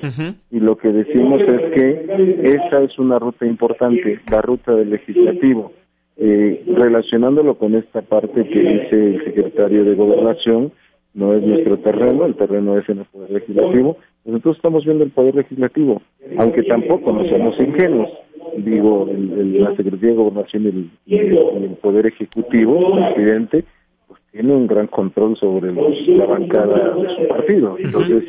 y 0.51 0.59
lo 0.59 0.77
que 0.77 0.89
decimos 0.89 1.41
es 1.41 1.61
que 1.73 2.05
esa 2.43 2.83
es 2.83 2.99
una 2.99 3.17
ruta 3.17 3.47
importante, 3.47 4.19
la 4.29 4.41
ruta 4.41 4.75
del 4.75 4.91
legislativo. 4.91 5.71
Eh, 6.17 6.63
relacionándolo 6.75 7.55
con 7.55 7.73
esta 7.75 8.01
parte 8.01 8.43
que 8.43 8.59
dice 8.59 9.15
el 9.15 9.23
secretario 9.25 9.83
de 9.85 9.95
Gobernación, 9.95 10.71
no 11.15 11.33
es 11.33 11.41
nuestro 11.41 11.77
terreno, 11.79 12.25
el 12.25 12.35
terreno 12.35 12.77
es 12.77 12.87
en 12.89 12.99
el 12.99 13.05
Poder 13.05 13.31
Legislativo. 13.31 13.97
Nosotros 14.25 14.57
estamos 14.57 14.85
viendo 14.85 15.03
el 15.03 15.09
Poder 15.09 15.33
Legislativo, 15.33 16.01
aunque 16.37 16.61
tampoco 16.63 17.11
no 17.11 17.27
somos 17.27 17.59
ingenuos. 17.59 18.09
Digo, 18.57 19.07
el- 19.09 19.31
el- 19.31 19.63
la 19.63 19.75
Secretaría 19.75 20.09
de 20.11 20.15
Gobernación 20.15 20.63
y 21.07 21.15
el, 21.15 21.25
el- 21.57 21.69
Poder 21.81 22.05
Ejecutivo, 22.05 22.97
el 22.97 23.13
presidente, 23.15 23.63
tiene 24.31 24.53
un 24.53 24.67
gran 24.67 24.87
control 24.87 25.37
sobre 25.37 25.71
los, 25.71 26.07
la 26.07 26.25
bancada 26.25 26.95
de 26.95 27.15
su 27.15 27.27
partido. 27.27 27.77
Entonces, 27.79 28.23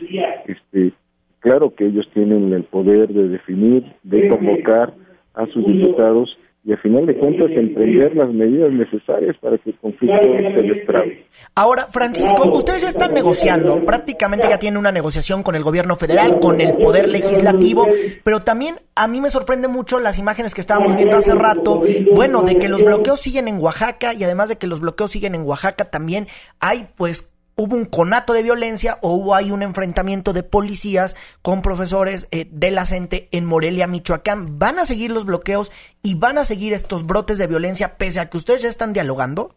este, 0.46 0.92
claro 1.40 1.74
que 1.74 1.86
ellos 1.86 2.08
tienen 2.14 2.52
el 2.52 2.64
poder 2.64 3.08
de 3.08 3.28
definir, 3.28 3.84
de 4.02 4.28
convocar 4.28 4.94
a 5.34 5.46
sus 5.46 5.66
diputados 5.66 6.36
y 6.62 6.72
a 6.72 6.76
final 6.76 7.06
de 7.06 7.16
cuentas 7.16 7.50
emprender 7.50 8.14
las 8.14 8.30
medidas 8.30 8.70
necesarias 8.70 9.34
para 9.40 9.56
que 9.58 9.70
el 9.70 9.78
conflicto 9.78 10.20
se 10.20 10.62
destrabe. 10.62 11.24
Ahora, 11.54 11.86
Francisco, 11.86 12.50
ustedes 12.52 12.82
ya 12.82 12.88
están 12.88 13.14
negociando, 13.14 13.82
prácticamente 13.84 14.46
ya 14.48 14.58
tienen 14.58 14.78
una 14.78 14.92
negociación 14.92 15.42
con 15.42 15.54
el 15.54 15.62
gobierno 15.62 15.96
federal, 15.96 16.38
con 16.38 16.60
el 16.60 16.74
poder 16.74 17.08
legislativo, 17.08 17.86
pero 18.24 18.40
también 18.40 18.74
a 18.94 19.08
mí 19.08 19.22
me 19.22 19.30
sorprende 19.30 19.68
mucho 19.68 20.00
las 20.00 20.18
imágenes 20.18 20.54
que 20.54 20.60
estábamos 20.60 20.96
viendo 20.96 21.16
hace 21.16 21.34
rato, 21.34 21.82
bueno, 22.14 22.42
de 22.42 22.58
que 22.58 22.68
los 22.68 22.84
bloqueos 22.84 23.20
siguen 23.20 23.48
en 23.48 23.58
Oaxaca 23.58 24.12
y 24.12 24.22
además 24.22 24.50
de 24.50 24.56
que 24.56 24.66
los 24.66 24.80
bloqueos 24.80 25.12
siguen 25.12 25.34
en 25.34 25.42
Oaxaca 25.42 25.86
también 25.86 26.26
hay 26.60 26.88
pues 26.96 27.29
hubo 27.60 27.76
un 27.76 27.84
conato 27.84 28.32
de 28.32 28.42
violencia 28.42 28.96
o 29.02 29.14
hubo 29.14 29.34
ahí 29.34 29.50
un 29.50 29.62
enfrentamiento 29.62 30.32
de 30.32 30.42
policías 30.42 31.14
con 31.42 31.60
profesores 31.60 32.26
eh, 32.32 32.46
de 32.50 32.70
la 32.70 32.86
CENTE 32.86 33.28
en 33.32 33.44
Morelia, 33.44 33.86
Michoacán. 33.86 34.58
¿Van 34.58 34.78
a 34.78 34.86
seguir 34.86 35.10
los 35.10 35.26
bloqueos 35.26 35.70
y 36.02 36.18
van 36.18 36.38
a 36.38 36.44
seguir 36.44 36.72
estos 36.72 37.06
brotes 37.06 37.36
de 37.36 37.46
violencia 37.46 37.96
pese 37.98 38.20
a 38.20 38.30
que 38.30 38.38
ustedes 38.38 38.62
ya 38.62 38.68
están 38.68 38.94
dialogando? 38.94 39.50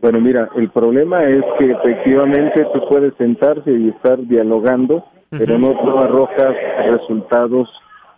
Bueno, 0.00 0.18
mira, 0.18 0.48
el 0.56 0.70
problema 0.70 1.24
es 1.24 1.44
que 1.58 1.72
efectivamente 1.72 2.66
tú 2.72 2.80
puedes 2.88 3.14
sentarse 3.16 3.70
y 3.70 3.90
estar 3.90 4.18
dialogando, 4.26 5.04
pero 5.28 5.58
no 5.58 5.78
tú 5.78 5.98
arrojas 5.98 6.56
resultados 6.90 7.68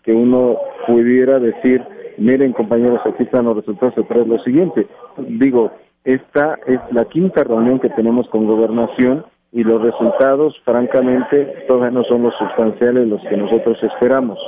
que 0.04 0.12
uno 0.12 0.58
pudiera 0.86 1.40
decir, 1.40 1.82
miren 2.18 2.52
compañeros, 2.52 3.00
aquí 3.04 3.24
están 3.24 3.46
los 3.46 3.56
resultados, 3.56 3.94
se 3.96 4.04
trae 4.04 4.24
lo 4.24 4.38
siguiente. 4.44 4.86
Digo, 5.18 5.72
esta 6.04 6.58
es 6.66 6.80
la 6.90 7.04
quinta 7.04 7.44
reunión 7.44 7.78
que 7.78 7.90
tenemos 7.90 8.28
con 8.28 8.46
gobernación 8.46 9.24
y 9.52 9.62
los 9.62 9.82
resultados, 9.82 10.58
francamente, 10.64 11.64
todavía 11.68 11.90
no 11.90 12.04
son 12.04 12.22
los 12.22 12.34
sustanciales 12.36 13.06
los 13.06 13.20
que 13.22 13.36
nosotros 13.36 13.78
esperamos. 13.82 14.38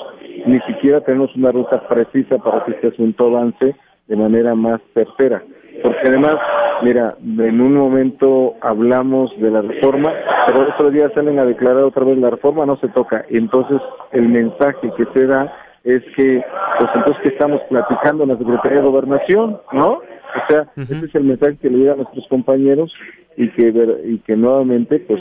Ni 0.46 0.58
siquiera 0.60 1.00
tenemos 1.02 1.34
una 1.36 1.52
ruta 1.52 1.86
precisa 1.86 2.38
para 2.38 2.64
que 2.64 2.72
este 2.72 2.88
asunto 2.88 3.26
avance 3.26 3.76
de 4.08 4.16
manera 4.16 4.54
más 4.54 4.80
certera. 4.94 5.42
Porque 5.82 6.08
además, 6.08 6.36
mira, 6.82 7.16
en 7.22 7.60
un 7.60 7.74
momento 7.74 8.54
hablamos 8.60 9.30
de 9.38 9.50
la 9.50 9.62
reforma, 9.62 10.12
pero 10.46 10.68
otro 10.70 10.90
día 10.90 11.10
salen 11.14 11.38
a 11.38 11.44
declarar 11.44 11.84
otra 11.84 12.04
vez 12.04 12.18
la 12.18 12.30
reforma, 12.30 12.66
no 12.66 12.76
se 12.78 12.88
toca. 12.88 13.24
Entonces, 13.28 13.80
el 14.12 14.28
mensaje 14.28 14.90
que 14.96 15.04
se 15.14 15.26
da 15.26 15.52
es 15.84 16.02
que, 16.16 16.42
pues 16.78 16.90
entonces 16.94 17.22
que 17.22 17.28
estamos 17.30 17.60
platicando 17.68 18.24
en 18.24 18.30
la 18.30 18.38
Secretaría 18.38 18.78
de 18.80 18.84
Gobernación, 18.88 19.58
¿no? 19.72 19.90
O 19.92 20.46
sea, 20.48 20.66
ese 20.76 21.06
es 21.06 21.14
el 21.14 21.24
mensaje 21.24 21.56
que 21.58 21.70
le 21.70 21.78
llega 21.78 21.92
a 21.92 21.96
nuestros 21.96 22.26
compañeros 22.28 22.92
y 23.36 23.48
que 23.50 23.70
ver- 23.70 24.00
y 24.04 24.18
que 24.18 24.34
nuevamente 24.36 24.98
pues 25.00 25.20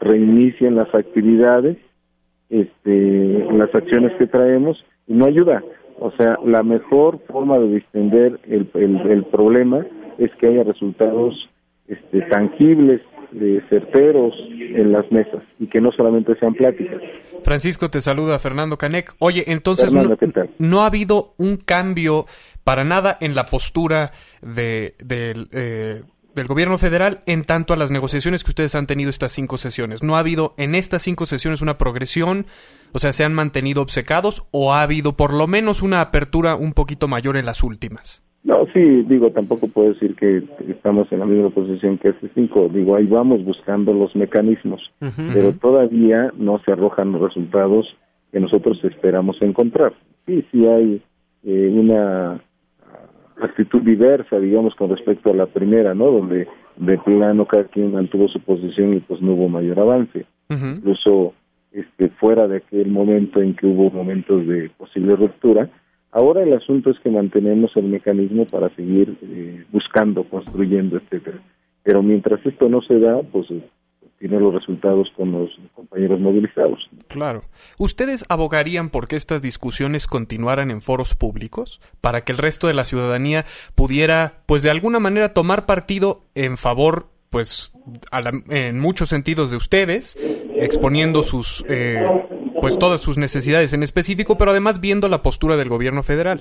reinicien 0.00 0.76
las 0.76 0.94
actividades, 0.94 1.76
este, 2.48 3.46
las 3.52 3.74
acciones 3.74 4.12
que 4.18 4.26
traemos 4.26 4.82
y 5.06 5.14
no 5.14 5.26
ayuda. 5.26 5.62
O 5.98 6.10
sea, 6.12 6.38
la 6.44 6.62
mejor 6.62 7.18
forma 7.30 7.58
de 7.58 7.68
distender 7.74 8.38
el, 8.48 8.68
el, 8.74 8.96
el 9.10 9.24
problema 9.24 9.84
es 10.18 10.30
que 10.36 10.46
haya 10.48 10.62
resultados 10.64 11.48
este, 11.88 12.22
tangibles, 12.22 13.00
eh, 13.40 13.60
certeros 13.68 14.32
en 14.50 14.92
las 14.92 15.10
mesas 15.10 15.42
y 15.58 15.66
que 15.66 15.80
no 15.80 15.90
solamente 15.92 16.34
sean 16.38 16.54
pláticas. 16.54 17.00
Francisco, 17.42 17.90
te 17.90 18.00
saluda 18.00 18.38
Fernando 18.38 18.78
Canec. 18.78 19.14
Oye, 19.18 19.44
entonces 19.48 19.90
Fernando, 19.90 20.16
no, 20.58 20.82
ha 20.82 20.86
habido 20.86 21.34
un 21.36 21.56
cambio 21.56 22.26
para 22.64 22.84
nada 22.84 23.16
en 23.20 23.34
la 23.34 23.46
postura 23.46 24.12
de, 24.40 24.94
del, 24.98 25.48
eh, 25.52 26.02
del 26.34 26.46
gobierno 26.46 26.78
federal 26.78 27.22
en 27.26 27.44
tanto 27.44 27.74
a 27.74 27.76
las 27.76 27.90
negociaciones 27.90 28.44
que 28.44 28.50
ustedes 28.50 28.74
han 28.74 28.86
tenido 28.86 29.10
estas 29.10 29.32
cinco 29.32 29.58
sesiones. 29.58 30.02
¿No 30.02 30.16
ha 30.16 30.20
habido 30.20 30.54
en 30.56 30.74
estas 30.74 31.02
cinco 31.02 31.26
sesiones 31.26 31.60
una 31.60 31.78
progresión? 31.78 32.46
O 32.92 32.98
sea, 32.98 33.12
¿se 33.12 33.24
han 33.24 33.34
mantenido 33.34 33.82
obcecados 33.82 34.44
o 34.50 34.72
ha 34.72 34.82
habido 34.82 35.16
por 35.16 35.32
lo 35.32 35.46
menos 35.46 35.82
una 35.82 36.00
apertura 36.00 36.56
un 36.56 36.72
poquito 36.72 37.08
mayor 37.08 37.36
en 37.36 37.46
las 37.46 37.62
últimas? 37.62 38.22
No, 38.44 38.66
sí, 38.74 39.02
digo, 39.08 39.30
tampoco 39.30 39.68
puedo 39.68 39.94
decir 39.94 40.14
que 40.16 40.42
estamos 40.68 41.10
en 41.10 41.20
la 41.20 41.26
misma 41.26 41.48
posición 41.48 41.96
que 41.96 42.10
este 42.10 42.28
cinco. 42.34 42.68
Digo, 42.68 42.94
ahí 42.94 43.06
vamos 43.06 43.42
buscando 43.42 43.94
los 43.94 44.14
mecanismos, 44.14 44.82
pero 45.32 45.54
todavía 45.54 46.30
no 46.36 46.60
se 46.64 46.72
arrojan 46.72 47.12
los 47.12 47.22
resultados 47.22 47.86
que 48.30 48.40
nosotros 48.40 48.78
esperamos 48.84 49.40
encontrar. 49.40 49.94
Sí, 50.26 50.44
sí 50.52 50.66
hay 50.66 51.02
eh, 51.44 51.70
una 51.74 52.38
actitud 53.40 53.80
diversa, 53.80 54.38
digamos, 54.38 54.74
con 54.74 54.90
respecto 54.90 55.30
a 55.30 55.34
la 55.34 55.46
primera, 55.46 55.94
¿no? 55.94 56.10
Donde 56.10 56.46
de 56.76 56.98
plano 56.98 57.46
cada 57.46 57.64
quien 57.64 57.92
mantuvo 57.92 58.28
su 58.28 58.40
posición 58.40 58.94
y 58.94 59.00
pues 59.00 59.22
no 59.22 59.32
hubo 59.32 59.48
mayor 59.48 59.80
avance. 59.80 60.26
Incluso 60.50 61.32
este, 61.72 62.08
fuera 62.10 62.46
de 62.46 62.58
aquel 62.58 62.88
momento 62.88 63.40
en 63.40 63.54
que 63.54 63.66
hubo 63.66 63.90
momentos 63.90 64.46
de 64.46 64.70
posible 64.76 65.16
ruptura. 65.16 65.70
Ahora 66.14 66.44
el 66.44 66.52
asunto 66.52 66.90
es 66.90 66.98
que 67.00 67.10
mantenemos 67.10 67.72
el 67.74 67.86
mecanismo 67.86 68.46
para 68.46 68.72
seguir 68.76 69.18
eh, 69.20 69.64
buscando, 69.72 70.22
construyendo, 70.22 70.96
etcétera. 70.96 71.40
Pero 71.82 72.04
mientras 72.04 72.44
esto 72.46 72.68
no 72.68 72.82
se 72.82 73.00
da, 73.00 73.20
pues 73.32 73.48
tiene 74.20 74.38
los 74.38 74.54
resultados 74.54 75.08
con 75.16 75.32
los 75.32 75.50
compañeros 75.74 76.20
movilizados. 76.20 76.88
Claro. 77.08 77.42
¿Ustedes 77.78 78.24
abogarían 78.28 78.90
por 78.90 79.08
que 79.08 79.16
estas 79.16 79.42
discusiones 79.42 80.06
continuaran 80.06 80.70
en 80.70 80.82
foros 80.82 81.16
públicos 81.16 81.80
para 82.00 82.20
que 82.20 82.30
el 82.30 82.38
resto 82.38 82.68
de 82.68 82.74
la 82.74 82.84
ciudadanía 82.84 83.44
pudiera, 83.74 84.34
pues 84.46 84.62
de 84.62 84.70
alguna 84.70 85.00
manera, 85.00 85.34
tomar 85.34 85.66
partido 85.66 86.22
en 86.36 86.56
favor, 86.56 87.08
pues, 87.28 87.72
en 88.50 88.78
muchos 88.78 89.08
sentidos 89.08 89.50
de 89.50 89.56
ustedes, 89.56 90.16
exponiendo 90.54 91.22
sus, 91.22 91.64
eh, 91.68 92.06
pues, 92.64 92.78
todas 92.78 93.02
sus 93.02 93.18
necesidades 93.18 93.74
en 93.74 93.82
específico, 93.82 94.36
pero 94.38 94.52
además 94.52 94.80
viendo 94.80 95.06
la 95.08 95.20
postura 95.20 95.56
del 95.58 95.68
gobierno 95.68 96.02
federal? 96.02 96.40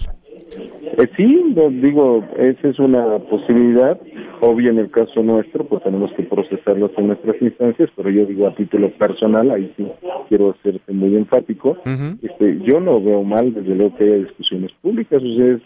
Eh, 0.98 1.10
sí, 1.18 1.56
digo, 1.82 2.24
esa 2.38 2.70
es 2.70 2.80
una 2.80 3.20
posibilidad. 3.20 4.00
Obvio, 4.40 4.72
en 4.72 4.80
el 4.80 4.90
caso 4.90 5.22
nuestro, 5.22 5.66
pues 5.66 5.84
tenemos 5.84 6.14
que 6.14 6.24
procesarlo 6.24 6.90
en 6.96 7.08
nuestras 7.08 7.42
instancias, 7.42 7.90
pero 7.98 8.10
yo 8.10 8.26
digo 8.26 8.48
a 8.48 8.56
título 8.56 8.90
personal, 8.92 9.52
ahí 9.52 9.74
sí 9.76 9.86
quiero 10.30 10.52
hacerte 10.52 10.94
muy 10.94 11.14
enfático. 11.14 11.78
este, 12.22 12.58
yo 12.64 12.80
no 12.80 13.02
veo 13.04 13.24
mal, 13.24 13.54
desde 13.54 13.76
luego, 13.76 13.98
que 13.98 14.06
haya 14.06 14.24
discusiones 14.24 14.72
públicas, 14.82 15.22
o 15.22 15.36
sea, 15.36 15.56
es 15.56 15.62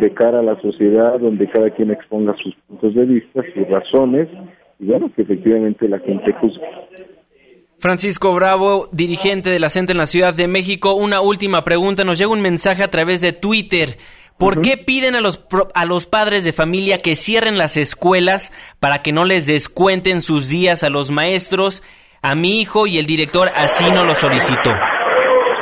de 0.00 0.14
cara 0.14 0.38
a 0.38 0.42
la 0.42 0.60
sociedad, 0.60 1.18
donde 1.18 1.48
cada 1.48 1.70
quien 1.70 1.90
exponga 1.90 2.36
sus 2.42 2.54
puntos 2.68 2.94
de 2.94 3.06
vista, 3.06 3.42
sus 3.54 3.68
razones, 3.68 4.28
y 4.78 4.86
bueno, 4.86 5.10
que 5.16 5.22
efectivamente 5.22 5.88
la 5.88 5.98
gente 5.98 6.32
juzgue. 6.34 7.15
Francisco 7.78 8.34
Bravo, 8.34 8.88
dirigente 8.92 9.50
de 9.50 9.60
la 9.60 9.70
CENTE 9.70 9.92
en 9.92 9.98
la 9.98 10.06
Ciudad 10.06 10.34
de 10.34 10.48
México. 10.48 10.94
Una 10.94 11.20
última 11.20 11.62
pregunta. 11.62 12.04
Nos 12.04 12.18
llega 12.18 12.32
un 12.32 12.40
mensaje 12.40 12.82
a 12.82 12.90
través 12.90 13.20
de 13.20 13.32
Twitter. 13.32 13.98
¿Por 14.38 14.60
qué 14.60 14.76
piden 14.76 15.14
a 15.14 15.20
los, 15.20 15.46
a 15.74 15.84
los 15.86 16.06
padres 16.06 16.44
de 16.44 16.52
familia 16.52 16.98
que 16.98 17.16
cierren 17.16 17.56
las 17.56 17.76
escuelas 17.76 18.52
para 18.80 19.02
que 19.02 19.12
no 19.12 19.24
les 19.24 19.46
descuenten 19.46 20.20
sus 20.20 20.48
días 20.48 20.84
a 20.84 20.90
los 20.90 21.10
maestros? 21.10 21.82
A 22.22 22.34
mi 22.34 22.60
hijo 22.60 22.86
y 22.86 22.98
el 22.98 23.06
director 23.06 23.48
así 23.54 23.88
no 23.90 24.04
lo 24.04 24.14
solicitó. 24.14 24.70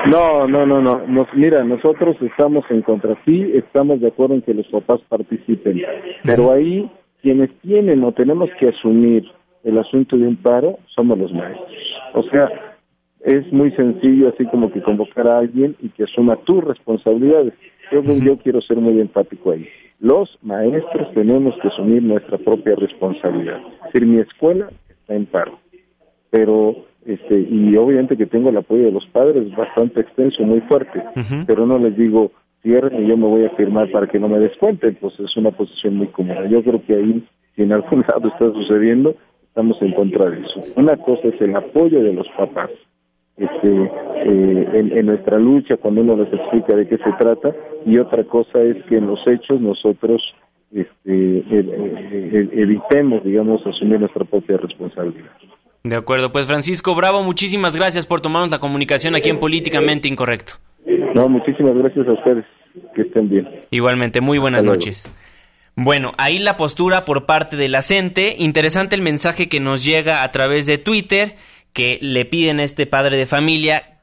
No, 0.07 0.47
no, 0.47 0.67
no, 0.67 0.81
no. 0.81 1.07
Nos, 1.07 1.29
mira, 1.35 1.65
nosotros 1.65 2.17
estamos 2.21 2.65
en 2.71 2.83
contra. 2.83 3.17
Sí, 3.25 3.51
estamos 3.55 4.01
de 4.01 4.09
acuerdo 4.09 4.35
en 4.35 4.43
que 4.43 4.55
los 4.55 4.67
papás 4.69 5.01
participen. 5.09 5.83
Pero 6.25 6.53
ahí, 6.53 6.91
quienes 7.23 7.51
tienen 7.61 8.05
o 8.05 8.13
tenemos 8.13 8.51
que 8.59 8.69
asumir 8.69 9.25
el 9.63 9.79
asunto 9.79 10.17
de 10.17 10.27
un 10.27 10.37
paro, 10.37 10.79
somos 10.95 11.19
los 11.19 11.33
maestros. 11.33 11.84
O 12.15 12.23
sea, 12.25 12.49
es 13.21 13.53
muy 13.53 13.71
sencillo 13.73 14.29
así 14.29 14.45
como 14.47 14.71
que 14.71 14.83
convocar 14.83 15.27
a 15.27 15.39
alguien 15.39 15.77
y 15.81 15.89
que 15.91 16.05
asuma 16.05 16.37
tus 16.37 16.63
responsabilidades. 16.63 17.55
Yo, 17.91 18.03
yo 18.03 18.39
quiero 18.39 18.61
ser 18.63 18.79
muy 18.79 19.01
enfático 19.01 19.51
ahí. 19.51 19.69
Los 20.01 20.39
maestros 20.43 21.13
tenemos 21.15 21.55
que 21.61 21.69
asumir 21.69 22.03
nuestra 22.03 22.39
propia 22.39 22.75
responsabilidad. 22.77 23.61
Es 23.87 23.93
decir, 23.93 24.09
mi 24.09 24.21
escuela 24.21 24.71
está 24.89 25.15
en 25.15 25.27
paro, 25.27 25.59
pero 26.31 26.77
este 27.05 27.39
y 27.39 27.77
obviamente 27.77 28.17
que 28.17 28.27
tengo 28.27 28.49
el 28.49 28.57
apoyo 28.57 28.85
de 28.85 28.93
los 28.93 29.07
padres 29.07 29.55
bastante 29.55 30.01
extenso, 30.01 30.43
muy 30.43 30.61
fuerte, 30.63 31.03
pero 31.47 31.67
no 31.67 31.79
les 31.79 31.97
digo 31.97 32.33
cierren 32.63 33.05
y 33.05 33.09
yo 33.09 33.17
me 33.17 33.27
voy 33.27 33.45
a 33.45 33.51
firmar 33.51 33.91
para 33.91 34.07
que 34.07 34.19
no 34.19 34.29
me 34.29 34.39
descuenten, 34.39 34.97
pues 35.01 35.15
es 35.21 35.37
una 35.37 35.51
posición 35.51 35.97
muy 35.97 36.09
cómoda. 36.09 36.47
Yo 36.47 36.63
creo 36.63 36.83
que 36.85 36.95
ahí, 36.95 37.27
si 37.55 37.63
en 37.63 37.73
algún 37.73 38.01
lado 38.09 38.29
está 38.29 38.53
sucediendo, 38.53 39.15
estamos 39.55 39.81
en 39.83 39.93
contra 39.93 40.31
de 40.31 40.41
eso. 40.41 40.73
Una 40.75 40.97
cosa 40.97 41.29
es 41.29 41.41
el 41.41 41.55
apoyo 41.55 42.03
de 42.03 42.13
los 42.13 42.27
papás 42.37 42.71
este, 43.37 43.69
eh, 43.69 44.91
en, 44.97 45.07
nuestra 45.07 45.39
lucha 45.39 45.77
cuando 45.77 46.01
uno 46.01 46.17
les 46.17 46.33
explica 46.33 46.75
de 46.75 46.89
qué 46.89 46.97
se 46.99 47.13
trata 47.21 47.55
y 47.87 47.99
otra 47.99 48.25
cosa 48.25 48.61
es 48.61 48.85
que 48.87 48.97
en 48.97 49.07
los 49.07 49.21
hechos 49.29 49.61
nosotros 49.61 50.21
este, 50.73 51.45
evitemos, 52.61 53.23
digamos, 53.23 53.65
asumir 53.65 54.01
nuestra 54.01 54.25
propia 54.25 54.57
responsabilidad. 54.57 55.31
De 55.85 55.95
acuerdo, 55.95 56.33
pues 56.33 56.49
Francisco 56.49 56.97
Bravo, 56.97 57.23
muchísimas 57.23 57.77
gracias 57.77 58.09
por 58.09 58.21
tomarnos 58.21 58.51
la 58.51 58.59
comunicación 58.59 59.15
aquí 59.15 59.31
en 59.31 59.39
Políticamente 59.39 60.09
Incorrecto. 60.09 60.55
No, 61.15 61.29
muchísimas 61.29 61.77
gracias 61.77 62.09
a 62.09 62.13
ustedes, 62.13 62.45
que 62.97 63.03
estén 63.03 63.29
bien. 63.29 63.49
Igualmente, 63.71 64.21
muy 64.21 64.39
buenas 64.39 64.65
noches. 64.65 65.09
Bueno, 65.77 66.13
ahí 66.19 66.39
la 66.39 66.57
postura 66.57 67.05
por 67.05 67.27
parte 67.27 67.57
de 67.57 67.69
la 67.69 67.83
CENTE, 67.83 68.37
interesante 68.39 68.95
el 68.95 69.03
mensaje 69.03 69.49
que 69.49 69.61
nos 69.61 69.85
llega 69.85 70.23
a 70.23 70.31
través 70.31 70.67
de 70.67 70.79
Twitter 70.79 71.37
que 71.73 71.99
le 72.01 72.25
piden 72.25 72.61
a 72.61 72.65
este 72.65 72.87
padre 72.87 73.17
de 73.17 73.27
familia 73.27 73.95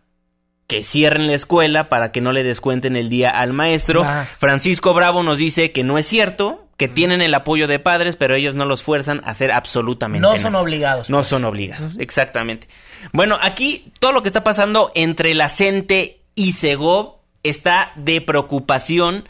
que 0.68 0.84
cierren 0.84 1.28
la 1.28 1.34
escuela 1.34 1.90
para 1.90 2.12
que 2.12 2.22
no 2.22 2.32
le 2.32 2.44
descuenten 2.44 2.96
el 2.96 3.10
día 3.10 3.30
al 3.30 3.52
maestro. 3.52 4.06
Francisco 4.38 4.94
Bravo 4.94 5.24
nos 5.24 5.38
dice 5.38 5.72
que 5.72 5.84
no 5.84 5.98
es 5.98 6.06
cierto, 6.06 6.68
que 6.78 6.88
tienen 6.88 7.22
el 7.22 7.34
apoyo 7.34 7.68
de 7.68 7.80
padres, 7.80 8.16
pero 8.16 8.36
ellos 8.36 8.56
no 8.56 8.66
los 8.66 8.82
fuerzan 8.82 9.22
a 9.26 9.32
hacer 9.32 9.52
absolutamente 9.52 10.22
no 10.22 10.30
nada. 10.30 10.38
No 10.38 10.42
son 10.42 10.56
obligados. 10.56 11.10
No 11.10 11.18
pues. 11.18 11.28
son 11.28 11.46
obligados, 11.46 11.98
exactamente. 12.00 12.68
Bueno, 13.12 13.38
aquí 13.42 13.92
todo 14.00 14.14
lo 14.14 14.22
que 14.24 14.30
está 14.30 14.44
pasando 14.44 14.92
entre 14.96 15.34
la 15.34 15.50
CENTE 15.50 16.22
y 16.36 16.54
Segov 16.54 17.18
está 17.44 17.92
de 17.96 18.22
preocupación 18.22 19.28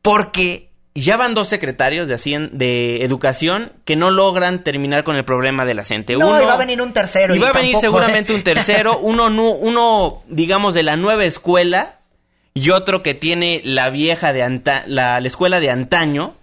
porque 0.00 0.71
ya 0.94 1.16
van 1.16 1.34
dos 1.34 1.48
secretarios 1.48 2.08
de, 2.08 2.48
de 2.52 3.04
educación 3.04 3.72
que 3.84 3.96
no 3.96 4.10
logran 4.10 4.62
terminar 4.62 5.04
con 5.04 5.16
el 5.16 5.24
problema 5.24 5.64
de 5.64 5.74
la 5.74 5.84
gente. 5.84 6.14
No, 6.14 6.28
uno, 6.28 6.44
va 6.44 6.54
a 6.54 6.58
venir 6.58 6.82
un 6.82 6.92
tercero. 6.92 7.34
Y, 7.34 7.38
va 7.38 7.50
a 7.50 7.52
venir 7.52 7.76
seguramente 7.76 8.34
un 8.34 8.42
tercero, 8.42 8.98
uno, 9.00 9.26
uno, 9.26 10.22
digamos, 10.28 10.74
de 10.74 10.82
la 10.82 10.96
nueva 10.96 11.24
escuela 11.24 12.00
y 12.54 12.70
otro 12.70 13.02
que 13.02 13.14
tiene 13.14 13.62
la 13.64 13.90
vieja 13.90 14.32
de 14.32 14.60
la, 14.86 15.18
escuela 15.18 15.60
de 15.60 15.70
antaño. 15.70 16.34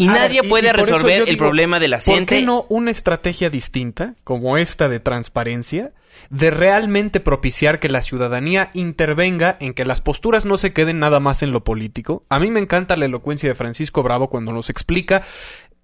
Y 0.00 0.06
nadie 0.06 0.44
puede 0.44 0.72
resolver 0.72 1.28
el 1.28 1.36
problema 1.36 1.80
de 1.80 1.88
la 1.88 1.98
gente. 1.98 2.20
¿Por 2.20 2.26
qué 2.26 2.42
no 2.42 2.66
una 2.68 2.92
estrategia 2.92 3.50
distinta, 3.50 4.14
como 4.22 4.56
esta 4.56 4.88
de 4.88 5.00
transparencia, 5.00 5.92
de 6.30 6.50
realmente 6.50 7.20
propiciar 7.20 7.80
que 7.80 7.88
la 7.88 8.02
ciudadanía 8.02 8.70
intervenga 8.74 9.56
en 9.60 9.74
que 9.74 9.84
las 9.84 10.00
posturas 10.00 10.44
no 10.44 10.56
se 10.56 10.72
queden 10.72 11.00
nada 11.00 11.20
más 11.20 11.42
en 11.42 11.52
lo 11.52 11.64
político. 11.64 12.24
A 12.28 12.38
mí 12.38 12.50
me 12.50 12.60
encanta 12.60 12.96
la 12.96 13.06
elocuencia 13.06 13.48
de 13.48 13.54
Francisco 13.54 14.02
Bravo 14.02 14.28
cuando 14.28 14.52
nos 14.52 14.70
explica 14.70 15.22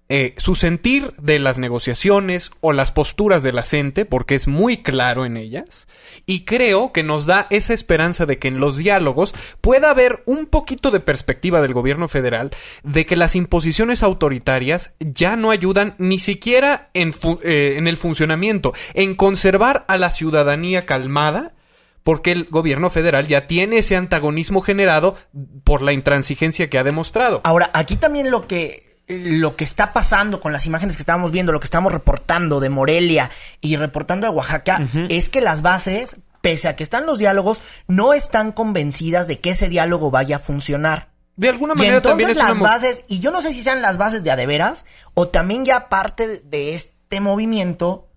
eh, 0.07 0.35
su 0.37 0.53
sentir 0.53 1.13
de 1.17 1.39
las 1.39 1.57
negociaciones 1.57 2.51
o 2.61 2.73
las 2.73 2.91
posturas 2.91 3.41
de 3.41 3.51
la 3.51 3.63
gente, 3.63 4.05
porque 4.05 4.35
es 4.35 4.47
muy 4.47 4.83
claro 4.83 5.25
en 5.25 5.35
ellas, 5.35 5.87
y 6.27 6.45
creo 6.45 6.91
que 6.91 7.01
nos 7.01 7.25
da 7.25 7.47
esa 7.49 7.73
esperanza 7.73 8.27
de 8.27 8.37
que 8.37 8.47
en 8.47 8.59
los 8.59 8.77
diálogos 8.77 9.33
pueda 9.61 9.89
haber 9.89 10.21
un 10.27 10.45
poquito 10.45 10.91
de 10.91 10.99
perspectiva 10.99 11.59
del 11.59 11.73
gobierno 11.73 12.07
federal 12.07 12.51
de 12.83 13.07
que 13.07 13.15
las 13.15 13.35
imposiciones 13.35 14.03
autoritarias 14.03 14.93
ya 14.99 15.35
no 15.35 15.49
ayudan 15.49 15.95
ni 15.97 16.19
siquiera 16.19 16.91
en, 16.93 17.15
eh, 17.43 17.73
en 17.77 17.87
el 17.87 17.97
funcionamiento, 17.97 18.73
en 18.93 19.15
conservar 19.15 19.85
a 19.87 19.97
la 19.97 20.11
ciudadanía 20.11 20.85
calmada, 20.85 21.55
porque 22.03 22.31
el 22.31 22.45
gobierno 22.45 22.91
federal 22.91 23.25
ya 23.25 23.47
tiene 23.47 23.79
ese 23.79 23.95
antagonismo 23.95 24.61
generado 24.61 25.15
por 25.63 25.81
la 25.81 25.93
intransigencia 25.93 26.69
que 26.69 26.77
ha 26.77 26.83
demostrado. 26.83 27.41
Ahora, 27.43 27.71
aquí 27.73 27.95
también 27.95 28.29
lo 28.29 28.45
que 28.45 28.84
lo 29.07 29.55
que 29.55 29.63
está 29.63 29.93
pasando 29.93 30.39
con 30.39 30.51
las 30.51 30.65
imágenes 30.65 30.95
que 30.95 31.01
estábamos 31.01 31.31
viendo, 31.31 31.51
lo 31.51 31.59
que 31.59 31.65
estamos 31.65 31.91
reportando 31.91 32.59
de 32.59 32.69
Morelia 32.69 33.29
y 33.61 33.75
reportando 33.75 34.27
de 34.27 34.33
Oaxaca, 34.33 34.87
es 35.09 35.29
que 35.29 35.41
las 35.41 35.61
bases, 35.61 36.17
pese 36.41 36.67
a 36.67 36.75
que 36.75 36.83
están 36.83 37.05
los 37.05 37.19
diálogos, 37.19 37.61
no 37.87 38.13
están 38.13 38.51
convencidas 38.51 39.27
de 39.27 39.39
que 39.39 39.51
ese 39.51 39.69
diálogo 39.69 40.11
vaya 40.11 40.37
a 40.37 40.39
funcionar. 40.39 41.09
De 41.35 41.49
alguna 41.49 41.75
manera 41.75 42.01
también 42.01 42.31
es 42.31 42.37
las 42.37 42.59
bases, 42.59 43.03
y 43.07 43.19
yo 43.19 43.29
no 43.29 43.41
sé 43.41 43.51
si 43.53 43.61
sean 43.61 43.81
las 43.81 43.97
bases 43.97 44.23
de 44.23 44.31
adeveras, 44.31 44.85
o 45.13 45.27
también 45.27 45.65
ya 45.65 45.89
parte 45.89 46.39
de 46.39 46.73
este 46.73 47.19
movimiento 47.19 48.07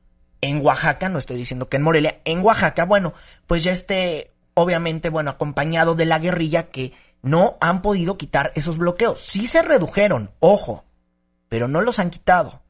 en 0.41 0.65
Oaxaca, 0.65 1.09
no 1.09 1.19
estoy 1.19 1.37
diciendo 1.37 1.69
que 1.69 1.77
en 1.79 1.83
Morelia, 1.83 2.21
en 2.25 2.41
Oaxaca, 2.41 2.85
bueno, 2.85 3.13
pues 3.47 3.65
ya 3.65 3.73
esté, 3.73 4.31
obviamente, 4.55 5.11
bueno, 5.11 5.31
acompañado 5.31 5.95
de 5.97 6.07
la 6.07 6.19
guerrilla 6.19 6.69
que 6.69 6.93
no 7.23 7.57
han 7.61 7.83
podido 7.83 8.17
quitar 8.17 8.53
esos 8.55 8.79
bloqueos. 8.79 9.21
Sí 9.21 9.47
se 9.47 9.63
redujeron, 9.63 10.31
ojo, 10.41 10.85
pero 11.49 11.69
no 11.69 11.81
los 11.81 11.99
han 11.99 12.11
quitado. 12.11 12.61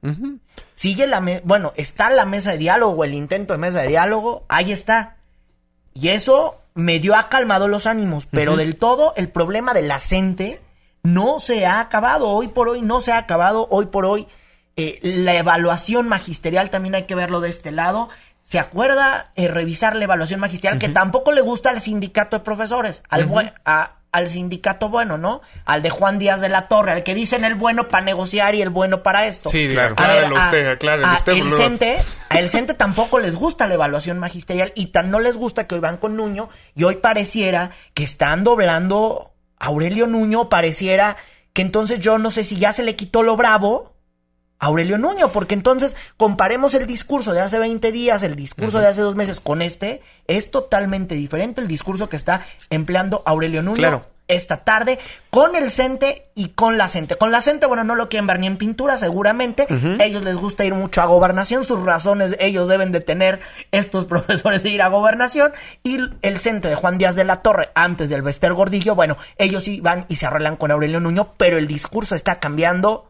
Sigue 0.75 1.07
la 1.07 1.21
me 1.21 1.41
bueno, 1.45 1.73
está 1.77 2.11
la 2.11 2.25
mesa 2.25 2.53
de 2.53 2.59
diálogo, 2.59 3.05
el 3.05 3.15
intento 3.15 3.53
de 3.53 3.59
mesa 3.59 3.81
de 3.81 3.89
diálogo, 3.89 4.45
ahí 4.49 4.73
está. 4.73 5.17
Y 5.95 6.09
eso 6.09 6.57
medio 6.75 7.17
ha 7.17 7.29
calmado 7.29 7.67
los 7.69 7.87
ánimos, 7.87 8.27
pero 8.27 8.57
del 8.57 8.77
todo 8.77 9.13
el 9.17 9.29
problema 9.29 9.75
de 9.75 9.83
la 9.83 9.99
gente 9.99 10.61
no 11.03 11.41
se 11.41 11.67
ha 11.67 11.81
acabado. 11.81 12.29
Hoy 12.29 12.49
por 12.49 12.69
hoy 12.69 12.83
no 12.83 13.01
se 13.01 13.13
ha 13.13 13.19
acabado. 13.19 13.67
Hoy 13.71 13.87
por 13.87 14.05
hoy 14.05 14.29
eh, 14.77 15.01
la 15.03 15.35
evaluación 15.35 16.09
magisterial 16.09 16.71
también 16.71 16.95
hay 16.95 17.05
que 17.05 17.17
verlo 17.17 17.41
de 17.41 17.49
este 17.49 17.73
lado. 17.73 18.11
¿Se 18.49 18.59
acuerda 18.59 19.31
eh, 19.37 19.47
revisar 19.49 19.95
la 19.95 20.05
evaluación 20.05 20.41
magisterial 20.41 20.79
que 20.79 20.89
tampoco 20.89 21.33
le 21.33 21.43
gusta 21.43 21.69
al 21.69 21.83
sindicato 21.83 22.39
de 22.39 22.43
profesores? 22.45 23.03
Al, 23.11 23.27
buen- 23.27 23.53
a- 23.67 23.97
al 24.11 24.29
sindicato 24.31 24.89
bueno, 24.89 25.19
¿no? 25.19 25.43
Al 25.67 25.83
de 25.83 25.91
Juan 25.91 26.19
Díaz 26.19 26.41
de 26.41 26.49
la 26.49 26.67
Torre, 26.67 26.93
al 26.93 27.03
que 27.03 27.15
dicen 27.15 27.45
el 27.45 27.57
bueno 27.57 27.89
para 27.89 28.03
negociar 28.07 28.55
y 28.55 28.63
el 28.63 28.71
bueno 28.71 29.03
para 29.03 29.27
esto. 29.27 29.51
Sí, 29.51 29.67
ver, 30.31 30.39
a- 30.39 30.45
usted, 30.47 30.67
acláralo 30.67 31.09
usted, 31.17 31.33
el. 31.35 31.51
CENTE, 31.59 31.99
a 32.31 32.39
el 32.39 32.49
CENTE 32.49 32.73
tampoco 32.73 33.19
les 33.19 33.37
gusta 33.37 33.67
la 33.67 33.75
evaluación 33.75 34.19
magisterial 34.19 34.73
y 34.75 34.87
tan 34.87 35.11
no 35.11 35.21
les 35.21 35.37
gusta 35.37 35.67
que 35.67 35.75
hoy 35.75 35.83
van 35.83 35.99
con 35.99 36.17
Nuño 36.17 36.49
y 36.75 36.85
hoy 36.85 36.97
pareciera 36.97 37.73
que 37.93 38.03
están 38.05 38.45
doblando 38.45 39.33
a 39.59 39.67
Aurelio 39.67 40.07
Nuño, 40.07 40.49
pareciera 40.49 41.19
que 41.53 41.61
entonces 41.61 42.01
yo 42.01 42.17
no 42.17 42.31
sé 42.31 42.45
si 42.45 42.57
ya 42.57 42.73
se 42.73 42.85
le 42.85 42.97
quitó 42.97 43.23
lo 43.23 43.37
bravo 43.37 43.93
Aurelio 44.61 44.99
Nuño, 44.99 45.29
porque 45.31 45.55
entonces 45.55 45.95
comparemos 46.17 46.75
el 46.75 46.87
discurso 46.87 47.33
de 47.33 47.41
hace 47.41 47.59
20 47.59 47.93
días, 47.93 48.23
el 48.23 48.35
discurso 48.37 48.81
de 48.81 48.89
hace 48.89 49.03
dos 49.03 49.15
meses 49.15 49.41
con 49.41 49.63
este, 49.63 50.03
es 50.27 50.51
totalmente 50.51 51.15
diferente 51.15 51.61
el 51.61 51.69
discurso 51.69 52.09
que 52.09 52.17
está 52.17 52.45
empleando 52.71 53.23
Aurelio 53.25 53.63
Nuño 53.63 53.77
Claro. 53.77 54.07
esta 54.27 54.59
tarde 54.65 54.99
con 55.31 55.57
el 55.57 55.71
CENTE 55.71 56.27
y 56.35 56.49
con 56.51 56.77
la 56.77 56.89
CENTE. 56.89 57.17
Con 57.17 57.31
la 57.31 57.41
CENTE, 57.41 57.67
bueno, 57.67 57.85
no 57.85 57.95
lo 57.95 58.09
quieren 58.09 58.27
ver 58.27 58.39
ni 58.41 58.47
en 58.47 58.57
pintura, 58.59 58.99
seguramente. 58.99 59.67
Ellos 60.01 60.23
les 60.23 60.37
gusta 60.37 60.65
ir 60.65 60.75
mucho 60.75 61.01
a 61.01 61.07
gobernación, 61.07 61.65
sus 61.65 61.83
razones 61.83 62.37
ellos 62.41 62.69
deben 62.69 62.93
de 62.93 63.01
tener 63.01 63.41
estos 63.73 64.05
profesores 64.07 64.63
de 64.63 64.71
ir 64.71 64.83
a 64.83 64.89
gobernación. 64.89 65.53
Y 65.83 65.99
el 66.23 66.39
CENTE 66.39 66.69
de 66.69 66.75
Juan 66.75 66.99
Díaz 66.99 67.17
de 67.17 67.25
la 67.25 67.43
Torre, 67.43 67.71
antes 67.75 68.11
del 68.11 68.23
Bester 68.23 68.53
Gordillo, 68.53 68.95
bueno, 68.95 69.17
ellos 69.39 69.65
sí 69.65 69.81
van 69.81 70.05
y 70.09 70.17
se 70.17 70.27
arreglan 70.27 70.57
con 70.57 70.71
Aurelio 70.73 71.01
Nuño, 71.01 71.35
pero 71.37 71.57
el 71.59 71.67
discurso 71.67 72.15
está 72.15 72.39
cambiando 72.39 73.08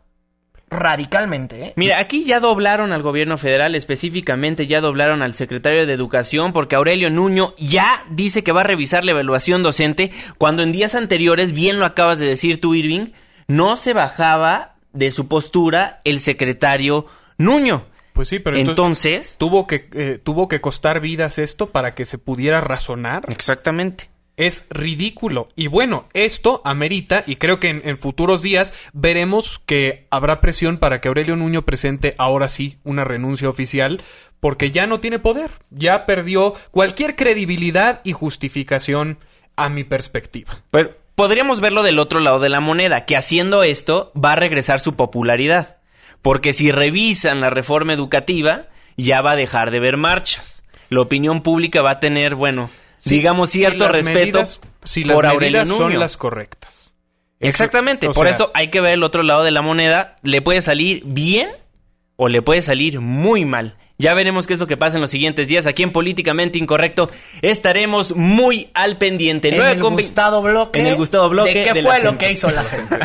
radicalmente, 0.70 1.66
¿eh? 1.66 1.72
Mira, 1.76 1.98
aquí 1.98 2.24
ya 2.24 2.40
doblaron 2.40 2.92
al 2.92 3.02
gobierno 3.02 3.38
federal, 3.38 3.74
específicamente 3.74 4.66
ya 4.66 4.80
doblaron 4.80 5.22
al 5.22 5.34
secretario 5.34 5.86
de 5.86 5.92
Educación, 5.92 6.52
porque 6.52 6.76
Aurelio 6.76 7.10
Nuño 7.10 7.54
ya 7.58 8.04
dice 8.10 8.42
que 8.42 8.52
va 8.52 8.60
a 8.60 8.64
revisar 8.64 9.04
la 9.04 9.12
evaluación 9.12 9.62
docente, 9.62 10.10
cuando 10.36 10.62
en 10.62 10.72
días 10.72 10.94
anteriores, 10.94 11.52
bien 11.52 11.78
lo 11.78 11.86
acabas 11.86 12.18
de 12.18 12.26
decir 12.26 12.60
tú, 12.60 12.74
Irving, 12.74 13.12
no 13.46 13.76
se 13.76 13.92
bajaba 13.92 14.74
de 14.92 15.10
su 15.10 15.28
postura 15.28 16.00
el 16.04 16.20
secretario 16.20 17.06
Nuño. 17.38 17.86
Pues 18.12 18.28
sí, 18.28 18.40
pero 18.40 18.56
entonces, 18.56 19.36
tuvo 19.38 19.68
que 19.68 19.88
eh, 19.92 20.18
tuvo 20.20 20.48
que 20.48 20.60
costar 20.60 21.00
vidas 21.00 21.38
esto 21.38 21.70
para 21.70 21.94
que 21.94 22.04
se 22.04 22.18
pudiera 22.18 22.60
razonar. 22.60 23.22
Exactamente. 23.28 24.10
Es 24.38 24.64
ridículo. 24.70 25.48
Y 25.56 25.66
bueno, 25.66 26.06
esto 26.14 26.62
amerita, 26.64 27.24
y 27.26 27.36
creo 27.36 27.58
que 27.58 27.70
en, 27.70 27.98
futuros 27.98 28.40
días 28.40 28.72
veremos 28.92 29.58
que 29.66 30.06
habrá 30.10 30.40
presión 30.40 30.78
para 30.78 31.00
que 31.00 31.08
Aurelio 31.08 31.34
Nuño 31.34 31.62
presente 31.62 32.14
ahora 32.18 32.48
sí 32.48 32.78
una 32.84 33.02
renuncia 33.02 33.48
oficial, 33.48 34.00
porque 34.38 34.70
ya 34.70 34.86
no 34.86 35.00
tiene 35.00 35.18
poder. 35.18 35.50
Ya 35.70 36.06
perdió 36.06 36.54
cualquier 36.70 37.16
credibilidad 37.16 38.00
y 38.04 38.12
justificación 38.12 39.18
a 39.56 39.68
mi 39.68 39.82
perspectiva. 39.82 40.62
Pero 40.70 40.92
podríamos 41.16 41.60
verlo 41.60 41.82
del 41.82 41.98
otro 41.98 42.20
lado 42.20 42.38
de 42.38 42.48
la 42.48 42.60
moneda, 42.60 43.06
que 43.06 43.16
haciendo 43.16 43.64
esto 43.64 44.12
va 44.14 44.34
a 44.34 44.36
regresar 44.36 44.78
su 44.78 44.94
popularidad. 44.94 45.78
Porque 46.22 46.52
si 46.52 46.70
revisan 46.70 47.40
la 47.40 47.50
reforma 47.50 47.92
educativa, 47.92 48.66
ya 48.96 49.20
va 49.20 49.32
a 49.32 49.36
dejar 49.36 49.72
de 49.72 49.80
ver 49.80 49.96
marchas. 49.96 50.62
La 50.90 51.00
opinión 51.00 51.42
pública 51.42 51.82
va 51.82 51.90
a 51.90 52.00
tener, 52.00 52.36
bueno, 52.36 52.70
Sí, 52.98 53.14
digamos, 53.16 53.50
si 53.50 53.60
cierto 53.60 53.84
las 53.84 53.92
respeto 53.92 54.18
medidas- 54.38 54.60
si 54.84 55.04
las 55.04 55.14
por 55.14 55.26
Aurelio 55.26 55.64
Nuño. 55.64 55.78
son 55.78 55.98
las 55.98 56.16
correctas. 56.16 56.94
Exactamente, 57.40 58.08
o 58.08 58.12
por 58.12 58.26
sea- 58.26 58.34
eso 58.34 58.50
hay 58.54 58.68
que 58.68 58.80
ver 58.80 58.94
el 58.94 59.02
otro 59.04 59.22
lado 59.22 59.44
de 59.44 59.50
la 59.50 59.62
moneda. 59.62 60.16
Le 60.22 60.42
puede 60.42 60.60
salir 60.62 61.02
bien 61.06 61.48
o 62.16 62.28
le 62.28 62.42
puede 62.42 62.62
salir 62.62 63.00
muy 63.00 63.44
mal. 63.44 63.76
Ya 64.00 64.14
veremos 64.14 64.46
qué 64.46 64.54
es 64.54 64.60
lo 64.60 64.68
que 64.68 64.76
pasa 64.76 64.96
en 64.96 65.00
los 65.00 65.10
siguientes 65.10 65.48
días. 65.48 65.66
Aquí 65.66 65.82
en 65.82 65.90
Políticamente 65.90 66.56
Incorrecto 66.56 67.10
estaremos 67.42 68.14
muy 68.14 68.68
al 68.72 68.96
pendiente. 68.96 69.48
En 69.48 69.60
el 69.60 69.80
con 69.80 69.94
gustado 69.94 70.40
bloque. 70.40 70.78
En 70.78 70.86
el 70.86 70.94
gustado 70.94 71.28
bloque. 71.28 71.52
¿De 71.52 71.64
qué 71.64 71.72
de 71.72 71.82
fue 71.82 72.00
lo 72.04 72.16
que 72.16 72.30
hizo 72.30 72.48
la 72.48 72.62
CENTE? 72.62 72.96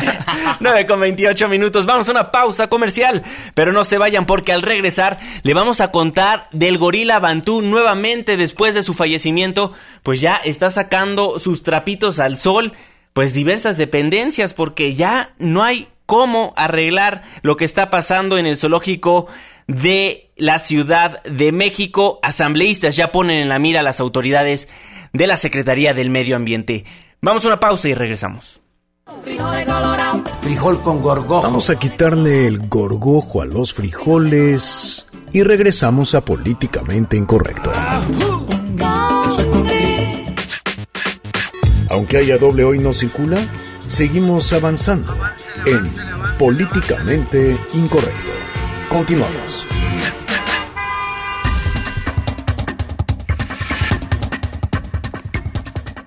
9 0.60 0.86
con 0.86 1.00
28 1.00 1.48
minutos. 1.48 1.84
Vamos 1.84 2.08
a 2.08 2.12
una 2.12 2.30
pausa 2.30 2.68
comercial. 2.68 3.24
Pero 3.54 3.72
no 3.72 3.82
se 3.82 3.98
vayan 3.98 4.24
porque 4.24 4.52
al 4.52 4.62
regresar 4.62 5.18
le 5.42 5.52
vamos 5.52 5.80
a 5.80 5.90
contar 5.90 6.46
del 6.52 6.78
gorila 6.78 7.18
Bantú 7.18 7.60
nuevamente 7.60 8.36
después 8.36 8.76
de 8.76 8.84
su 8.84 8.94
fallecimiento. 8.94 9.72
Pues 10.04 10.20
ya 10.20 10.36
está 10.36 10.70
sacando 10.70 11.40
sus 11.40 11.64
trapitos 11.64 12.20
al 12.20 12.38
sol. 12.38 12.72
Pues 13.14 13.34
diversas 13.34 13.78
dependencias 13.78 14.54
porque 14.54 14.94
ya 14.94 15.32
no 15.38 15.64
hay 15.64 15.88
cómo 16.06 16.52
arreglar 16.56 17.22
lo 17.42 17.56
que 17.56 17.64
está 17.64 17.90
pasando 17.90 18.38
en 18.38 18.46
el 18.46 18.56
zoológico 18.56 19.26
de 19.66 20.30
la 20.36 20.58
Ciudad 20.58 21.22
de 21.24 21.52
México. 21.52 22.18
Asambleístas 22.22 22.96
ya 22.96 23.12
ponen 23.12 23.40
en 23.40 23.48
la 23.48 23.58
mira 23.58 23.80
a 23.80 23.84
las 23.84 24.00
autoridades 24.00 24.68
de 25.12 25.26
la 25.26 25.36
Secretaría 25.36 25.94
del 25.94 26.10
Medio 26.10 26.36
Ambiente. 26.36 26.84
Vamos 27.20 27.44
a 27.44 27.48
una 27.48 27.60
pausa 27.60 27.88
y 27.88 27.94
regresamos. 27.94 28.60
Frijol 30.42 30.82
con 30.82 31.02
gorgojo. 31.02 31.42
Vamos 31.42 31.70
a 31.70 31.78
quitarle 31.78 32.46
el 32.46 32.68
gorgojo 32.68 33.42
a 33.42 33.44
los 33.44 33.74
frijoles 33.74 35.06
y 35.32 35.42
regresamos 35.42 36.14
a 36.14 36.24
Políticamente 36.24 37.16
Incorrecto. 37.16 37.70
Aunque 41.90 42.16
haya 42.16 42.38
doble 42.38 42.64
hoy 42.64 42.78
no 42.78 42.92
circula, 42.92 43.38
seguimos 43.86 44.52
avanzando 44.52 45.14
en 45.66 45.88
Políticamente 46.38 47.56
Incorrecto. 47.74 48.33
Continuamos. 48.94 49.66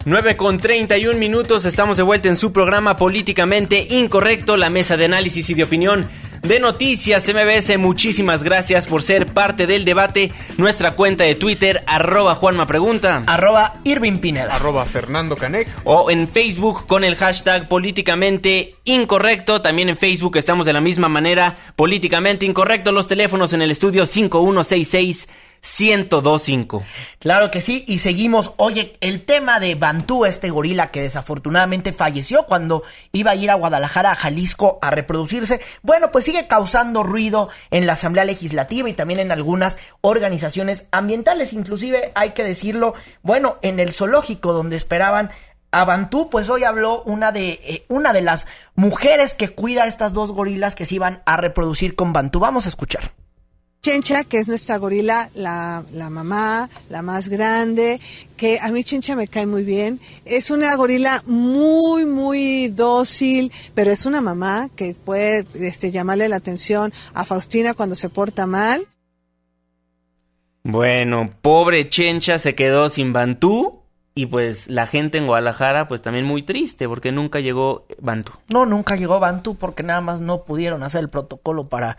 Nueve 0.06 0.38
con 0.38 0.58
31 0.58 1.19
minutos, 1.19 1.65
estamos 1.65 1.97
de 1.97 2.04
vuelta 2.04 2.30
en 2.30 2.38
su 2.38 2.54
programa 2.54 2.95
Políticamente 2.95 3.86
Incorrecto, 3.89 4.56
la 4.56 4.69
mesa 4.69 4.95
de 4.95 5.04
análisis 5.04 5.50
y 5.50 5.54
de 5.54 5.65
opinión 5.65 6.08
de 6.48 6.60
noticias 6.60 7.28
MBS. 7.28 7.78
Muchísimas 7.78 8.44
gracias 8.44 8.88
por 8.88 9.04
ser 9.04 9.26
parte 9.26 9.68
del 9.68 9.86
debate. 9.86 10.32
Nuestra 10.58 10.92
cuenta 10.92 11.24
de 11.24 11.36
Twitter, 11.36 11.84
arroba 11.86 12.36
Juanma 12.36 12.66
Pregunta. 12.66 13.24
Arroba 13.28 13.74
Irving 13.84 14.20
Pineda. 14.20 14.56
Arroba 14.56 14.86
Fernando 14.86 15.36
Canec. 15.36 15.68
O 15.84 16.10
en 16.10 16.28
Facebook 16.28 16.86
con 16.86 17.04
el 17.04 17.16
hashtag 17.16 17.68
Políticamente 17.68 18.76
Incorrecto. 18.86 19.62
También 19.62 19.90
en 19.90 19.98
Facebook 19.98 20.38
estamos 20.38 20.66
de 20.66 20.74
la 20.74 20.82
misma 20.82 21.10
manera, 21.10 21.58
Políticamente 21.76 22.46
Incorrecto. 22.46 22.92
Los 22.92 23.08
teléfonos 23.08 23.54
en 23.54 23.62
el 23.62 23.72
estudio 23.72 24.06
5166 24.06 25.28
1025. 25.62 26.84
Claro 27.20 27.52
que 27.52 27.62
sí, 27.62 27.84
y 27.88 28.00
seguimos. 28.00 28.54
Oye, 28.58 28.98
el 29.02 29.26
tema 29.26 29.60
de 29.60 29.76
Bantú, 29.76 30.26
este 30.26 30.50
gorila 30.50 30.91
que 30.91 31.02
desafortunadamente 31.02 31.93
falleció 31.93 32.46
cuando 32.46 32.84
iba 33.12 33.32
a 33.32 33.36
ir 33.36 33.52
a 33.52 33.56
Guadalajara, 33.56 34.12
a 34.12 34.15
Jalisco, 34.15 34.80
a 34.82 34.91
reproducirse, 34.91 35.62
bueno, 35.82 36.12
pues 36.12 36.26
sigue 36.26 36.48
causando 36.48 37.04
ruido 37.04 37.50
en 37.72 37.88
la 37.88 37.93
Asamblea 37.93 38.26
Legislativa 38.26 38.89
y 38.89 38.93
también 38.93 39.20
en 39.20 39.32
algunas 39.32 39.80
organizaciones 40.02 40.86
ambientales, 40.91 41.54
inclusive 41.54 42.12
hay 42.15 42.32
que 42.32 42.43
decirlo, 42.43 42.93
bueno, 43.22 43.58
en 43.62 43.80
el 43.80 43.93
zoológico 43.93 44.54
donde 44.54 44.76
esperaban 44.76 45.32
a 45.72 45.84
Bantú, 45.84 46.30
pues 46.30 46.50
hoy 46.50 46.63
habló 46.63 47.04
una 47.04 47.32
de, 47.32 47.60
eh, 47.63 47.86
una 47.89 48.13
de 48.13 48.22
las 48.22 48.48
mujeres 48.76 49.34
que 49.34 49.50
cuida 49.50 49.84
a 49.84 49.88
estas 49.88 50.13
dos 50.13 50.32
gorilas 50.32 50.76
que 50.76 50.86
se 50.86 50.96
iban 50.96 51.22
a 51.26 51.38
reproducir 51.38 51.96
con 51.96 52.13
Bantú. 52.13 52.39
Vamos 52.39 52.65
a 52.65 52.70
escuchar. 52.70 53.16
Chencha, 53.88 54.26
que 54.26 54.39
es 54.39 54.50
nuestra 54.50 54.76
gorila, 54.76 55.30
la, 55.34 55.86
la 55.93 56.10
mamá, 56.10 56.69
la 56.89 57.02
más 57.02 57.30
grande, 57.30 58.02
que 58.36 58.60
a 58.62 58.69
mí 58.69 58.84
Chencha 58.84 59.15
me 59.15 59.30
cae 59.30 59.45
muy 59.45 59.63
bien. 59.63 60.02
Es 60.26 60.52
una 60.52 60.76
gorila 60.76 61.23
muy, 61.26 62.06
muy 62.06 62.67
dócil, 62.67 63.50
pero 63.76 63.89
es 63.89 64.06
una 64.06 64.19
mamá 64.19 64.67
que 64.76 64.93
puede 64.93 65.47
este, 65.54 65.89
llamarle 65.89 66.28
la 66.28 66.36
atención 66.36 66.91
a 67.13 67.23
Faustina 67.23 67.76
cuando 67.76 67.95
se 67.95 68.10
porta 68.10 68.45
mal. 68.45 68.86
Bueno, 70.63 71.30
pobre 71.41 71.88
Chencha 71.88 72.39
se 72.39 72.56
quedó 72.56 72.89
sin 72.89 73.13
Bantú 73.13 73.84
y 74.15 74.26
pues 74.26 74.67
la 74.67 74.86
gente 74.86 75.17
en 75.17 75.28
Guadalajara 75.28 75.88
pues 75.88 76.02
también 76.02 76.26
muy 76.26 76.43
triste 76.43 76.89
porque 76.89 77.13
nunca 77.13 77.39
llegó 77.39 77.86
Bantú. 78.02 78.34
No, 78.52 78.65
nunca 78.65 78.97
llegó 78.97 79.21
Bantú 79.21 79.56
porque 79.56 79.84
nada 79.84 80.02
más 80.02 80.19
no 80.19 80.43
pudieron 80.43 80.84
hacer 80.84 81.00
el 81.00 81.10
protocolo 81.10 81.69
para, 81.69 81.97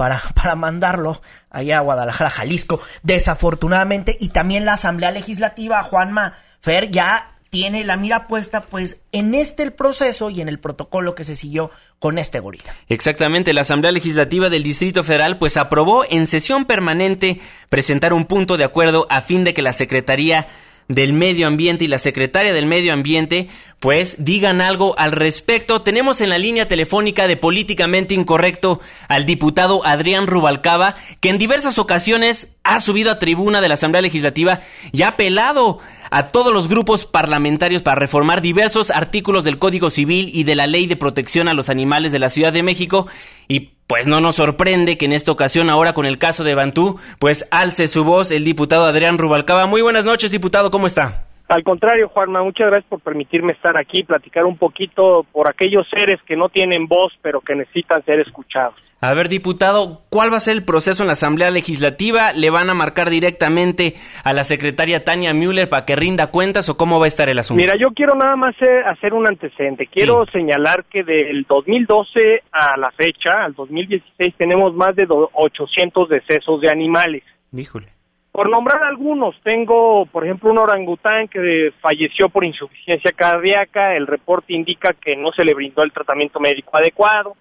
para, 0.00 0.18
para 0.34 0.54
mandarlo 0.54 1.20
allá 1.50 1.76
a 1.76 1.82
Guadalajara, 1.82 2.30
Jalisco, 2.30 2.80
desafortunadamente. 3.02 4.16
Y 4.18 4.28
también 4.28 4.64
la 4.64 4.72
Asamblea 4.72 5.10
Legislativa, 5.10 5.82
Juanma 5.82 6.38
Fer, 6.62 6.90
ya 6.90 7.36
tiene 7.50 7.84
la 7.84 7.98
mira 7.98 8.26
puesta 8.26 8.62
pues 8.62 9.00
en 9.12 9.34
este 9.34 9.62
el 9.62 9.72
proceso 9.74 10.30
y 10.30 10.40
en 10.40 10.48
el 10.48 10.58
protocolo 10.58 11.14
que 11.14 11.24
se 11.24 11.36
siguió 11.36 11.70
con 11.98 12.16
este 12.16 12.40
gorila. 12.40 12.72
Exactamente, 12.88 13.52
la 13.52 13.60
Asamblea 13.60 13.92
Legislativa 13.92 14.48
del 14.48 14.62
Distrito 14.62 15.04
Federal 15.04 15.36
pues 15.36 15.58
aprobó 15.58 16.06
en 16.08 16.26
sesión 16.26 16.64
permanente 16.64 17.38
presentar 17.68 18.14
un 18.14 18.24
punto 18.24 18.56
de 18.56 18.64
acuerdo 18.64 19.06
a 19.10 19.20
fin 19.20 19.44
de 19.44 19.52
que 19.52 19.60
la 19.60 19.74
Secretaría 19.74 20.48
del 20.90 21.12
Medio 21.12 21.46
Ambiente 21.46 21.84
y 21.84 21.88
la 21.88 22.00
secretaria 22.00 22.52
del 22.52 22.66
Medio 22.66 22.92
Ambiente, 22.92 23.48
pues 23.78 24.16
digan 24.18 24.60
algo 24.60 24.98
al 24.98 25.12
respecto. 25.12 25.82
Tenemos 25.82 26.20
en 26.20 26.30
la 26.30 26.38
línea 26.38 26.66
telefónica 26.66 27.28
de 27.28 27.36
Políticamente 27.36 28.12
Incorrecto 28.12 28.80
al 29.08 29.24
diputado 29.24 29.86
Adrián 29.86 30.26
Rubalcaba, 30.26 30.96
que 31.20 31.30
en 31.30 31.38
diversas 31.38 31.78
ocasiones 31.78 32.48
ha 32.64 32.80
subido 32.80 33.10
a 33.10 33.18
tribuna 33.18 33.60
de 33.60 33.68
la 33.68 33.74
Asamblea 33.74 34.02
Legislativa 34.02 34.58
y 34.92 35.02
ha 35.02 35.08
apelado 35.08 35.78
a 36.10 36.28
todos 36.28 36.52
los 36.52 36.68
grupos 36.68 37.06
parlamentarios 37.06 37.82
para 37.82 37.98
reformar 37.98 38.42
diversos 38.42 38.90
artículos 38.90 39.44
del 39.44 39.58
Código 39.58 39.90
Civil 39.90 40.30
y 40.34 40.44
de 40.44 40.56
la 40.56 40.66
Ley 40.66 40.86
de 40.86 40.96
Protección 40.96 41.48
a 41.48 41.54
los 41.54 41.70
Animales 41.70 42.12
de 42.12 42.18
la 42.18 42.30
Ciudad 42.30 42.52
de 42.52 42.62
México 42.62 43.06
y 43.48 43.70
pues 43.86 44.06
no 44.06 44.20
nos 44.20 44.36
sorprende 44.36 44.96
que 44.96 45.06
en 45.06 45.12
esta 45.12 45.32
ocasión, 45.32 45.68
ahora 45.68 45.94
con 45.94 46.06
el 46.06 46.18
caso 46.18 46.44
de 46.44 46.54
Bantú, 46.54 47.00
pues 47.18 47.48
alce 47.50 47.88
su 47.88 48.04
voz 48.04 48.30
el 48.30 48.44
diputado 48.44 48.84
Adrián 48.84 49.18
Rubalcaba. 49.18 49.66
Muy 49.66 49.82
buenas 49.82 50.04
noches, 50.04 50.30
diputado, 50.30 50.70
¿cómo 50.70 50.86
está? 50.86 51.24
Al 51.48 51.64
contrario, 51.64 52.08
Juanma, 52.08 52.44
muchas 52.44 52.68
gracias 52.68 52.88
por 52.88 53.00
permitirme 53.00 53.52
estar 53.52 53.76
aquí, 53.76 54.04
platicar 54.04 54.44
un 54.44 54.56
poquito 54.56 55.26
por 55.32 55.50
aquellos 55.50 55.84
seres 55.88 56.20
que 56.24 56.36
no 56.36 56.48
tienen 56.48 56.86
voz, 56.86 57.12
pero 57.22 57.40
que 57.40 57.56
necesitan 57.56 58.04
ser 58.04 58.20
escuchados. 58.20 58.76
A 59.02 59.14
ver, 59.14 59.30
diputado, 59.30 60.02
¿cuál 60.10 60.30
va 60.30 60.36
a 60.36 60.40
ser 60.40 60.58
el 60.58 60.64
proceso 60.64 61.02
en 61.02 61.06
la 61.06 61.14
Asamblea 61.14 61.50
Legislativa? 61.50 62.34
¿Le 62.34 62.50
van 62.50 62.68
a 62.68 62.74
marcar 62.74 63.08
directamente 63.08 63.94
a 64.24 64.34
la 64.34 64.44
secretaria 64.44 65.04
Tania 65.04 65.32
Müller 65.32 65.70
para 65.70 65.86
que 65.86 65.96
rinda 65.96 66.30
cuentas 66.30 66.68
o 66.68 66.76
cómo 66.76 67.00
va 67.00 67.06
a 67.06 67.08
estar 67.08 67.30
el 67.30 67.38
asunto? 67.38 67.62
Mira, 67.62 67.78
yo 67.80 67.94
quiero 67.94 68.14
nada 68.14 68.36
más 68.36 68.54
eh, 68.60 68.82
hacer 68.84 69.14
un 69.14 69.26
antecedente. 69.26 69.86
Quiero 69.86 70.26
señalar 70.26 70.84
que 70.84 71.02
del 71.02 71.46
2012 71.48 72.42
a 72.52 72.76
la 72.76 72.90
fecha, 72.90 73.42
al 73.42 73.54
2016, 73.54 74.34
tenemos 74.36 74.74
más 74.74 74.94
de 74.94 75.06
800 75.08 76.06
decesos 76.06 76.60
de 76.60 76.68
animales. 76.68 77.22
Híjole. 77.56 77.88
Por 78.32 78.50
nombrar 78.50 78.84
algunos, 78.84 79.34
tengo, 79.42 80.04
por 80.12 80.26
ejemplo, 80.26 80.50
un 80.50 80.58
orangután 80.58 81.26
que 81.28 81.72
falleció 81.80 82.28
por 82.28 82.44
insuficiencia 82.44 83.12
cardíaca. 83.12 83.96
El 83.96 84.06
reporte 84.06 84.52
indica 84.52 84.92
que 84.92 85.16
no 85.16 85.32
se 85.32 85.42
le 85.42 85.54
brindó 85.54 85.84
el 85.84 85.92
tratamiento 85.92 86.38
médico 86.38 86.76
adecuado 86.76 87.34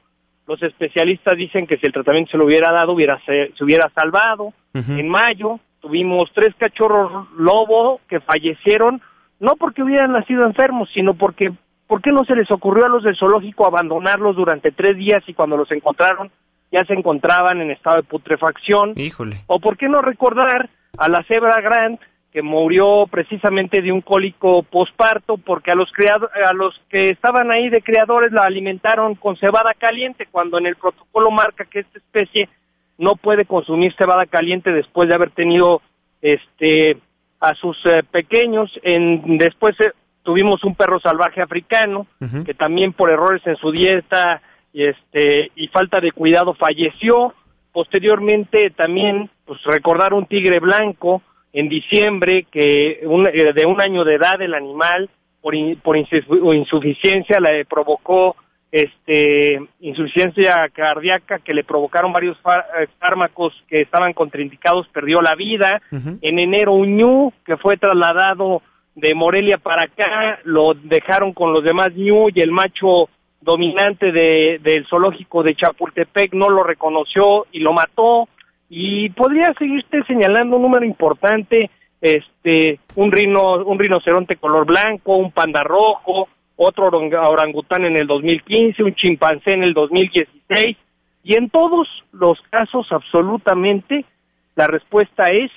los 0.49 0.63
especialistas 0.63 1.37
dicen 1.37 1.67
que 1.67 1.77
si 1.77 1.85
el 1.85 1.93
tratamiento 1.93 2.31
se 2.31 2.37
lo 2.37 2.45
hubiera 2.45 2.71
dado, 2.71 2.93
hubiera 2.93 3.21
se, 3.23 3.53
hubiera 3.63 3.87
salvado. 3.93 4.51
En 4.73 5.07
mayo 5.07 5.59
tuvimos 5.79 6.31
tres 6.33 6.55
cachorros 6.57 7.27
lobo 7.37 8.01
que 8.09 8.19
fallecieron, 8.19 8.99
no 9.39 9.55
porque 9.57 9.83
hubieran 9.83 10.11
nacido 10.11 10.47
enfermos, 10.47 10.89
sino 10.91 11.13
porque, 11.13 11.51
¿por 11.85 12.01
qué 12.01 12.11
no 12.11 12.25
se 12.25 12.35
les 12.35 12.49
ocurrió 12.49 12.85
a 12.85 12.89
los 12.89 13.03
del 13.03 13.15
zoológico 13.15 13.67
abandonarlos 13.67 14.35
durante 14.35 14.71
tres 14.71 14.97
días 14.97 15.21
y 15.27 15.35
cuando 15.35 15.55
los 15.55 15.71
encontraron 15.71 16.31
ya 16.71 16.83
se 16.85 16.93
encontraban 16.93 17.61
en 17.61 17.69
estado 17.69 17.97
de 17.97 18.03
putrefacción? 18.03 18.93
Híjole. 18.95 19.43
¿O 19.45 19.59
por 19.59 19.77
qué 19.77 19.87
no 19.87 20.01
recordar 20.01 20.67
a 20.97 21.09
la 21.09 21.23
cebra 21.25 21.61
Grant 21.61 22.01
que 22.31 22.41
murió 22.43 23.07
precisamente 23.09 23.81
de 23.81 23.91
un 23.91 24.01
cólico 24.01 24.61
posparto 24.63 25.37
porque 25.37 25.71
a 25.71 25.75
los 25.75 25.89
a 26.47 26.53
los 26.53 26.79
que 26.89 27.09
estaban 27.09 27.49
ahí 27.51 27.69
de 27.69 27.81
criadores 27.81 28.31
la 28.31 28.43
alimentaron 28.43 29.15
con 29.15 29.35
cebada 29.37 29.73
caliente 29.73 30.27
cuando 30.29 30.59
en 30.59 30.67
el 30.67 30.75
protocolo 30.75 31.31
marca 31.31 31.65
que 31.65 31.79
esta 31.79 31.97
especie 31.97 32.47
no 32.99 33.15
puede 33.15 33.45
consumir 33.45 33.95
cebada 33.95 34.25
caliente 34.27 34.71
después 34.71 35.09
de 35.09 35.15
haber 35.15 35.31
tenido 35.31 35.81
este 36.21 36.97
a 37.39 37.55
sus 37.55 37.77
eh, 37.85 38.03
pequeños. 38.11 38.69
En 38.83 39.37
después 39.37 39.75
eh, 39.79 39.91
tuvimos 40.21 40.63
un 40.63 40.75
perro 40.75 40.99
salvaje 40.99 41.41
africano 41.41 42.05
que 42.45 42.53
también 42.53 42.93
por 42.93 43.09
errores 43.09 43.41
en 43.47 43.55
su 43.55 43.71
dieta 43.71 44.41
y 44.71 44.83
este 44.85 45.49
y 45.55 45.67
falta 45.69 45.99
de 45.99 46.11
cuidado 46.11 46.53
falleció. 46.53 47.33
Posteriormente 47.71 48.69
también 48.71 49.29
pues 49.45 49.63
recordar 49.63 50.13
un 50.13 50.25
tigre 50.25 50.59
blanco 50.59 51.23
en 51.53 51.69
diciembre 51.69 52.45
que 52.51 53.01
eh, 53.01 53.53
de 53.53 53.65
un 53.65 53.81
año 53.81 54.03
de 54.03 54.15
edad 54.15 54.41
el 54.41 54.53
animal 54.53 55.09
por, 55.41 55.53
por 55.81 55.97
insuficiencia 55.97 57.39
le 57.39 57.65
provocó 57.65 58.35
este 58.71 59.59
insuficiencia 59.79 60.69
cardíaca 60.71 61.39
que 61.39 61.53
le 61.53 61.63
provocaron 61.63 62.13
varios 62.13 62.37
eh, 62.37 62.87
fármacos 62.99 63.53
que 63.67 63.81
estaban 63.81 64.13
contraindicados 64.13 64.87
perdió 64.89 65.21
la 65.21 65.35
vida. 65.35 65.81
En 65.91 66.37
enero 66.37 66.73
un 66.73 66.97
ñu 66.97 67.33
que 67.45 67.57
fue 67.57 67.77
trasladado 67.77 68.61
de 68.95 69.15
Morelia 69.15 69.57
para 69.57 69.83
acá 69.83 70.39
lo 70.43 70.73
dejaron 70.75 71.33
con 71.33 71.53
los 71.53 71.63
demás 71.63 71.95
ñu 71.95 72.29
y 72.29 72.41
el 72.41 72.51
macho 72.51 73.09
dominante 73.41 74.11
de, 74.11 74.59
del 74.61 74.85
zoológico 74.87 75.41
de 75.41 75.55
Chapultepec 75.55 76.33
no 76.33 76.49
lo 76.49 76.63
reconoció 76.63 77.47
y 77.51 77.59
lo 77.59 77.73
mató 77.73 78.27
y 78.69 79.09
podría 79.09 79.53
seguirte 79.55 80.03
señalando 80.03 80.57
un 80.57 80.61
número 80.61 80.85
importante, 80.85 81.69
este, 81.99 82.79
un 82.95 83.11
rino, 83.11 83.63
un 83.65 83.79
rinoceronte 83.79 84.37
color 84.37 84.65
blanco, 84.65 85.17
un 85.17 85.31
panda 85.31 85.63
rojo, 85.63 86.29
otro 86.55 86.87
orangután 86.87 87.85
en 87.85 87.97
el 87.97 88.05
2015, 88.05 88.83
un 88.83 88.95
chimpancé 88.95 89.53
en 89.53 89.63
el 89.63 89.73
2016, 89.73 90.77
y 91.23 91.35
en 91.35 91.49
todos 91.49 91.87
los 92.11 92.39
casos 92.49 92.87
absolutamente 92.91 94.05
la 94.55 94.67
respuesta 94.67 95.31
es, 95.31 95.51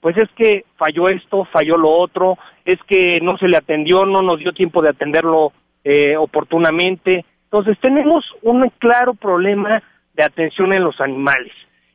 pues 0.00 0.16
es 0.16 0.28
que 0.36 0.64
falló 0.76 1.08
esto, 1.08 1.44
falló 1.52 1.76
lo 1.76 1.90
otro, 1.90 2.38
es 2.64 2.78
que 2.86 3.20
no 3.20 3.36
se 3.36 3.48
le 3.48 3.56
atendió, 3.56 4.04
no 4.04 4.22
nos 4.22 4.38
dio 4.38 4.52
tiempo 4.52 4.80
de 4.80 4.90
atenderlo 4.90 5.52
eh, 5.84 6.16
oportunamente. 6.16 7.24
Entonces 7.44 7.78
tenemos 7.80 8.24
un 8.42 8.68
claro 8.78 9.14
problema 9.14 9.82
de 10.14 10.24
atención 10.24 10.72
en 10.72 10.84
los 10.84 11.00
animales. 11.00 11.52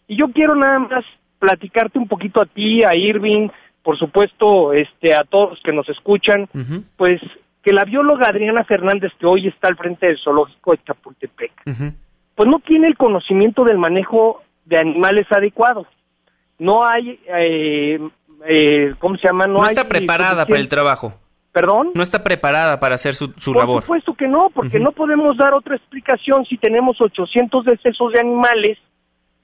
Y 0.08 0.18
yo 0.18 0.28
quiero 0.32 0.56
nada 0.56 0.80
más 0.80 1.06
platicarte 1.40 2.00
un 2.00 2.08
poquito 2.08 2.42
a 2.42 2.46
ti, 2.46 2.82
a 2.84 2.96
Irving, 2.96 3.50
por 3.84 3.98
supuesto, 3.98 4.74
este, 4.74 5.14
a 5.14 5.24
todos 5.24 5.60
que 5.64 5.74
nos 5.74 5.88
escuchan, 5.90 6.48
pues 6.96 7.22
que 7.62 7.74
la 7.74 7.84
bióloga 7.84 8.28
Adriana 8.30 8.64
Fernández, 8.64 9.12
que 9.20 9.26
hoy 9.26 9.48
está 9.48 9.68
al 9.68 9.78
frente 9.78 10.08
del 10.08 10.18
zoológico 10.24 10.72
de 10.72 10.80
Chapultepec, 10.86 11.52
pues 12.36 12.50
no 12.50 12.60
tiene 12.60 12.88
el 12.88 12.98
conocimiento 12.98 13.64
del 13.64 13.78
manejo 13.78 14.42
de 14.66 14.80
animales 14.80 15.28
adecuados. 15.30 15.88
No 16.60 16.86
hay, 16.86 17.20
eh, 17.28 18.00
eh, 18.48 18.94
¿cómo 19.00 19.18
se 19.18 19.28
llama? 19.28 19.48
No, 19.48 19.66
está 19.66 19.88
preparada 19.88 20.46
para 20.46 20.60
el 20.60 20.70
trabajo. 20.70 21.14
¿Perdón? 21.52 21.92
No 21.94 22.02
está 22.02 22.24
preparada 22.24 22.80
para 22.80 22.96
hacer 22.96 23.14
su, 23.14 23.34
su 23.38 23.52
Por 23.52 23.62
labor. 23.62 23.76
Por 23.76 23.84
supuesto 23.84 24.14
que 24.16 24.28
no, 24.28 24.50
porque 24.54 24.80
no 24.80 24.92
podemos 24.92 25.38
dar 25.38 25.54
otra 25.54 25.76
explicación 25.76 26.46
si 26.46 26.58
tenemos 26.58 27.00
800 27.00 27.66
decesos 27.66 28.12
de 28.14 28.22
animales 28.22 28.78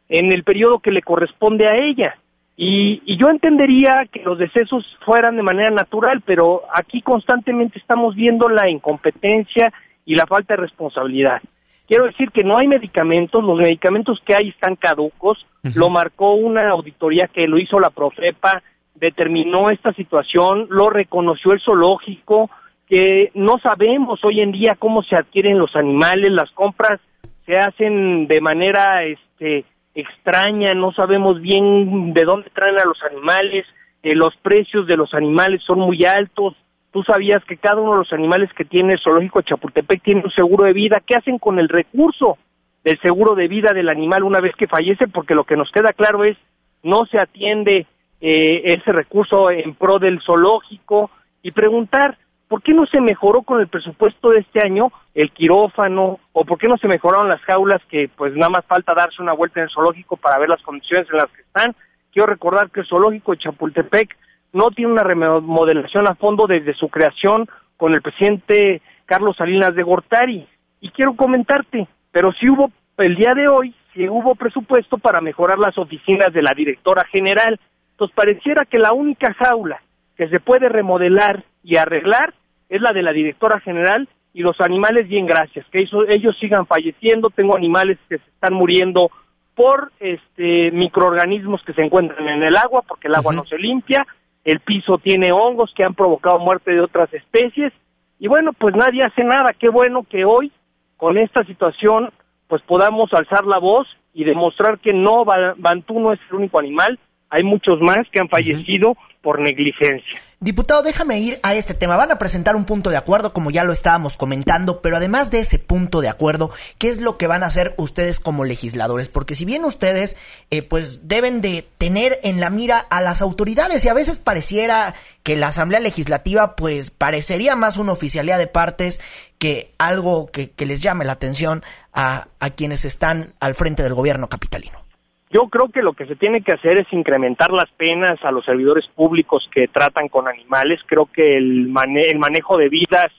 en 0.10 0.34
el 0.34 0.44
periodo 0.44 0.80
que 0.80 0.92
le 0.92 1.02
corresponde 1.02 1.68
a 1.68 1.78
ella. 1.78 2.16
Y, 2.58 3.02
y, 3.06 3.18
yo 3.18 3.30
entendería 3.30 4.06
que 4.12 4.22
los 4.22 4.38
decesos 4.38 4.86
fueran 5.06 5.38
de 5.38 5.44
manera 5.44 5.70
natural, 5.70 6.22
pero 6.26 6.64
aquí 6.74 7.02
constantemente 7.02 7.80
estamos 7.80 8.16
viendo 8.16 8.50
la 8.50 8.70
incompetencia 8.70 9.72
y 10.06 10.16
la 10.16 10.26
falta 10.26 10.56
de 10.56 10.64
responsabilidad. 10.64 11.42
Quiero 11.88 12.06
decir 12.06 12.32
que 12.32 12.44
no 12.44 12.58
hay 12.58 12.68
medicamentos, 12.68 13.44
los 13.44 13.58
medicamentos 13.58 14.20
que 14.26 14.36
hay 14.36 14.50
están 14.50 14.76
caducos, 14.76 15.44
lo 15.74 15.90
marcó 15.90 16.34
una 16.34 16.70
auditoría 16.70 17.28
que 17.28 17.48
lo 17.48 17.58
hizo 17.58 17.80
la 17.80 17.90
Profepa, 17.90 18.62
determinó 18.94 19.70
esta 19.70 19.94
situación, 19.94 20.68
lo 20.70 20.90
reconoció 20.90 21.54
el 21.54 21.62
zoológico, 21.62 22.50
que 22.88 23.32
no 23.34 23.58
sabemos 23.60 24.24
hoy 24.24 24.42
en 24.42 24.52
día 24.52 24.76
cómo 24.78 25.02
se 25.04 25.16
adquieren 25.16 25.58
los 25.58 25.76
animales, 25.76 26.32
las 26.32 26.52
compras 26.52 27.00
se 27.46 27.58
hacen 27.58 28.28
de 28.28 28.42
manera 28.42 29.04
este 29.04 29.66
extraña, 29.96 30.74
no 30.74 30.92
sabemos 30.92 31.42
bien 31.42 32.14
de 32.14 32.24
dónde 32.24 32.50
traen 32.52 32.80
a 32.80 32.86
los 32.86 33.02
animales, 33.04 33.66
eh, 34.04 34.16
los 34.16 34.36
precios 34.38 34.88
de 34.88 34.98
los 34.98 35.14
animales 35.14 35.62
son 35.66 35.80
muy 35.80 36.06
altos, 36.06 36.56
tú 36.92 37.04
sabías 37.04 37.44
que 37.46 37.58
cada 37.58 37.82
uno 37.82 37.94
de 37.94 37.98
los 38.00 38.14
animales 38.14 38.50
que 38.54 38.66
tiene 38.66 38.94
el 38.94 39.00
zoológico 39.00 39.40
de 39.40 39.46
Chapultepec 39.46 40.02
tiene 40.02 40.22
un 40.24 40.32
seguro 40.32 40.66
de 40.66 40.74
vida, 40.74 41.02
¿qué 41.06 41.16
hacen 41.16 41.38
con 41.38 41.60
el 41.60 41.70
recurso 41.70 42.38
del 42.84 43.00
seguro 43.02 43.36
de 43.36 43.48
vida 43.48 43.74
del 43.74 43.90
animal 43.90 44.24
una 44.24 44.40
vez 44.40 44.56
que 44.56 44.68
fallece? 44.68 45.08
Porque 45.08 45.36
lo 45.36 45.44
que 45.44 45.58
nos 45.58 45.72
queda 45.72 45.94
claro 45.94 46.24
es 46.24 46.38
no 46.84 47.06
se 47.06 47.20
atiende 47.20 47.86
eh, 48.22 48.62
ese 48.74 48.92
recurso 48.92 49.50
en 49.50 49.76
pro 49.76 50.00
del 50.00 50.22
zoológico. 50.22 51.10
Y 51.42 51.52
preguntar, 51.52 52.18
¿por 52.50 52.64
qué 52.64 52.74
no 52.74 52.86
se 52.88 53.00
mejoró 53.00 53.44
con 53.44 53.62
el 53.62 53.68
presupuesto 53.68 54.32
de 54.32 54.40
este 54.40 54.60
año 54.66 54.92
el 55.14 55.32
quirófano 55.32 56.20
o 56.34 56.44
por 56.44 56.58
qué 56.58 56.68
no 56.68 56.78
se 56.78 56.88
mejoraron 56.88 57.30
las 57.30 57.42
jaulas 57.42 57.82
que 57.90 58.10
pues 58.18 58.34
nada 58.34 58.50
más 58.50 58.66
falta 58.66 58.94
darse 58.94 59.22
una 59.22 59.34
vuelta 59.34 59.60
en 59.60 59.66
el 59.66 59.70
zoológico 59.70 60.18
para 60.18 60.40
ver 60.40 60.50
las 60.50 60.62
condiciones 60.64 61.08
en 61.10 61.18
las 61.18 61.32
que 61.32 61.44
están? 61.44 61.76
Quiero 62.12 62.26
recordar 62.26 62.72
que 62.72 62.82
el 62.82 62.88
zoológico 62.88 63.32
de 63.32 63.38
Chapultepec 63.38 64.18
no 64.52 64.72
tiene 64.72 64.92
una 64.92 65.04
remodelación 65.04 66.08
a 66.08 66.16
fondo 66.16 66.48
desde 66.48 66.74
su 66.74 66.90
creación 66.90 67.48
con 67.78 67.94
el 67.94 68.02
presidente 68.02 68.82
Carlos 69.06 69.38
Salinas 69.38 69.76
de 69.76 69.84
Gortari. 69.84 70.48
Y 70.82 70.90
quiero 70.90 71.14
comentarte, 71.14 71.88
pero 72.12 72.32
si 72.34 72.50
hubo 72.50 72.72
el 72.98 73.16
día 73.16 73.36
de 73.36 73.48
hoy, 73.48 73.76
si 73.94 74.10
hubo 74.10 74.34
presupuesto 74.34 74.98
para 74.98 75.22
mejorar 75.22 75.60
las 75.60 75.78
oficinas 75.78 76.34
de 76.34 76.42
la 76.42 76.54
directora 76.56 77.06
general. 77.06 77.60
Entonces 77.92 78.16
pareciera 78.16 78.66
que 78.66 78.80
la 78.80 78.92
única 78.92 79.36
jaula 79.36 79.82
que 80.18 80.28
se 80.30 80.40
puede 80.40 80.68
remodelar 80.68 81.44
y 81.64 81.78
arreglar 81.78 82.34
es 82.70 82.82
la 82.82 82.94
de 82.94 83.04
la 83.04 83.12
directora 83.12 83.60
general 83.60 84.08
y 84.34 84.42
los 84.42 84.62
animales 84.62 85.08
bien 85.08 85.26
gracias, 85.26 85.66
que 85.72 85.82
eso, 85.82 86.08
ellos 86.08 86.38
sigan 86.40 86.68
falleciendo, 86.68 87.30
tengo 87.30 87.56
animales 87.56 87.98
que 88.08 88.20
se 88.20 88.30
están 88.30 88.54
muriendo 88.54 89.10
por 89.56 89.92
este 90.00 90.72
microorganismos 90.72 91.62
que 91.64 91.74
se 91.74 91.82
encuentran 91.82 92.28
en 92.30 92.44
el 92.44 92.56
agua 92.56 92.84
porque 92.88 93.08
el 93.08 93.16
agua 93.16 93.34
no 93.34 93.44
se 93.46 93.58
limpia, 93.58 94.06
el 94.46 94.60
piso 94.62 95.00
tiene 95.00 95.32
hongos 95.32 95.74
que 95.76 95.84
han 95.84 95.96
provocado 95.96 96.40
muerte 96.40 96.72
de 96.72 96.82
otras 96.82 97.14
especies. 97.14 97.74
Y 98.20 98.28
bueno, 98.28 98.54
pues 98.54 98.76
nadie 98.76 99.04
hace 99.04 99.24
nada, 99.24 99.54
qué 99.58 99.70
bueno 99.70 100.04
que 100.04 100.26
hoy 100.26 100.52
con 100.98 101.18
esta 101.18 101.44
situación 101.44 102.12
pues 102.48 102.62
podamos 102.64 103.14
alzar 103.14 103.46
la 103.46 103.60
voz 103.60 103.88
y 104.14 104.24
demostrar 104.24 104.80
que 104.80 104.94
no 104.94 105.26
Bantú 105.58 106.00
no 106.00 106.14
es 106.14 106.20
el 106.30 106.38
único 106.38 106.60
animal, 106.60 107.00
hay 107.30 107.44
muchos 107.44 107.80
más 107.80 108.10
que 108.12 108.20
han 108.20 108.30
fallecido 108.30 108.96
por 109.22 109.40
negligencia. 109.42 110.22
Diputado, 110.42 110.84
déjame 110.84 111.20
ir 111.20 111.38
a 111.44 111.54
este 111.54 111.74
tema. 111.74 111.98
Van 111.98 112.14
a 112.14 112.18
presentar 112.18 112.56
un 112.56 112.64
punto 112.64 112.90
de 112.90 112.96
acuerdo, 112.96 113.34
como 113.34 113.52
ya 113.52 113.66
lo 113.66 113.74
estábamos 113.74 114.16
comentando, 114.16 114.82
pero 114.82 114.96
además 114.96 115.30
de 115.32 115.42
ese 115.42 115.60
punto 115.60 116.00
de 116.00 116.08
acuerdo, 116.08 116.52
¿qué 116.78 116.88
es 116.88 117.02
lo 117.02 117.18
que 117.18 117.28
van 117.28 117.44
a 117.44 117.48
hacer 117.48 117.74
ustedes 117.76 118.22
como 118.22 118.46
legisladores? 118.46 119.10
Porque 119.10 119.36
si 119.36 119.44
bien 119.44 119.66
ustedes, 119.66 120.16
eh, 120.50 120.62
pues, 120.62 121.10
deben 121.10 121.42
de 121.42 121.68
tener 121.78 122.20
en 122.24 122.40
la 122.40 122.50
mira 122.50 122.80
a 122.80 123.02
las 123.02 123.22
autoridades 123.22 123.84
y 123.84 123.90
a 123.90 123.94
veces 123.94 124.20
pareciera 124.20 124.96
que 125.24 125.36
la 125.36 125.48
Asamblea 125.48 125.82
Legislativa, 125.82 126.56
pues, 126.56 126.90
parecería 126.90 127.58
más 127.58 127.76
una 127.76 127.92
oficialidad 127.92 128.38
de 128.38 128.48
partes 128.48 129.02
que 129.40 129.74
algo 129.78 130.28
que, 130.32 130.54
les 130.66 130.82
llame 130.82 131.04
la 131.04 131.14
atención 131.14 131.64
a 131.92 132.28
quienes 132.56 132.86
están 132.86 133.34
al 133.42 133.56
frente 133.56 133.84
del 133.84 133.94
gobierno 133.94 134.30
capitalino. 134.30 134.89
Yo 135.32 135.48
creo 135.48 135.70
que 135.70 135.84
lo 135.84 135.94
que 135.94 136.08
se 136.08 136.16
tiene 136.16 136.42
que 136.42 136.54
hacer 136.54 136.80
es 136.80 136.92
incrementar 136.92 137.52
las 137.52 137.70
penas 137.78 138.18
a 138.24 138.32
los 138.32 138.44
servidores 138.46 138.88
públicos 138.96 139.48
que 139.54 139.68
tratan 139.68 140.08
con 140.08 140.28
animales. 140.28 140.80
Creo 140.88 141.06
que 141.06 141.38
el, 141.38 141.68
manejo 141.70 142.58
de 142.58 142.70
vidas 142.70 143.12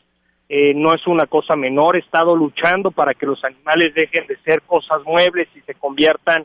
eh, 0.49 0.75
no 0.75 0.93
es 0.93 1.07
una 1.07 1.27
cosa 1.27 1.55
menor. 1.55 1.95
He 1.95 2.01
estado 2.01 2.35
luchando 2.35 2.91
para 2.91 3.15
que 3.15 3.27
los 3.27 3.45
animales 3.45 3.95
dejen 3.95 4.27
de 4.27 4.37
ser 4.39 4.63
cosas 4.63 5.03
muebles 5.05 5.49
y 5.55 5.61
se 5.61 5.75
conviertan 5.75 6.45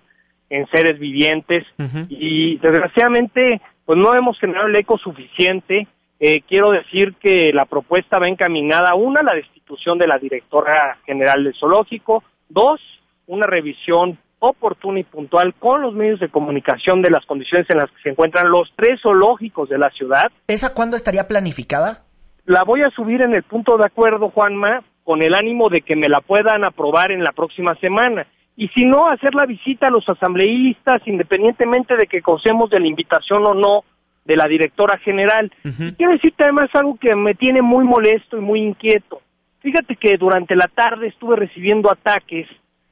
en 0.51 0.67
seres 0.67 0.99
vivientes. 0.99 1.65
Y 2.09 2.57
desgraciadamente, 2.57 3.59
pues 3.85 3.97
no 3.97 4.13
hemos 4.13 4.39
generado 4.39 4.67
el 4.67 4.75
eco 4.75 4.99
suficiente. 4.99 5.87
Eh, 6.19 6.41
quiero 6.47 6.71
decir 6.71 7.15
que 7.19 7.51
la 7.51 7.65
propuesta 7.65 8.19
va 8.19 8.29
encaminada, 8.29 8.93
una, 8.93 9.23
la 9.23 9.33
destitución 9.33 9.97
de 9.97 10.07
la 10.07 10.19
directora 10.19 10.99
general 11.07 11.43
del 11.43 11.55
zoológico, 11.55 12.23
dos, 12.49 12.79
una 13.25 13.47
revisión 13.47 14.19
oportuna 14.49 14.99
y 14.99 15.03
puntual 15.03 15.53
con 15.55 15.81
los 15.81 15.93
medios 15.93 16.19
de 16.19 16.29
comunicación 16.29 17.01
de 17.01 17.09
las 17.09 17.25
condiciones 17.25 17.69
en 17.69 17.77
las 17.77 17.89
que 17.91 18.01
se 18.03 18.09
encuentran 18.09 18.49
los 18.49 18.71
tres 18.75 18.99
zoológicos 19.01 19.69
de 19.69 19.77
la 19.77 19.89
ciudad. 19.91 20.31
¿Esa 20.47 20.73
cuándo 20.73 20.97
estaría 20.97 21.27
planificada? 21.27 22.03
La 22.45 22.63
voy 22.63 22.81
a 22.83 22.89
subir 22.91 23.21
en 23.21 23.33
el 23.33 23.43
punto 23.43 23.77
de 23.77 23.85
acuerdo, 23.85 24.29
Juanma, 24.29 24.83
con 25.03 25.21
el 25.21 25.33
ánimo 25.33 25.69
de 25.69 25.81
que 25.81 25.95
me 25.95 26.09
la 26.09 26.21
puedan 26.21 26.63
aprobar 26.63 27.11
en 27.11 27.23
la 27.23 27.31
próxima 27.31 27.75
semana. 27.75 28.27
Y 28.57 28.69
si 28.69 28.85
no, 28.85 29.09
hacer 29.09 29.35
la 29.35 29.45
visita 29.45 29.87
a 29.87 29.91
los 29.91 30.07
asambleístas, 30.07 31.01
independientemente 31.05 31.95
de 31.97 32.07
que 32.07 32.21
conocemos 32.21 32.69
de 32.69 32.79
la 32.79 32.87
invitación 32.87 33.45
o 33.45 33.53
no 33.53 33.83
de 34.25 34.35
la 34.35 34.47
directora 34.47 34.97
general. 34.97 35.51
quiero 35.97 36.13
decirte 36.13 36.43
además 36.43 36.69
algo 36.73 36.97
que 36.97 37.15
me 37.15 37.35
tiene 37.35 37.61
muy 37.61 37.85
molesto 37.85 38.37
y 38.37 38.41
muy 38.41 38.61
inquieto. 38.61 39.21
Fíjate 39.59 39.95
que 39.95 40.17
durante 40.17 40.55
la 40.55 40.67
tarde 40.67 41.07
estuve 41.07 41.35
recibiendo 41.35 41.91
ataques 41.91 42.47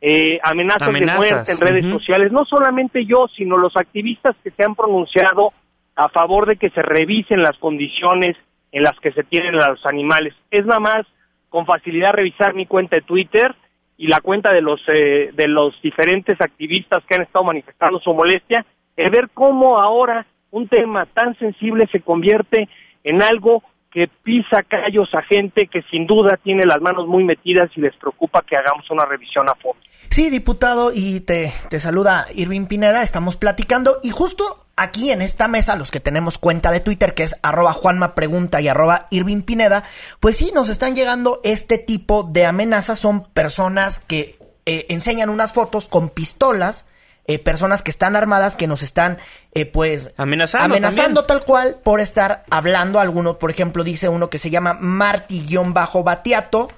eh, 0.05 0.37
amenazas, 0.43 0.91
de 0.91 1.05
muerte 1.05 1.51
en 1.53 1.59
redes 1.59 1.85
sociales. 1.85 2.29
No 2.33 2.43
solamente 2.43 3.05
yo, 3.05 3.27
sino 3.37 3.55
los 3.55 3.77
activistas 3.77 4.35
que 4.43 4.51
se 4.51 4.61
han 4.61 4.75
pronunciado 4.75 5.53
a 5.95 6.09
favor 6.09 6.45
de 6.45 6.57
que 6.57 6.69
se 6.71 6.81
revisen 6.81 7.41
las 7.41 7.57
condiciones 7.57 8.35
en 8.73 8.83
las 8.83 8.99
que 8.99 9.13
se 9.13 9.23
tienen 9.23 9.55
a 9.55 9.69
los 9.69 9.85
animales. 9.85 10.33
Es 10.51 10.65
nada 10.65 10.81
más 10.81 11.07
con 11.47 11.65
facilidad 11.65 12.11
revisar 12.11 12.53
mi 12.53 12.65
cuenta 12.65 12.97
de 12.97 13.03
Twitter 13.03 13.55
y 13.95 14.07
la 14.07 14.19
cuenta 14.19 14.51
de 14.51 14.61
los 14.61 14.81
eh, 14.89 15.29
de 15.33 15.47
los 15.47 15.73
diferentes 15.81 16.41
activistas 16.41 17.01
que 17.07 17.15
han 17.15 17.21
estado 17.21 17.45
manifestando 17.45 17.99
su 17.99 18.13
molestia, 18.13 18.65
es 18.97 19.09
ver 19.09 19.29
cómo 19.33 19.79
ahora 19.79 20.25
un 20.51 20.67
tema 20.67 21.05
tan 21.05 21.37
sensible 21.39 21.87
se 21.93 22.01
convierte 22.01 22.67
en 23.05 23.21
algo 23.21 23.63
que 23.93 24.09
pisa 24.23 24.63
callos 24.63 25.09
a 25.13 25.21
gente 25.21 25.67
que 25.67 25.83
sin 25.83 26.07
duda 26.07 26.39
tiene 26.43 26.65
las 26.65 26.81
manos 26.81 27.07
muy 27.07 27.23
metidas 27.23 27.69
y 27.75 27.81
les 27.81 27.95
preocupa 27.95 28.41
que 28.41 28.57
hagamos 28.57 28.89
una 28.89 29.05
revisión 29.05 29.47
a 29.47 29.55
fondo. 29.55 29.79
Sí, 30.09 30.29
diputado, 30.29 30.91
y 30.93 31.21
te, 31.21 31.53
te 31.69 31.79
saluda 31.79 32.25
Irving 32.33 32.65
Pineda, 32.65 33.03
estamos 33.03 33.37
platicando 33.37 33.99
y 34.03 34.09
justo 34.09 34.65
aquí 34.75 35.11
en 35.11 35.21
esta 35.21 35.47
mesa, 35.47 35.75
los 35.75 35.91
que 35.91 35.99
tenemos 35.99 36.37
cuenta 36.37 36.71
de 36.71 36.79
Twitter, 36.79 37.13
que 37.13 37.23
es 37.23 37.35
arroba 37.43 37.73
Juanma 37.73 38.13
y 38.59 38.67
arroba 38.67 39.07
Irving 39.11 39.41
Pineda, 39.41 39.83
pues 40.19 40.37
sí, 40.37 40.51
nos 40.53 40.69
están 40.69 40.95
llegando 40.95 41.39
este 41.43 41.77
tipo 41.77 42.23
de 42.23 42.45
amenazas, 42.45 42.99
son 42.99 43.25
personas 43.31 43.99
que 43.99 44.35
eh, 44.65 44.85
enseñan 44.89 45.29
unas 45.29 45.53
fotos 45.53 45.87
con 45.87 46.09
pistolas, 46.09 46.85
eh, 47.25 47.39
personas 47.39 47.81
que 47.81 47.91
están 47.91 48.15
armadas 48.15 48.55
que 48.55 48.67
nos 48.67 48.83
están 48.83 49.17
eh, 49.53 49.65
pues 49.65 50.11
amenazando, 50.17 50.75
amenazando 50.75 51.25
tal 51.25 51.43
cual 51.45 51.77
por 51.83 51.99
estar 51.99 52.43
hablando. 52.49 52.99
Alguno 52.99 53.39
por 53.39 53.51
ejemplo 53.51 53.83
dice 53.83 54.09
uno 54.09 54.29
que 54.29 54.39
se 54.39 54.49
llama 54.49 54.73
Marty-Batiato 54.73 56.69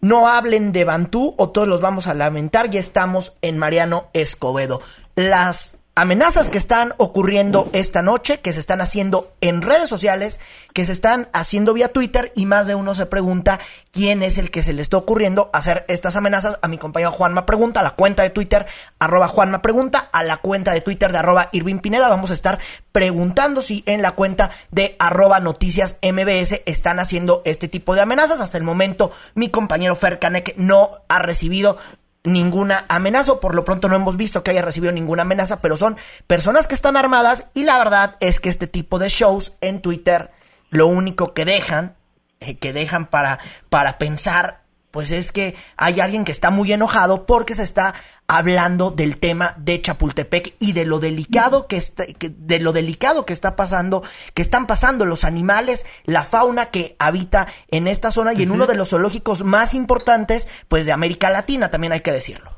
no 0.00 0.28
hablen 0.28 0.72
de 0.72 0.84
Bantú 0.84 1.34
o 1.36 1.50
todos 1.50 1.68
los 1.68 1.80
vamos 1.80 2.06
a 2.06 2.14
lamentar. 2.14 2.70
Ya 2.70 2.80
estamos 2.80 3.34
en 3.42 3.58
Mariano 3.58 4.08
Escobedo. 4.12 4.80
Las 5.14 5.74
amenazas 5.94 6.50
que 6.50 6.58
están 6.58 6.94
ocurriendo 6.96 7.68
esta 7.72 8.00
noche, 8.00 8.40
que 8.40 8.52
se 8.52 8.60
están 8.60 8.80
haciendo 8.80 9.32
en 9.40 9.60
redes 9.60 9.88
sociales, 9.88 10.40
que 10.72 10.84
se 10.84 10.92
están 10.92 11.28
haciendo 11.32 11.74
vía 11.74 11.92
Twitter 11.92 12.32
y 12.34 12.46
más 12.46 12.66
de 12.66 12.74
uno 12.74 12.94
se 12.94 13.06
pregunta 13.06 13.60
quién 13.90 14.22
es 14.22 14.38
el 14.38 14.50
que 14.50 14.62
se 14.62 14.72
le 14.72 14.82
está 14.82 14.96
ocurriendo 14.96 15.50
hacer 15.52 15.84
estas 15.88 16.16
amenazas. 16.16 16.58
A 16.62 16.68
mi 16.68 16.78
compañero 16.78 17.10
Juanma 17.10 17.44
Pregunta, 17.44 17.80
a 17.80 17.82
la 17.82 17.90
cuenta 17.90 18.22
de 18.22 18.30
Twitter 18.30 18.66
arroba 18.98 19.28
Juanma 19.28 19.62
Pregunta, 19.62 20.08
a 20.12 20.22
la 20.22 20.38
cuenta 20.38 20.72
de 20.72 20.80
Twitter 20.80 21.12
de 21.12 21.18
arroba 21.18 21.48
Irving 21.52 21.78
Pineda. 21.78 22.08
Vamos 22.08 22.30
a 22.30 22.34
estar 22.34 22.60
preguntando 22.92 23.60
si 23.62 23.82
en 23.86 24.02
la 24.02 24.12
cuenta 24.12 24.50
de 24.70 24.96
arroba 24.98 25.40
Noticias 25.40 25.96
MBS 26.02 26.62
están 26.66 27.00
haciendo 27.00 27.42
este 27.44 27.68
tipo 27.68 27.94
de 27.94 28.02
amenazas. 28.02 28.40
Hasta 28.40 28.58
el 28.58 28.64
momento 28.64 29.10
mi 29.34 29.48
compañero 29.48 29.96
Fer 29.96 30.18
no 30.56 30.90
ha 31.08 31.18
recibido 31.18 31.78
ninguna 32.24 32.84
amenaza. 32.88 33.40
Por 33.40 33.54
lo 33.54 33.64
pronto 33.64 33.88
no 33.88 33.96
hemos 33.96 34.16
visto 34.16 34.42
que 34.42 34.50
haya 34.50 34.62
recibido 34.62 34.92
ninguna 34.92 35.22
amenaza, 35.22 35.60
pero 35.60 35.76
son 35.76 35.96
personas 36.26 36.66
que 36.66 36.74
están 36.74 36.96
armadas 36.96 37.46
y 37.54 37.64
la 37.64 37.78
verdad 37.78 38.16
es 38.20 38.40
que 38.40 38.48
este 38.48 38.66
tipo 38.66 38.98
de 38.98 39.08
shows 39.08 39.52
en 39.60 39.80
Twitter 39.80 40.30
lo 40.70 40.86
único 40.86 41.34
que 41.34 41.44
dejan, 41.44 41.96
eh, 42.40 42.56
que 42.56 42.72
dejan 42.72 43.06
para, 43.06 43.40
para 43.68 43.98
pensar 43.98 44.62
pues 44.90 45.12
es 45.12 45.32
que 45.32 45.54
hay 45.76 46.00
alguien 46.00 46.24
que 46.24 46.32
está 46.32 46.50
muy 46.50 46.72
enojado 46.72 47.26
porque 47.26 47.54
se 47.54 47.62
está 47.62 47.94
hablando 48.26 48.90
del 48.90 49.18
tema 49.18 49.54
de 49.56 49.80
Chapultepec 49.80 50.54
y 50.60 50.72
de 50.72 50.84
lo 50.84 50.98
delicado 50.98 51.66
que 51.66 51.76
está, 51.76 52.04
de 52.18 52.60
lo 52.60 52.72
delicado 52.72 53.26
que 53.26 53.32
está 53.32 53.56
pasando, 53.56 54.02
que 54.34 54.42
están 54.42 54.66
pasando 54.66 55.04
los 55.04 55.24
animales, 55.24 55.86
la 56.04 56.24
fauna 56.24 56.66
que 56.66 56.96
habita 56.98 57.46
en 57.70 57.86
esta 57.86 58.10
zona 58.10 58.32
y 58.32 58.42
en 58.42 58.50
uno 58.50 58.66
de 58.66 58.76
los 58.76 58.90
zoológicos 58.90 59.44
más 59.44 59.74
importantes, 59.74 60.48
pues 60.68 60.86
de 60.86 60.92
América 60.92 61.30
Latina, 61.30 61.70
también 61.70 61.92
hay 61.92 62.00
que 62.00 62.12
decirlo. 62.12 62.50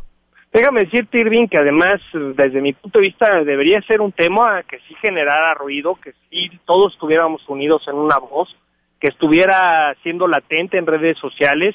Déjame 0.53 0.81
decirte, 0.81 1.19
Irving, 1.19 1.49
que 1.49 1.57
además, 1.57 1.99
desde 2.13 2.61
mi 2.61 2.75
punto 2.75 2.99
de 2.99 3.07
vista, 3.07 3.43
debería 3.43 3.81
ser 3.83 4.03
un 4.03 4.13
tema 4.13 4.63
que 4.65 4.79
sí 4.87 4.95
generara 5.01 5.55
ruido, 5.55 5.95
que 5.95 6.13
sí 6.29 6.51
todos 6.67 6.93
estuviéramos 6.93 7.41
unidos 7.49 7.83
en 7.89 7.95
una 7.95 8.19
voz, 8.19 8.55
que 9.01 9.09
estuviera 9.09 9.97
siendo 10.03 10.29
latente 10.29 10.77
en 10.77 10.87
redes 10.87 11.17
sociales 11.19 11.75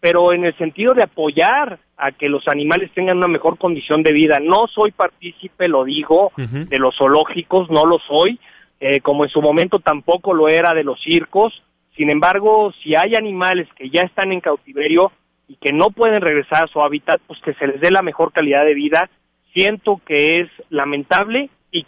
pero 0.00 0.32
en 0.32 0.44
el 0.44 0.56
sentido 0.56 0.94
de 0.94 1.02
apoyar 1.02 1.78
a 1.98 2.12
que 2.12 2.28
los 2.28 2.48
animales 2.48 2.90
tengan 2.94 3.18
una 3.18 3.28
mejor 3.28 3.58
condición 3.58 4.02
de 4.02 4.12
vida. 4.12 4.38
No 4.40 4.66
soy 4.66 4.90
partícipe, 4.92 5.68
lo 5.68 5.84
digo, 5.84 6.32
de 6.36 6.78
los 6.78 6.96
zoológicos, 6.96 7.70
no 7.70 7.84
lo 7.84 7.98
soy, 7.98 8.40
eh, 8.80 9.00
como 9.00 9.24
en 9.24 9.30
su 9.30 9.42
momento 9.42 9.78
tampoco 9.78 10.32
lo 10.32 10.48
era 10.48 10.72
de 10.72 10.84
los 10.84 11.00
circos. 11.02 11.62
Sin 11.96 12.10
embargo, 12.10 12.72
si 12.82 12.94
hay 12.94 13.14
animales 13.14 13.68
que 13.76 13.90
ya 13.90 14.00
están 14.02 14.32
en 14.32 14.40
cautiverio 14.40 15.12
y 15.46 15.56
que 15.56 15.72
no 15.72 15.90
pueden 15.90 16.22
regresar 16.22 16.64
a 16.64 16.68
su 16.68 16.80
hábitat, 16.80 17.20
pues 17.26 17.38
que 17.42 17.52
se 17.54 17.66
les 17.66 17.80
dé 17.80 17.90
la 17.90 18.02
mejor 18.02 18.32
calidad 18.32 18.64
de 18.64 18.74
vida. 18.74 19.10
Siento 19.52 20.00
que 20.06 20.40
es 20.40 20.48
lamentable 20.70 21.50
y, 21.72 21.84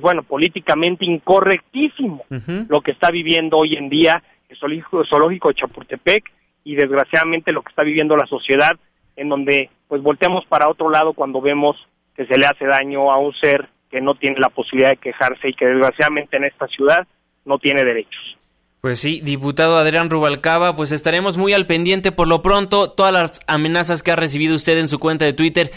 bueno, 0.00 0.24
políticamente 0.24 1.04
incorrectísimo 1.04 2.24
lo 2.68 2.80
que 2.80 2.90
está 2.90 3.10
viviendo 3.10 3.58
hoy 3.58 3.76
en 3.76 3.88
día 3.88 4.22
el 4.48 4.58
zoológico, 4.58 5.04
zoológico 5.04 5.48
de 5.48 5.54
Chapultepec 5.54 6.24
y 6.64 6.74
desgraciadamente 6.74 7.52
lo 7.52 7.62
que 7.62 7.70
está 7.70 7.82
viviendo 7.82 8.16
la 8.16 8.26
sociedad 8.26 8.72
en 9.16 9.28
donde 9.28 9.70
pues 9.88 10.02
volteamos 10.02 10.44
para 10.46 10.68
otro 10.68 10.90
lado 10.90 11.12
cuando 11.12 11.40
vemos 11.40 11.76
que 12.16 12.26
se 12.26 12.38
le 12.38 12.46
hace 12.46 12.66
daño 12.66 13.10
a 13.12 13.18
un 13.18 13.32
ser 13.34 13.68
que 13.90 14.00
no 14.00 14.14
tiene 14.14 14.38
la 14.38 14.48
posibilidad 14.48 14.90
de 14.90 14.96
quejarse 14.96 15.50
y 15.50 15.54
que 15.54 15.66
desgraciadamente 15.66 16.36
en 16.36 16.44
esta 16.44 16.66
ciudad 16.66 17.06
no 17.44 17.58
tiene 17.58 17.84
derechos. 17.84 18.38
Pues 18.80 18.98
sí, 18.98 19.20
diputado 19.22 19.78
Adrián 19.78 20.10
Rubalcaba, 20.10 20.74
pues 20.74 20.90
estaremos 20.90 21.36
muy 21.36 21.52
al 21.52 21.66
pendiente 21.66 22.10
por 22.10 22.26
lo 22.26 22.42
pronto. 22.42 22.90
Todas 22.90 23.12
las 23.12 23.40
amenazas 23.46 24.02
que 24.02 24.10
ha 24.10 24.16
recibido 24.16 24.56
usted 24.56 24.78
en 24.78 24.88
su 24.88 24.98
cuenta 24.98 25.24
de 25.24 25.34
Twitter, 25.34 25.70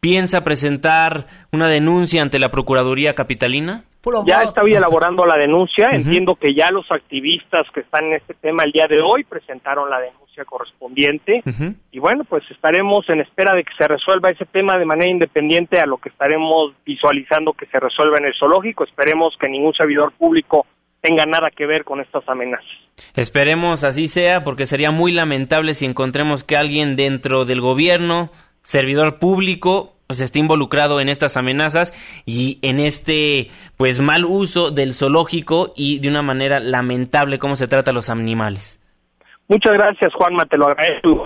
¿piensa 0.00 0.44
presentar 0.44 1.26
una 1.50 1.68
denuncia 1.68 2.22
ante 2.22 2.38
la 2.38 2.50
Procuraduría 2.50 3.14
Capitalina? 3.14 3.84
Ya 4.26 4.42
está 4.42 4.62
hoy 4.62 4.74
elaborando 4.74 5.24
la 5.24 5.36
denuncia. 5.36 5.90
Entiendo 5.92 6.34
que 6.34 6.54
ya 6.54 6.70
los 6.70 6.90
activistas 6.90 7.66
que 7.72 7.80
están 7.80 8.06
en 8.06 8.14
este 8.14 8.34
tema 8.34 8.64
el 8.64 8.72
día 8.72 8.86
de 8.88 9.00
hoy 9.00 9.24
presentaron 9.24 9.88
la 9.90 10.00
denuncia 10.00 10.44
correspondiente. 10.44 11.42
Y 11.90 11.98
bueno, 11.98 12.24
pues 12.24 12.42
estaremos 12.50 13.08
en 13.08 13.20
espera 13.20 13.54
de 13.54 13.64
que 13.64 13.72
se 13.78 13.86
resuelva 13.86 14.30
ese 14.30 14.46
tema 14.46 14.78
de 14.78 14.84
manera 14.84 15.10
independiente 15.10 15.80
a 15.80 15.86
lo 15.86 15.98
que 15.98 16.08
estaremos 16.08 16.72
visualizando 16.84 17.52
que 17.52 17.66
se 17.66 17.78
resuelva 17.78 18.18
en 18.18 18.26
el 18.26 18.34
zoológico. 18.38 18.84
Esperemos 18.84 19.34
que 19.38 19.48
ningún 19.48 19.74
servidor 19.74 20.12
público 20.12 20.66
tenga 21.00 21.26
nada 21.26 21.50
que 21.54 21.66
ver 21.66 21.84
con 21.84 22.00
estas 22.00 22.26
amenazas. 22.28 22.66
Esperemos 23.14 23.84
así 23.84 24.08
sea, 24.08 24.44
porque 24.44 24.66
sería 24.66 24.90
muy 24.90 25.12
lamentable 25.12 25.74
si 25.74 25.84
encontremos 25.84 26.44
que 26.44 26.56
alguien 26.56 26.96
dentro 26.96 27.44
del 27.44 27.60
gobierno, 27.60 28.30
servidor 28.62 29.18
público, 29.18 29.96
pues 30.12 30.20
esté 30.20 30.40
involucrado 30.40 31.00
en 31.00 31.08
estas 31.08 31.38
amenazas 31.38 31.94
y 32.26 32.58
en 32.60 32.80
este 32.80 33.48
pues 33.78 33.98
mal 33.98 34.26
uso 34.26 34.70
del 34.70 34.92
zoológico 34.92 35.72
y 35.74 36.00
de 36.00 36.08
una 36.10 36.20
manera 36.20 36.60
lamentable 36.60 37.38
cómo 37.38 37.56
se 37.56 37.66
trata 37.66 37.92
a 37.92 37.94
los 37.94 38.10
animales. 38.10 38.78
Muchas 39.48 39.72
gracias, 39.72 40.12
Juanma, 40.12 40.44
te 40.44 40.58
lo 40.58 40.66
agradezco. 40.66 41.24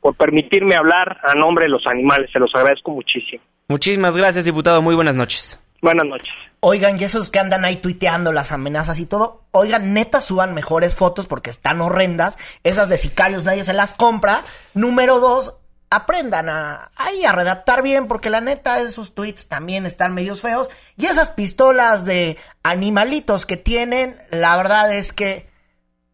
por 0.00 0.16
permitirme 0.16 0.74
hablar 0.74 1.18
a 1.22 1.36
nombre 1.36 1.66
de 1.66 1.70
los 1.70 1.86
animales, 1.86 2.28
se 2.32 2.40
los 2.40 2.50
agradezco 2.52 2.90
muchísimo. 2.90 3.40
Muchísimas 3.68 4.16
gracias, 4.16 4.44
diputado. 4.44 4.82
Muy 4.82 4.96
buenas 4.96 5.14
noches. 5.14 5.56
Buenas 5.80 6.04
noches. 6.04 6.34
Oigan, 6.58 7.00
y 7.00 7.04
esos 7.04 7.30
que 7.30 7.38
andan 7.38 7.64
ahí 7.64 7.76
tuiteando 7.76 8.32
las 8.32 8.50
amenazas 8.50 8.98
y 8.98 9.06
todo, 9.06 9.44
oigan, 9.52 9.94
neta 9.94 10.20
suban 10.20 10.52
mejores 10.52 10.96
fotos 10.96 11.26
porque 11.26 11.50
están 11.50 11.80
horrendas. 11.80 12.36
Esas 12.64 12.88
de 12.88 12.96
sicarios 12.96 13.44
nadie 13.44 13.62
se 13.62 13.72
las 13.72 13.94
compra. 13.94 14.42
Número 14.74 15.20
dos, 15.20 15.54
aprendan 15.90 16.48
a 16.48 16.90
ahí 16.96 17.24
a 17.24 17.32
redactar 17.32 17.82
bien 17.82 18.08
porque 18.08 18.30
la 18.30 18.40
neta 18.40 18.80
esos 18.80 19.14
tweets 19.14 19.48
también 19.48 19.86
están 19.86 20.14
medios 20.14 20.40
feos. 20.40 20.70
Y 20.96 21.06
esas 21.06 21.30
pistolas 21.30 22.04
de 22.04 22.36
animalitos 22.62 23.46
que 23.46 23.56
tienen, 23.56 24.20
la 24.30 24.56
verdad 24.56 24.92
es 24.92 25.12
que 25.12 25.47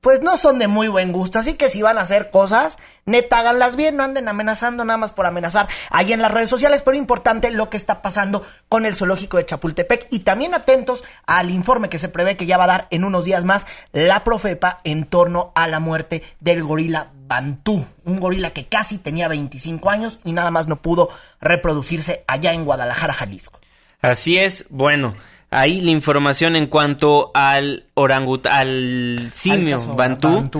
pues 0.05 0.21
no 0.21 0.37
son 0.37 0.59
de 0.59 0.69
muy 0.69 0.87
buen 0.87 1.13
gusto. 1.13 1.39
Así 1.39 1.55
que 1.55 1.71
si 1.71 1.81
van 1.81 1.97
a 1.97 2.03
hacer 2.03 2.29
cosas, 2.29 2.77
neta, 3.07 3.39
háganlas 3.39 3.75
bien, 3.75 3.97
no 3.97 4.03
anden 4.03 4.29
amenazando 4.29 4.85
nada 4.85 4.99
más 4.99 5.13
por 5.13 5.25
amenazar 5.25 5.67
ahí 5.89 6.13
en 6.13 6.21
las 6.21 6.31
redes 6.31 6.51
sociales. 6.51 6.83
Pero 6.83 6.99
importante 6.99 7.51
lo 7.51 7.71
que 7.71 7.79
está 7.79 8.03
pasando 8.03 8.45
con 8.69 8.85
el 8.85 8.95
zoológico 8.95 9.39
de 9.39 9.47
Chapultepec. 9.47 10.09
Y 10.11 10.19
también 10.19 10.53
atentos 10.53 11.05
al 11.27 11.51
informe 11.51 11.89
que 11.89 11.99
se 11.99 12.11
prevé 12.11 12.37
que 12.37 12.45
ya 12.45 12.59
va 12.59 12.65
a 12.65 12.67
dar 12.67 12.87
en 12.91 13.03
unos 13.03 13.25
días 13.25 13.47
más 13.47 13.67
la 13.93 14.25
Profepa 14.25 14.83
en 14.85 15.07
torno 15.07 15.53
a 15.55 15.69
la 15.69 15.81
muerte 15.81 16.23
del 16.39 16.63
gorila 16.63 17.09
Bantú. 17.15 17.87
Un 18.05 18.21
gorila 18.21 18.51
que 18.51 18.67
casi 18.67 18.99
tenía 18.99 19.27
25 19.29 19.89
años 19.89 20.21
y 20.23 20.33
nada 20.33 20.51
más 20.51 20.69
no 20.69 20.83
pudo 20.83 21.09
reproducirse 21.41 22.25
allá 22.27 22.53
en 22.53 22.67
Guadalajara, 22.67 23.15
Jalisco. 23.15 23.59
Así 24.03 24.37
es, 24.37 24.67
bueno 24.69 25.15
ahí 25.55 25.81
la 25.81 25.91
información 25.91 26.57
en 26.57 26.67
cuanto 26.67 27.31
al 27.33 27.85
orangut 27.95 28.47
al 28.47 29.31
simio 29.33 29.81
bantú. 29.95 30.51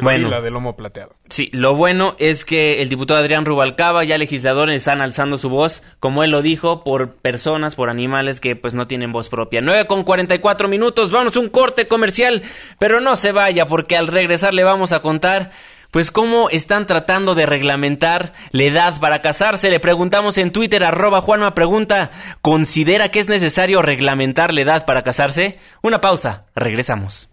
Bueno, 0.00 0.28
la 0.28 0.40
de 0.40 0.50
lomo 0.50 0.74
plateado. 0.74 1.14
Sí, 1.28 1.50
lo 1.52 1.76
bueno 1.76 2.16
es 2.18 2.44
que 2.44 2.82
el 2.82 2.88
diputado 2.88 3.20
Adrián 3.20 3.44
Rubalcaba, 3.44 4.02
ya 4.02 4.18
legisladores, 4.18 4.76
están 4.76 5.00
alzando 5.00 5.38
su 5.38 5.48
voz, 5.50 5.84
como 6.00 6.24
él 6.24 6.32
lo 6.32 6.42
dijo, 6.42 6.82
por 6.82 7.12
personas, 7.12 7.76
por 7.76 7.90
animales 7.90 8.40
que 8.40 8.56
pues 8.56 8.74
no 8.74 8.88
tienen 8.88 9.12
voz 9.12 9.28
propia. 9.28 9.60
9 9.60 9.86
con 9.86 10.02
44 10.02 10.68
minutos, 10.68 11.12
vamos 11.12 11.36
a 11.36 11.40
un 11.40 11.48
corte 11.48 11.86
comercial, 11.86 12.42
pero 12.80 13.00
no 13.00 13.14
se 13.14 13.30
vaya 13.30 13.66
porque 13.66 13.96
al 13.96 14.08
regresar 14.08 14.52
le 14.52 14.64
vamos 14.64 14.92
a 14.92 15.00
contar 15.00 15.52
pues 15.94 16.10
cómo 16.10 16.50
están 16.50 16.86
tratando 16.88 17.36
de 17.36 17.46
reglamentar 17.46 18.32
la 18.50 18.64
edad 18.64 18.98
para 18.98 19.22
casarse. 19.22 19.70
Le 19.70 19.78
preguntamos 19.78 20.36
en 20.38 20.50
Twitter, 20.50 20.82
arroba 20.82 21.20
Juanma 21.20 21.54
pregunta, 21.54 22.10
¿considera 22.42 23.10
que 23.10 23.20
es 23.20 23.28
necesario 23.28 23.80
reglamentar 23.80 24.52
la 24.52 24.62
edad 24.62 24.86
para 24.86 25.04
casarse? 25.04 25.56
Una 25.82 26.00
pausa, 26.00 26.46
regresamos. 26.56 27.28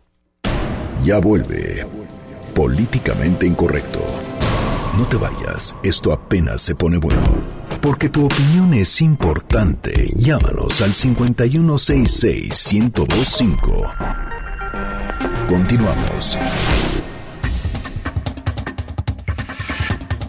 Ya 1.03 1.17
vuelve. 1.17 1.87
Políticamente 2.53 3.47
incorrecto. 3.47 3.99
No 4.95 5.07
te 5.07 5.17
vayas, 5.17 5.75
esto 5.81 6.13
apenas 6.13 6.61
se 6.61 6.75
pone 6.75 6.97
bueno. 6.97 7.23
Porque 7.81 8.09
tu 8.09 8.27
opinión 8.27 8.75
es 8.75 9.01
importante. 9.01 10.11
Llámanos 10.15 10.83
al 10.83 10.93
5166-1025. 10.93 13.91
Continuamos. 15.47 16.37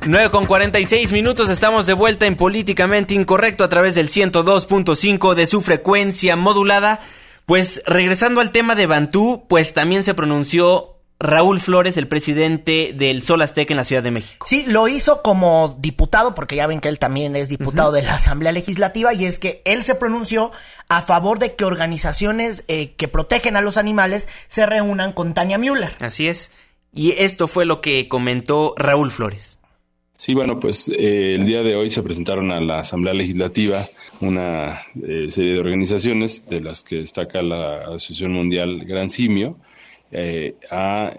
9 0.05 0.31
con 0.31 0.47
46 0.47 1.13
minutos, 1.13 1.49
estamos 1.49 1.87
de 1.87 1.93
vuelta 1.93 2.27
en 2.27 2.35
Políticamente 2.35 3.15
Incorrecto 3.15 3.63
a 3.63 3.69
través 3.69 3.95
del 3.95 4.09
102.5 4.09 5.35
de 5.35 5.47
su 5.47 5.61
frecuencia 5.61 6.35
modulada. 6.35 6.99
Pues 7.47 7.83
regresando 7.87 8.41
al 8.41 8.51
tema 8.51 8.75
de 8.75 8.87
Bantú, 8.87 9.47
pues 9.49 9.75
también 9.75 10.03
se 10.03 10.15
pronunció 10.15 10.97
Raúl 11.21 11.61
Flores, 11.61 11.97
el 11.97 12.09
presidente 12.09 12.93
del 12.97 13.23
Sol 13.23 13.43
Azteca 13.43 13.73
en 13.73 13.77
la 13.77 13.85
Ciudad 13.85 14.03
de 14.03 14.11
México. 14.11 14.45
Sí, 14.49 14.65
lo 14.67 14.89
hizo 14.89 15.23
como 15.23 15.77
diputado, 15.79 16.35
porque 16.35 16.57
ya 16.57 16.67
ven 16.67 16.81
que 16.81 16.89
él 16.89 16.99
también 16.99 17.37
es 17.37 17.49
diputado 17.49 17.93
de 17.93 18.03
la 18.03 18.17
Asamblea 18.17 18.51
Legislativa, 18.51 19.15
y 19.15 19.27
es 19.27 19.39
que 19.39 19.63
él 19.65 19.85
se 19.85 19.95
pronunció 19.95 20.51
a 20.89 21.03
favor 21.03 21.39
de 21.39 21.55
que 21.55 21.65
organizaciones 21.65 22.65
eh, 22.67 22.95
que 22.97 23.07
protegen 23.07 23.57
a 23.57 23.61
los 23.61 23.77
animales 23.77 24.29
se 24.49 24.67
reúnan 24.67 25.13
con 25.13 25.33
Tania 25.33 25.59
Müller. 25.59 25.93
Así 26.01 26.27
es. 26.27 26.51
Y 26.93 27.13
esto 27.13 27.47
fue 27.47 27.67
lo 27.67 27.81
que 27.81 28.09
comentó 28.09 28.75
Raúl 28.77 29.13
Flores. 29.13 29.59
Sí, 30.23 30.35
bueno, 30.35 30.61
pues 30.61 30.89
eh, 30.89 31.33
el 31.33 31.45
día 31.47 31.65
de 31.65 31.75
hoy 31.75 31.91
se 31.91 32.01
presentaron 32.01 32.53
a 32.53 32.61
la 32.61 32.79
Asamblea 32.79 33.13
Legislativa 33.13 33.85
una 34.21 34.83
eh, 35.03 35.27
serie 35.29 35.55
de 35.55 35.59
organizaciones, 35.59 36.47
de 36.47 36.61
las 36.61 36.85
que 36.85 37.01
destaca 37.01 37.43
la 37.43 37.87
Asociación 37.87 38.33
Mundial 38.33 38.85
Gran 38.85 39.11
Simio, 39.11 39.59
eh, 40.13 40.55
a 40.71 41.13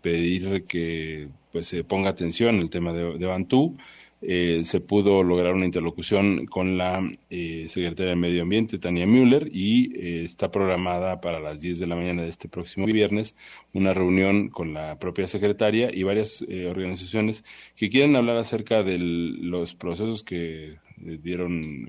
pedir 0.00 0.62
que 0.68 1.26
pues 1.50 1.66
se 1.66 1.82
ponga 1.82 2.10
atención 2.10 2.60
el 2.60 2.70
tema 2.70 2.92
de, 2.92 3.18
de 3.18 3.26
Bantú 3.26 3.76
eh, 4.22 4.62
se 4.64 4.80
pudo 4.80 5.22
lograr 5.22 5.52
una 5.54 5.66
interlocución 5.66 6.46
con 6.46 6.78
la 6.78 7.06
eh, 7.28 7.66
secretaria 7.68 8.10
de 8.10 8.16
Medio 8.16 8.42
Ambiente, 8.42 8.78
Tania 8.78 9.06
Müller, 9.06 9.48
y 9.52 9.94
eh, 9.94 10.24
está 10.24 10.50
programada 10.50 11.20
para 11.20 11.38
las 11.38 11.60
10 11.60 11.80
de 11.80 11.86
la 11.86 11.96
mañana 11.96 12.22
de 12.22 12.28
este 12.28 12.48
próximo 12.48 12.86
viernes 12.86 13.36
una 13.74 13.92
reunión 13.92 14.48
con 14.48 14.72
la 14.72 14.98
propia 14.98 15.26
secretaria 15.26 15.90
y 15.92 16.02
varias 16.02 16.42
organizaciones 16.42 17.44
que 17.76 17.90
quieren 17.90 18.16
hablar 18.16 18.38
acerca 18.38 18.82
de 18.82 18.98
los 18.98 19.74
procesos 19.74 20.22
que 20.22 20.76
dieron 20.96 21.88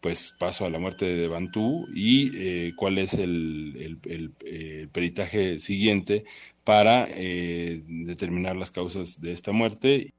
pues 0.00 0.34
paso 0.38 0.66
a 0.66 0.68
la 0.68 0.78
muerte 0.78 1.06
de 1.06 1.28
Bantú 1.28 1.86
y 1.94 2.72
cuál 2.72 2.98
es 2.98 3.14
el, 3.14 3.98
el, 4.04 4.88
peritaje 4.92 5.58
siguiente 5.58 6.24
para 6.62 7.06
determinar 7.06 8.56
las 8.56 8.70
causas 8.70 9.20
de 9.20 9.32
esta 9.32 9.52
muerte. 9.52 10.12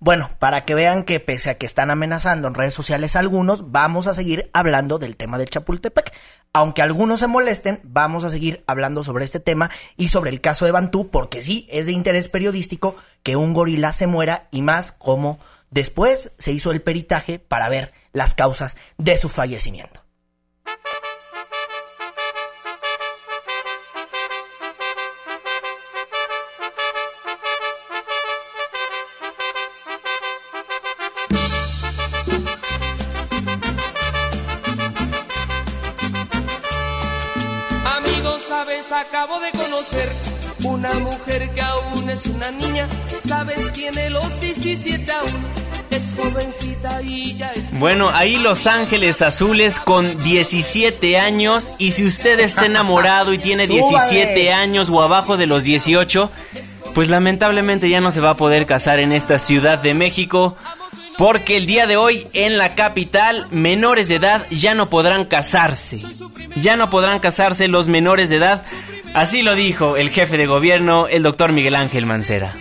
Bueno, 0.00 0.30
para 0.38 0.64
que 0.64 0.74
vean 0.74 1.04
que 1.04 1.20
pese 1.20 1.50
a 1.50 1.58
que 1.58 1.66
están 1.66 1.90
amenazando 1.90 2.48
en 2.48 2.54
redes 2.54 2.74
sociales 2.74 3.16
algunos, 3.16 3.72
vamos 3.72 4.06
a 4.06 4.14
seguir 4.14 4.50
hablando 4.52 4.98
del 4.98 5.16
tema 5.16 5.38
de 5.38 5.46
Chapultepec. 5.46 6.12
Aunque 6.52 6.82
algunos 6.82 7.20
se 7.20 7.26
molesten, 7.26 7.80
vamos 7.82 8.22
a 8.24 8.30
seguir 8.30 8.62
hablando 8.66 9.02
sobre 9.02 9.24
este 9.24 9.40
tema 9.40 9.70
y 9.96 10.08
sobre 10.08 10.30
el 10.30 10.40
caso 10.40 10.64
de 10.64 10.70
Bantú, 10.70 11.10
porque 11.10 11.42
sí, 11.42 11.66
es 11.70 11.86
de 11.86 11.92
interés 11.92 12.28
periodístico 12.28 12.96
que 13.22 13.36
un 13.36 13.54
gorila 13.54 13.92
se 13.92 14.06
muera 14.06 14.48
y 14.50 14.62
más 14.62 14.92
como 14.92 15.40
después 15.70 16.32
se 16.38 16.52
hizo 16.52 16.70
el 16.70 16.82
peritaje 16.82 17.38
para 17.40 17.68
ver 17.68 17.92
las 18.12 18.34
causas 18.34 18.76
de 18.98 19.16
su 19.16 19.28
fallecimiento. 19.28 20.03
Conocer 39.84 40.08
una 40.64 40.94
mujer 40.94 41.50
que 41.54 41.60
aún 41.60 42.08
es 42.10 42.26
una 42.26 42.50
niña. 42.50 42.86
¿Sabes? 43.26 43.72
Tiene 43.72 44.10
los 44.10 44.40
17 44.40 45.12
aún. 45.12 45.28
Es 45.90 46.14
jovencita 46.16 47.02
y 47.02 47.36
ya 47.36 47.52
es. 47.52 47.78
Bueno, 47.78 48.10
ahí 48.10 48.36
Los 48.36 48.66
Ángeles 48.66 49.22
Azules 49.22 49.78
con 49.78 50.22
17 50.22 51.18
años. 51.18 51.72
Y 51.78 51.92
si 51.92 52.04
usted 52.04 52.40
está 52.40 52.66
enamorado 52.66 53.32
y 53.32 53.38
tiene 53.38 53.66
17 53.68 54.52
años 54.52 54.88
o 54.88 55.02
abajo 55.02 55.36
de 55.36 55.46
los 55.46 55.64
18, 55.64 56.30
pues 56.94 57.08
lamentablemente 57.08 57.88
ya 57.88 58.00
no 58.00 58.10
se 58.10 58.20
va 58.20 58.30
a 58.30 58.36
poder 58.36 58.66
casar 58.66 59.00
en 59.00 59.12
esta 59.12 59.38
Ciudad 59.38 59.78
de 59.78 59.94
México. 59.94 60.56
Porque 61.16 61.56
el 61.56 61.66
día 61.66 61.86
de 61.86 61.96
hoy 61.96 62.26
en 62.32 62.58
la 62.58 62.74
capital 62.74 63.46
menores 63.50 64.08
de 64.08 64.16
edad 64.16 64.46
ya 64.50 64.74
no 64.74 64.90
podrán 64.90 65.26
casarse. 65.26 66.00
Ya 66.56 66.76
no 66.76 66.90
podrán 66.90 67.20
casarse 67.20 67.68
los 67.68 67.86
menores 67.86 68.30
de 68.30 68.36
edad. 68.36 68.64
Así 69.14 69.42
lo 69.42 69.54
dijo 69.54 69.96
el 69.96 70.10
jefe 70.10 70.36
de 70.36 70.46
gobierno, 70.46 71.08
el 71.08 71.22
doctor 71.22 71.52
Miguel 71.52 71.76
Ángel 71.76 72.04
Mancera. 72.04 72.52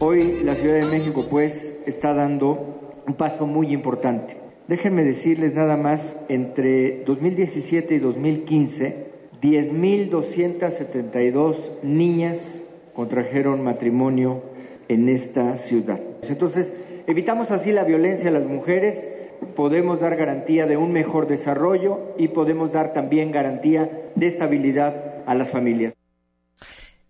Hoy 0.00 0.40
la 0.44 0.54
Ciudad 0.54 0.74
de 0.74 0.84
México 0.84 1.26
pues 1.30 1.78
está 1.86 2.14
dando 2.14 3.02
un 3.06 3.14
paso 3.14 3.46
muy 3.46 3.72
importante 3.72 4.48
Déjenme 4.68 5.02
decirles 5.02 5.54
nada 5.54 5.76
más, 5.78 6.14
entre 6.28 7.02
2017 7.04 7.94
y 7.94 7.98
2015, 8.00 9.06
10.272 9.40 11.56
niñas 11.82 12.68
contrajeron 12.92 13.64
matrimonio 13.64 14.42
en 14.88 15.08
esta 15.08 15.56
ciudad. 15.56 15.98
Entonces, 16.22 16.76
evitamos 17.06 17.50
así 17.50 17.72
la 17.72 17.84
violencia 17.84 18.28
a 18.28 18.32
las 18.32 18.44
mujeres, 18.44 19.08
podemos 19.56 20.00
dar 20.00 20.16
garantía 20.16 20.66
de 20.66 20.76
un 20.76 20.92
mejor 20.92 21.28
desarrollo 21.28 22.12
y 22.18 22.28
podemos 22.28 22.70
dar 22.70 22.92
también 22.92 23.32
garantía 23.32 24.10
de 24.16 24.26
estabilidad 24.26 25.07
a 25.28 25.34
las 25.34 25.50
familias. 25.50 25.94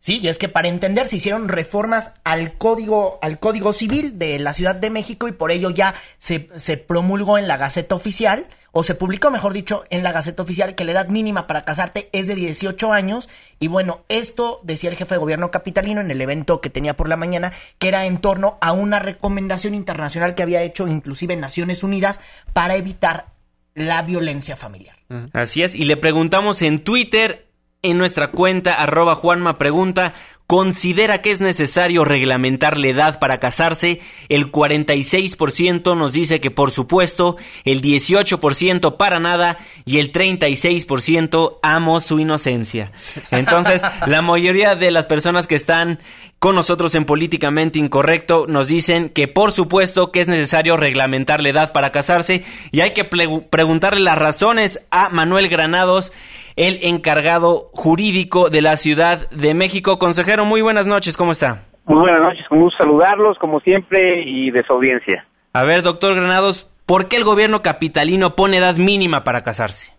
Sí, 0.01 0.21
y 0.23 0.29
es 0.29 0.39
que 0.39 0.49
para 0.49 0.69
entender 0.69 1.09
se 1.09 1.17
hicieron 1.17 1.49
reformas 1.49 2.15
al 2.25 2.55
código, 2.55 3.19
al 3.21 3.39
código 3.39 3.73
civil 3.73 4.19
de 4.19 4.39
la 4.39 4.53
Ciudad 4.53 4.75
de 4.75 4.91
México 4.91 5.29
y 5.29 5.33
por 5.33 5.51
ello 5.51 5.71
ya 5.71 5.95
se, 6.19 6.49
se 6.57 6.77
promulgó 6.77 7.37
en 7.37 7.49
la 7.49 7.57
Gaceta 7.57 7.95
Oficial, 7.95 8.47
o 8.71 8.83
se 8.83 8.95
publicó, 8.95 9.31
mejor 9.31 9.55
dicho, 9.55 9.85
en 9.91 10.03
la 10.03 10.13
Gaceta 10.13 10.43
Oficial 10.43 10.75
que 10.75 10.85
la 10.85 10.93
edad 10.93 11.09
mínima 11.09 11.47
para 11.47 11.65
casarte 11.65 12.09
es 12.13 12.27
de 12.27 12.35
18 12.35 12.93
años. 12.93 13.29
Y 13.59 13.67
bueno, 13.69 14.05
esto 14.09 14.61
decía 14.63 14.91
el 14.91 14.97
jefe 14.97 15.15
de 15.15 15.19
gobierno 15.19 15.51
capitalino 15.51 16.01
en 16.01 16.11
el 16.11 16.21
evento 16.21 16.61
que 16.61 16.71
tenía 16.71 16.95
por 16.95 17.09
la 17.09 17.17
mañana, 17.17 17.53
que 17.79 17.89
era 17.89 18.07
en 18.07 18.19
torno 18.19 18.59
a 18.61 18.73
una 18.73 18.99
recomendación 18.99 19.75
internacional 19.75 20.35
que 20.35 20.43
había 20.43 20.63
hecho 20.63 20.87
inclusive 20.87 21.35
Naciones 21.35 21.83
Unidas 21.83 22.21
para 22.53 22.77
evitar 22.77 23.27
la 23.75 24.03
violencia 24.03 24.55
familiar. 24.55 24.97
Así 25.33 25.63
es, 25.63 25.75
y 25.75 25.85
le 25.85 25.97
preguntamos 25.97 26.63
en 26.63 26.85
Twitter 26.85 27.48
en 27.83 27.99
nuestra 27.99 28.31
cuenta 28.31 28.75
arroba 28.75 29.15
Juanma 29.15 29.57
Pregunta, 29.57 30.15
¿considera 30.49 31.23
que 31.23 31.31
es 31.31 31.41
necesario 31.41 32.05
reglamentar 32.05 32.77
la 32.77 32.89
edad 32.89 33.19
para 33.21 33.39
casarse? 33.39 34.01
El 34.29 34.51
46% 34.51 35.97
nos 35.97 36.13
dice 36.13 36.41
que 36.41 36.51
por 36.51 36.73
supuesto, 36.73 37.37
el 37.65 37.81
18% 37.81 38.97
para 38.97 39.21
nada 39.21 39.59
y 39.85 39.99
el 39.99 40.11
36% 40.11 41.59
amo 41.63 42.01
su 42.01 42.19
inocencia. 42.19 42.91
Entonces, 43.31 43.81
la 44.07 44.23
mayoría 44.23 44.75
de 44.75 44.91
las 44.91 45.07
personas 45.07 45.47
que 45.47 45.55
están 45.55 46.01
con 46.41 46.55
nosotros 46.57 46.95
en 46.95 47.05
Políticamente 47.05 47.79
Incorrecto 47.79 48.47
nos 48.49 48.69
dicen 48.69 49.09
que 49.09 49.29
por 49.29 49.53
supuesto 49.53 50.13
que 50.13 50.21
es 50.21 50.29
necesario 50.29 50.77
reglamentar 50.77 51.43
la 51.43 51.49
edad 51.49 51.73
para 51.73 51.91
casarse 51.91 52.45
y 52.71 52.81
hay 52.81 52.93
que 52.93 53.05
preguntarle 53.05 54.01
las 54.01 54.19
razones 54.19 54.81
a 54.91 55.09
Manuel 55.09 55.49
Granados 55.49 56.13
el 56.59 56.81
encargado 56.83 57.71
jurídico 57.73 58.51
de 58.51 58.63
la 58.63 58.77
Ciudad 58.77 59.31
de 59.31 59.55
México. 59.55 59.99
Consejero, 59.99 60.45
muy 60.45 60.61
buenas 60.61 60.89
noches, 60.89 61.17
¿cómo 61.17 61.31
está? 61.31 61.67
Muy 61.87 62.01
buenas 62.01 62.21
noches, 62.21 62.47
con 62.49 62.61
gusto 62.61 62.83
saludarlos, 62.83 63.39
como 63.39 63.61
siempre, 63.61 64.23
y 64.27 64.51
de 64.51 64.65
su 64.65 64.73
audiencia. 64.73 65.25
A 65.53 65.65
ver, 65.65 65.83
doctor 65.83 66.17
Granados, 66.17 66.69
¿por 66.85 67.09
qué 67.09 67.17
el 67.17 67.25
gobierno 67.25 67.63
capitalino 67.63 68.35
pone 68.35 68.59
edad 68.59 68.77
mínima 68.77 69.23
para 69.23 69.43
casarse? 69.43 69.97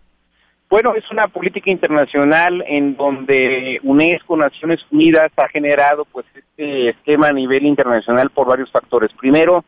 Bueno, 0.68 0.94
es 0.94 1.10
una 1.10 1.28
política 1.28 1.70
internacional 1.70 2.62
en 2.68 2.94
donde 2.94 3.80
UNESCO, 3.82 4.36
Naciones 4.36 4.80
Unidas, 4.92 5.32
ha 5.36 5.48
generado 5.48 6.04
pues 6.12 6.26
este 6.34 6.90
esquema 6.90 7.28
a 7.28 7.32
nivel 7.32 7.64
internacional 7.64 8.30
por 8.30 8.46
varios 8.46 8.70
factores. 8.70 9.10
Primero, 9.18 9.64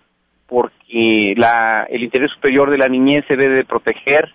porque 0.47 1.35
la, 1.39 1.87
el 1.89 2.05
interés 2.05 2.31
superior 2.33 2.71
de 2.71 2.79
la 2.79 2.87
niñez 2.87 3.25
se 3.27 3.35
debe 3.35 3.65
proteger 3.65 4.31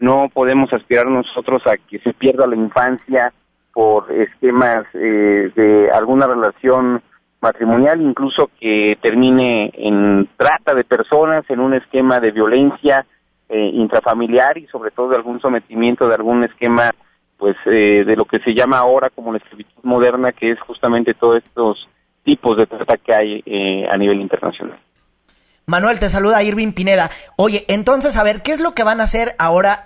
no 0.00 0.30
podemos 0.32 0.72
aspirar 0.72 1.06
nosotros 1.06 1.62
a 1.66 1.76
que 1.76 1.98
se 2.00 2.14
pierda 2.14 2.46
la 2.46 2.56
infancia 2.56 3.32
por 3.72 4.10
esquemas 4.10 4.86
eh, 4.94 5.52
de 5.54 5.90
alguna 5.92 6.26
relación 6.26 7.02
matrimonial, 7.40 8.00
incluso 8.00 8.50
que 8.58 8.98
termine 9.00 9.70
en 9.74 10.28
trata 10.36 10.74
de 10.74 10.84
personas, 10.84 11.44
en 11.48 11.60
un 11.60 11.74
esquema 11.74 12.18
de 12.18 12.32
violencia 12.32 13.06
eh, 13.48 13.70
intrafamiliar 13.74 14.58
y 14.58 14.66
sobre 14.66 14.90
todo 14.90 15.10
de 15.10 15.16
algún 15.16 15.40
sometimiento 15.40 16.06
de 16.08 16.14
algún 16.14 16.44
esquema 16.44 16.90
pues 17.36 17.56
eh, 17.66 18.04
de 18.04 18.16
lo 18.16 18.26
que 18.26 18.38
se 18.40 18.54
llama 18.54 18.78
ahora 18.78 19.08
como 19.10 19.32
la 19.32 19.38
esclavitud 19.38 19.82
moderna, 19.82 20.32
que 20.32 20.50
es 20.50 20.60
justamente 20.60 21.14
todos 21.14 21.42
estos 21.42 21.88
tipos 22.22 22.56
de 22.56 22.66
trata 22.66 22.98
que 22.98 23.14
hay 23.14 23.86
a 23.90 23.96
nivel 23.96 24.20
internacional. 24.20 24.78
Manuel, 25.70 26.00
te 26.00 26.08
saluda 26.08 26.42
Irving 26.42 26.72
Pineda. 26.72 27.10
Oye, 27.36 27.64
entonces, 27.68 28.16
a 28.16 28.24
ver, 28.24 28.42
¿qué 28.42 28.50
es 28.50 28.60
lo 28.60 28.72
que 28.72 28.82
van 28.82 29.00
a 29.00 29.04
hacer 29.04 29.36
ahora 29.38 29.84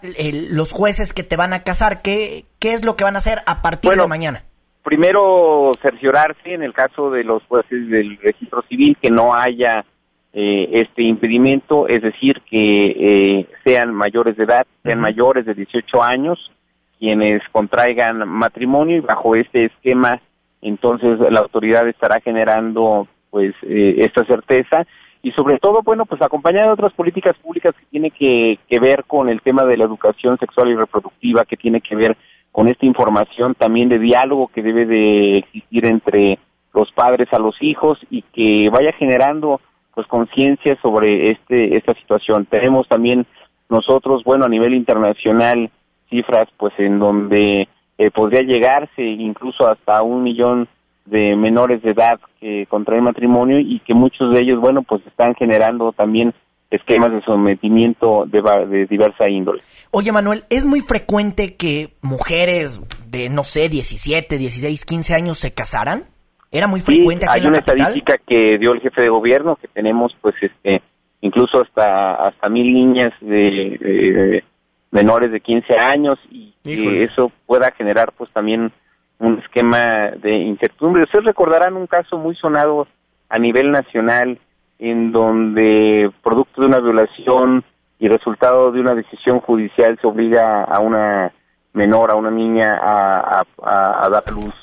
los 0.50 0.72
jueces 0.72 1.12
que 1.12 1.22
te 1.22 1.36
van 1.36 1.52
a 1.52 1.62
casar? 1.62 2.00
¿Qué, 2.00 2.46
¿Qué 2.58 2.72
es 2.72 2.86
lo 2.86 2.96
que 2.96 3.04
van 3.04 3.16
a 3.16 3.18
hacer 3.18 3.40
a 3.46 3.60
partir 3.60 3.90
de 3.90 4.06
mañana? 4.06 4.44
Primero, 4.82 5.72
cerciorarse 5.82 6.54
en 6.54 6.62
el 6.62 6.72
caso 6.72 7.10
de 7.10 7.22
los 7.22 7.42
jueces 7.44 7.90
del 7.90 8.16
registro 8.16 8.62
civil 8.62 8.96
que 9.00 9.10
no 9.10 9.34
haya 9.34 9.84
eh, 10.32 10.70
este 10.72 11.02
impedimento, 11.02 11.86
es 11.86 12.00
decir, 12.00 12.40
que 12.48 13.40
eh, 13.40 13.46
sean 13.62 13.92
mayores 13.92 14.38
de 14.38 14.44
edad, 14.44 14.66
sean 14.82 15.00
mayores 15.00 15.44
de 15.44 15.52
18 15.52 16.02
años, 16.02 16.50
quienes 16.98 17.42
contraigan 17.52 18.26
matrimonio 18.26 18.96
y 18.96 19.00
bajo 19.00 19.36
este 19.36 19.66
esquema, 19.66 20.18
entonces 20.62 21.18
la 21.30 21.40
autoridad 21.40 21.86
estará 21.86 22.20
generando 22.20 23.06
pues 23.28 23.54
eh, 23.62 23.96
esta 23.98 24.24
certeza 24.24 24.86
y 25.24 25.32
sobre 25.32 25.58
todo, 25.58 25.80
bueno, 25.82 26.04
pues 26.04 26.20
acompañada 26.20 26.66
de 26.66 26.72
otras 26.74 26.92
políticas 26.92 27.34
públicas 27.38 27.74
que 27.74 27.86
tiene 27.86 28.10
que, 28.10 28.58
ver 28.78 29.04
con 29.04 29.30
el 29.30 29.40
tema 29.40 29.64
de 29.64 29.78
la 29.78 29.84
educación 29.84 30.36
sexual 30.36 30.68
y 30.68 30.74
reproductiva, 30.74 31.46
que 31.46 31.56
tiene 31.56 31.80
que 31.80 31.96
ver 31.96 32.14
con 32.52 32.68
esta 32.68 32.84
información 32.84 33.54
también 33.54 33.88
de 33.88 33.98
diálogo 33.98 34.48
que 34.48 34.62
debe 34.62 34.84
de 34.84 35.38
existir 35.38 35.86
entre 35.86 36.38
los 36.74 36.92
padres 36.92 37.32
a 37.32 37.38
los 37.38 37.56
hijos 37.62 37.98
y 38.10 38.20
que 38.20 38.68
vaya 38.70 38.92
generando 38.92 39.62
pues 39.94 40.06
conciencia 40.08 40.76
sobre 40.82 41.30
este 41.30 41.74
esta 41.74 41.94
situación. 41.94 42.44
Tenemos 42.44 42.86
también 42.86 43.24
nosotros, 43.70 44.24
bueno, 44.24 44.44
a 44.44 44.50
nivel 44.50 44.74
internacional 44.74 45.70
cifras 46.10 46.48
pues 46.58 46.74
en 46.76 46.98
donde 46.98 47.66
eh, 47.96 48.10
podría 48.10 48.42
llegarse 48.42 49.02
incluso 49.02 49.66
hasta 49.66 50.02
un 50.02 50.22
millón 50.22 50.68
de 51.06 51.36
menores 51.36 51.82
de 51.82 51.90
edad 51.90 52.18
que 52.40 52.66
contraen 52.68 53.04
matrimonio 53.04 53.58
y 53.60 53.80
que 53.80 53.94
muchos 53.94 54.32
de 54.32 54.40
ellos, 54.40 54.60
bueno, 54.60 54.82
pues 54.82 55.06
están 55.06 55.34
generando 55.34 55.92
también 55.92 56.34
esquemas 56.70 57.12
de 57.12 57.22
sometimiento 57.22 58.24
de, 58.26 58.42
de, 58.68 58.86
diversa 58.86 59.28
índole. 59.28 59.62
Oye, 59.90 60.12
Manuel, 60.12 60.44
¿es 60.50 60.64
muy 60.64 60.80
frecuente 60.80 61.56
que 61.56 61.90
mujeres 62.02 62.80
de, 63.10 63.28
no 63.28 63.44
sé, 63.44 63.68
17, 63.68 64.38
16, 64.38 64.84
15 64.84 65.14
años 65.14 65.38
se 65.38 65.54
casaran? 65.54 66.04
¿Era 66.50 66.66
muy 66.66 66.80
frecuente 66.80 67.26
aquí 67.28 67.40
hay 67.40 67.46
una 67.48 67.58
estadística 67.58 68.14
que 68.24 68.58
dio 68.58 68.72
el 68.72 68.80
jefe 68.80 69.02
de 69.02 69.08
gobierno 69.08 69.56
que 69.56 69.68
tenemos, 69.68 70.12
pues, 70.20 70.36
este, 70.40 70.82
incluso 71.20 71.62
hasta 71.62 72.14
hasta 72.28 72.48
mil 72.48 72.72
niñas 72.72 73.12
de, 73.20 74.44
menores 74.92 75.32
de 75.32 75.40
15 75.40 75.74
años 75.74 76.18
y 76.30 76.54
que 76.62 77.02
eso 77.02 77.32
pueda 77.46 77.72
generar, 77.72 78.12
pues, 78.16 78.30
también 78.32 78.72
un 79.24 79.38
esquema 79.38 80.10
de 80.22 80.34
incertidumbre. 80.34 81.04
Ustedes 81.04 81.24
recordarán 81.24 81.76
un 81.76 81.86
caso 81.86 82.18
muy 82.18 82.34
sonado 82.36 82.86
a 83.28 83.38
nivel 83.38 83.70
nacional 83.70 84.38
en 84.78 85.12
donde 85.12 86.10
producto 86.22 86.60
de 86.60 86.66
una 86.66 86.80
violación 86.80 87.64
y 87.98 88.08
resultado 88.08 88.70
de 88.70 88.80
una 88.80 88.94
decisión 88.94 89.40
judicial 89.40 89.98
se 90.00 90.06
obliga 90.06 90.64
a 90.64 90.80
una 90.80 91.32
menor, 91.72 92.10
a 92.10 92.16
una 92.16 92.30
niña 92.30 92.78
a, 92.82 93.44
dar 94.10 94.30
luz 94.32 94.54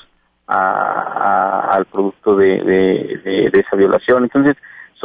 al 0.46 1.84
producto 1.86 2.36
de, 2.36 3.50
esa 3.52 3.76
violación. 3.76 4.24
Entonces, 4.24 4.56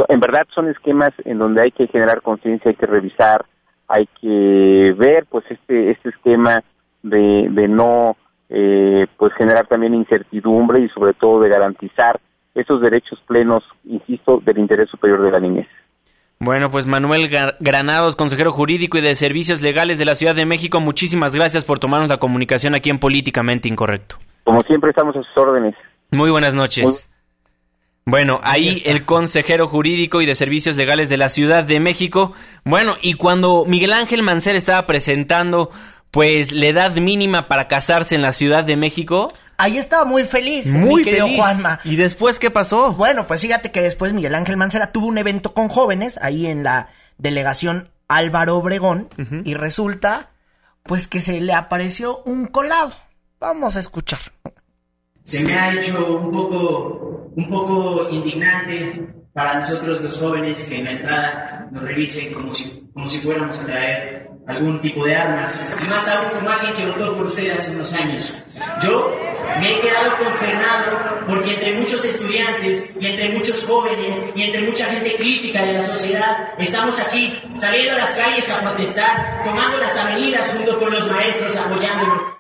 en 0.08 0.20
verdad 0.20 0.46
son 0.54 0.70
esquemas 0.70 1.12
en 1.26 1.40
donde 1.40 1.62
hay 1.64 1.72
que 1.72 1.88
generar 1.88 2.22
conciencia, 2.22 2.70
hay 2.70 2.76
que 2.76 2.86
revisar, 2.86 3.46
hay 3.88 4.08
que 4.22 4.94
ver 4.98 5.26
pues 5.30 5.46
este, 5.50 5.92
este 5.92 6.10
esquema 6.10 6.64
de, 7.02 7.48
de 7.50 7.68
no 7.68 8.16
eh, 8.50 9.08
pues 9.18 9.34
generar 9.34 9.68
también 9.68 9.94
incertidumbre 9.94 10.82
y 10.82 10.90
sobre 10.90 11.14
todo 11.14 11.42
de 11.42 11.50
garantizar 11.50 12.20
esos 12.56 12.82
derechos 12.82 13.20
plenos, 13.28 13.64
insisto, 13.86 14.42
del 14.44 14.58
interés 14.58 14.90
superior 14.90 15.22
de 15.22 15.32
la 15.32 15.40
niñez. 15.40 15.68
Bueno, 16.40 16.70
pues 16.70 16.86
Manuel 16.86 17.30
Granados, 17.60 18.16
consejero 18.16 18.52
jurídico 18.52 18.98
y 18.98 19.02
de 19.02 19.16
servicios 19.16 19.62
legales 19.62 19.98
de 19.98 20.06
la 20.06 20.14
Ciudad 20.14 20.36
de 20.36 20.46
México, 20.46 20.80
muchísimas 20.80 21.34
gracias 21.34 21.66
por 21.66 21.80
tomarnos 21.80 22.10
la 22.10 22.18
comunicación 22.18 22.76
aquí 22.76 22.92
en 22.92 23.00
Políticamente 23.00 23.68
Incorrecto. 23.68 24.18
Como 24.44 24.62
siempre 24.62 24.92
estamos 24.92 25.16
a 25.16 25.24
sus 25.24 25.38
órdenes. 25.38 25.76
Muy 26.12 26.30
buenas 26.30 26.54
noches. 26.54 27.10
Bueno, 28.06 28.40
ahí 28.44 28.82
el 28.86 29.04
consejero 29.04 29.68
jurídico 29.68 30.22
y 30.22 30.26
de 30.26 30.36
servicios 30.36 30.78
legales 30.78 31.10
de 31.10 31.18
la 31.18 31.28
Ciudad 31.28 31.66
de 31.66 31.82
México. 31.82 32.34
Bueno, 32.64 32.96
y 33.02 33.16
cuando 33.16 33.66
Miguel 33.66 33.92
Ángel 33.92 34.24
Mancera 34.24 34.58
estaba 34.58 34.86
presentando 34.86 35.72
pues 36.12 36.52
la 36.52 36.68
edad 36.68 36.96
mínima 36.96 37.48
para 37.48 37.68
casarse 37.68 38.16
en 38.16 38.22
la 38.22 38.34
Ciudad 38.34 38.64
de 38.64 38.78
México. 38.78 39.34
Ahí 39.58 39.78
estaba 39.78 40.06
muy 40.06 40.24
feliz, 40.24 40.72
muy 40.72 41.04
feliz. 41.04 41.38
Juanma. 41.38 41.80
¿Y 41.84 41.96
después 41.96 42.40
qué 42.40 42.52
pasó? 42.52 42.94
Bueno, 42.94 43.28
pues 43.28 43.42
fíjate 43.42 43.72
que 43.72 43.82
después 43.82 44.14
Miguel 44.14 44.36
Ángel 44.36 44.58
Mancera 44.58 44.92
tuvo 44.92 45.08
un 45.08 45.18
evento 45.18 45.54
con 45.54 45.68
jóvenes 45.68 46.20
ahí 46.22 46.46
en 46.46 46.64
la 46.64 46.90
delegación 47.18 47.90
Álvaro 48.08 48.58
Obregón 48.58 49.10
y 49.44 49.54
resulta 49.56 50.30
pues 50.84 51.08
que 51.08 51.22
se 51.22 51.42
le 51.42 51.54
apareció 51.54 52.22
un 52.24 52.48
colado. 52.48 52.94
Vamos 53.40 53.76
a 53.76 53.80
escuchar. 53.80 54.20
Se 55.24 55.44
me 55.44 55.58
ha 55.58 55.74
hecho 55.74 56.20
un 56.20 56.32
poco 56.32 57.32
un 57.36 57.50
poco 57.50 58.10
indignante 58.10 59.14
para 59.32 59.60
nosotros 59.60 60.02
los 60.02 60.20
jóvenes 60.20 60.66
que 60.66 60.80
en 60.80 60.86
la 60.86 60.92
entrada 60.92 61.68
nos 61.72 61.84
revisen 61.84 62.34
como 62.34 62.52
si, 62.52 62.90
como 62.92 63.08
si 63.08 63.20
fuéramos 63.20 63.60
a 63.60 63.66
traer 63.66 64.32
algún 64.48 64.82
tipo 64.82 65.06
de 65.06 65.16
armas. 65.16 65.70
Y 65.84 65.88
más 65.88 66.08
aún 66.10 66.30
como 66.32 66.50
alguien 66.50 66.74
que 66.74 66.86
votó 66.86 67.16
por 67.16 67.28
usted 67.28 67.52
hace 67.52 67.76
unos 67.76 67.94
años. 67.94 68.44
Yo 68.82 69.16
me 69.60 69.74
he 69.74 69.80
quedado 69.82 70.18
consternado 70.18 71.26
porque 71.28 71.54
entre 71.54 71.74
muchos 71.74 72.04
estudiantes 72.06 72.96
y 73.00 73.06
entre 73.06 73.30
muchos 73.30 73.66
jóvenes 73.66 74.24
y 74.36 74.44
entre 74.44 74.62
mucha 74.62 74.86
gente 74.86 75.16
crítica 75.16 75.64
de 75.64 75.74
la 75.74 75.84
sociedad 75.84 76.50
estamos 76.58 77.00
aquí 77.00 77.42
saliendo 77.60 77.94
a 77.96 77.98
las 77.98 78.12
calles 78.12 78.50
a 78.50 78.62
protestar, 78.62 79.44
tomando 79.46 79.78
las 79.78 79.98
avenidas 79.98 80.50
junto 80.56 80.80
con 80.80 80.92
los 80.92 81.12
maestros 81.12 81.58
apoyándonos. 81.58 82.37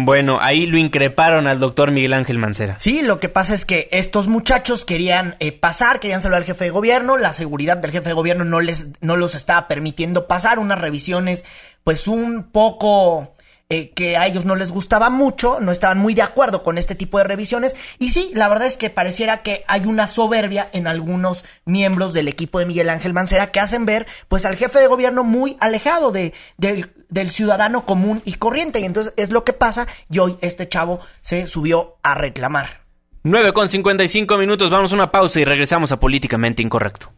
Bueno, 0.00 0.38
ahí 0.40 0.66
lo 0.66 0.78
increparon 0.78 1.48
al 1.48 1.58
doctor 1.58 1.90
Miguel 1.90 2.12
Ángel 2.12 2.38
Mancera. 2.38 2.76
Sí, 2.78 3.02
lo 3.02 3.18
que 3.18 3.28
pasa 3.28 3.52
es 3.52 3.64
que 3.64 3.88
estos 3.90 4.28
muchachos 4.28 4.84
querían 4.84 5.34
eh, 5.40 5.50
pasar, 5.50 5.98
querían 5.98 6.20
saludar 6.20 6.42
al 6.42 6.46
jefe 6.46 6.66
de 6.66 6.70
gobierno, 6.70 7.16
la 7.16 7.32
seguridad 7.32 7.78
del 7.78 7.90
jefe 7.90 8.10
de 8.10 8.14
gobierno 8.14 8.44
no 8.44 8.60
les 8.60 8.86
no 9.00 9.16
los 9.16 9.34
estaba 9.34 9.66
permitiendo 9.66 10.28
pasar, 10.28 10.60
unas 10.60 10.80
revisiones 10.80 11.44
pues 11.82 12.06
un 12.06 12.44
poco 12.44 13.34
eh, 13.70 13.90
que 13.90 14.16
a 14.16 14.28
ellos 14.28 14.44
no 14.44 14.54
les 14.54 14.70
gustaba 14.70 15.10
mucho, 15.10 15.58
no 15.58 15.72
estaban 15.72 15.98
muy 15.98 16.14
de 16.14 16.22
acuerdo 16.22 16.62
con 16.62 16.78
este 16.78 16.94
tipo 16.94 17.18
de 17.18 17.24
revisiones. 17.24 17.74
Y 17.98 18.10
sí, 18.10 18.30
la 18.34 18.48
verdad 18.48 18.68
es 18.68 18.76
que 18.76 18.90
pareciera 18.90 19.42
que 19.42 19.64
hay 19.66 19.84
una 19.84 20.06
soberbia 20.06 20.68
en 20.72 20.86
algunos 20.86 21.44
miembros 21.64 22.12
del 22.12 22.28
equipo 22.28 22.60
de 22.60 22.66
Miguel 22.66 22.88
Ángel 22.88 23.14
Mancera 23.14 23.50
que 23.50 23.58
hacen 23.58 23.84
ver 23.84 24.06
pues 24.28 24.46
al 24.46 24.54
jefe 24.54 24.78
de 24.78 24.86
gobierno 24.86 25.24
muy 25.24 25.56
alejado 25.58 26.12
de, 26.12 26.34
del, 26.56 26.92
del 27.08 27.30
ciudadano 27.30 27.84
común 27.84 28.22
y 28.24 28.34
corriente. 28.34 28.80
Y 28.80 28.84
entonces 28.84 29.14
es 29.16 29.30
lo 29.30 29.44
que 29.44 29.52
pasa 29.52 29.86
y 30.10 30.18
hoy 30.18 30.36
este 30.40 30.68
chavo 30.68 31.00
se 31.20 31.46
subió 31.46 31.96
a 32.02 32.14
reclamar. 32.14 32.82
9 33.24 33.52
con 33.52 33.68
55 33.68 34.38
minutos, 34.38 34.70
vamos 34.70 34.92
a 34.92 34.94
una 34.94 35.10
pausa 35.10 35.40
y 35.40 35.44
regresamos 35.44 35.92
a 35.92 36.00
Políticamente 36.00 36.62
Incorrecto. 36.62 37.12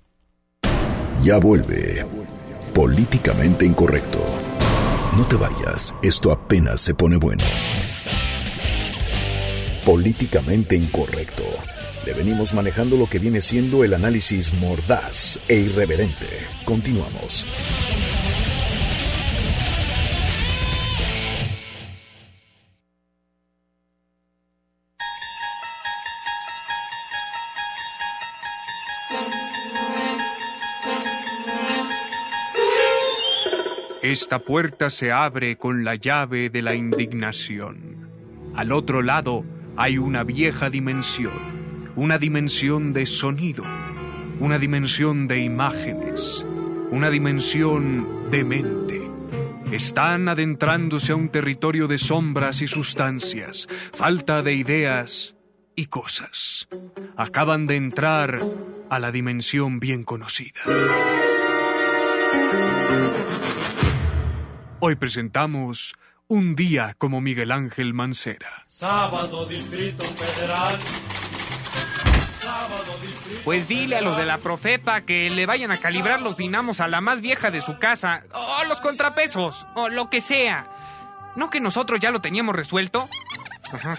Ya 1.23 1.39
vuelve 1.39 2.05
Políticamente 2.75 3.67
Incorrecto. 3.67 4.19
No 5.17 5.27
te 5.27 5.37
vayas, 5.37 5.95
esto 6.03 6.31
apenas 6.31 6.81
se 6.81 6.95
pone 6.95 7.17
bueno. 7.17 7.43
Políticamente 9.85 10.77
incorrecto. 10.77 11.43
Le 12.07 12.15
venimos 12.15 12.55
manejando 12.55 12.97
lo 12.97 13.07
que 13.07 13.19
viene 13.19 13.41
siendo 13.41 13.83
el 13.83 13.93
análisis 13.95 14.55
mordaz 14.55 15.41
e 15.49 15.57
irreverente. 15.57 16.27
Continuamos. 16.65 17.45
Esta 34.11 34.41
puerta 34.41 34.91
se 34.91 35.13
abre 35.13 35.57
con 35.57 35.85
la 35.85 35.95
llave 35.95 36.51
de 36.51 36.63
la 36.63 36.75
indignación. 36.75 38.09
Al 38.57 38.73
otro 38.73 39.03
lado 39.03 39.45
hay 39.77 39.99
una 39.99 40.25
vieja 40.25 40.69
dimensión, 40.69 41.93
una 41.95 42.19
dimensión 42.19 42.93
de 42.93 43.07
sonido, 43.07 43.63
una 44.41 44.59
dimensión 44.59 45.29
de 45.29 45.43
imágenes, 45.43 46.45
una 46.91 47.09
dimensión 47.09 48.33
de 48.33 48.43
mente. 48.43 49.01
Están 49.71 50.29
adentrándose 50.29 51.13
a 51.13 51.15
un 51.15 51.29
territorio 51.29 51.87
de 51.87 51.99
sombras 51.99 52.63
y 52.63 52.67
sustancias, 52.67 53.69
falta 53.93 54.43
de 54.43 54.55
ideas 54.55 55.37
y 55.77 55.87
cosas. 55.87 56.69
Acaban 57.17 57.69
de 57.69 57.77
entrar 57.77 58.41
a 58.91 58.99
la 58.99 59.13
dimensión 59.13 59.79
bien 59.79 60.03
conocida. 60.03 60.63
Hoy 64.83 64.95
presentamos 64.95 65.95
Un 66.27 66.57
día 66.57 66.95
como 66.97 67.21
Miguel 67.21 67.53
Ángel 67.53 67.93
Mancera. 67.93 68.65
Sábado 68.71 69.45
Distrito 69.45 70.05
Federal. 70.05 70.81
Sábado 72.41 72.99
Distrito 73.03 73.43
Pues 73.45 73.69
dile 73.69 73.97
a 73.97 74.01
los 74.01 74.17
de 74.17 74.25
la 74.25 74.39
Profepa 74.39 75.03
que 75.03 75.29
le 75.29 75.45
vayan 75.45 75.71
a 75.71 75.77
calibrar 75.77 76.23
los 76.23 76.39
dinamos 76.39 76.81
a 76.81 76.89
la 76.89 77.03
más 77.03 77.21
vieja 77.21 77.51
de 77.51 77.61
su 77.61 77.79
casa, 77.79 78.25
o 78.33 78.65
los 78.65 78.81
contrapesos, 78.81 79.67
o 79.75 79.91
lo 79.91 80.09
que 80.09 80.23
sea. 80.23 80.67
¿No 81.37 81.51
que 81.51 81.61
nosotros 81.61 82.01
ya 82.01 82.11
lo 82.11 82.23
teníamos 82.23 82.57
resuelto? 82.57 83.07
Ajá. 83.71 83.99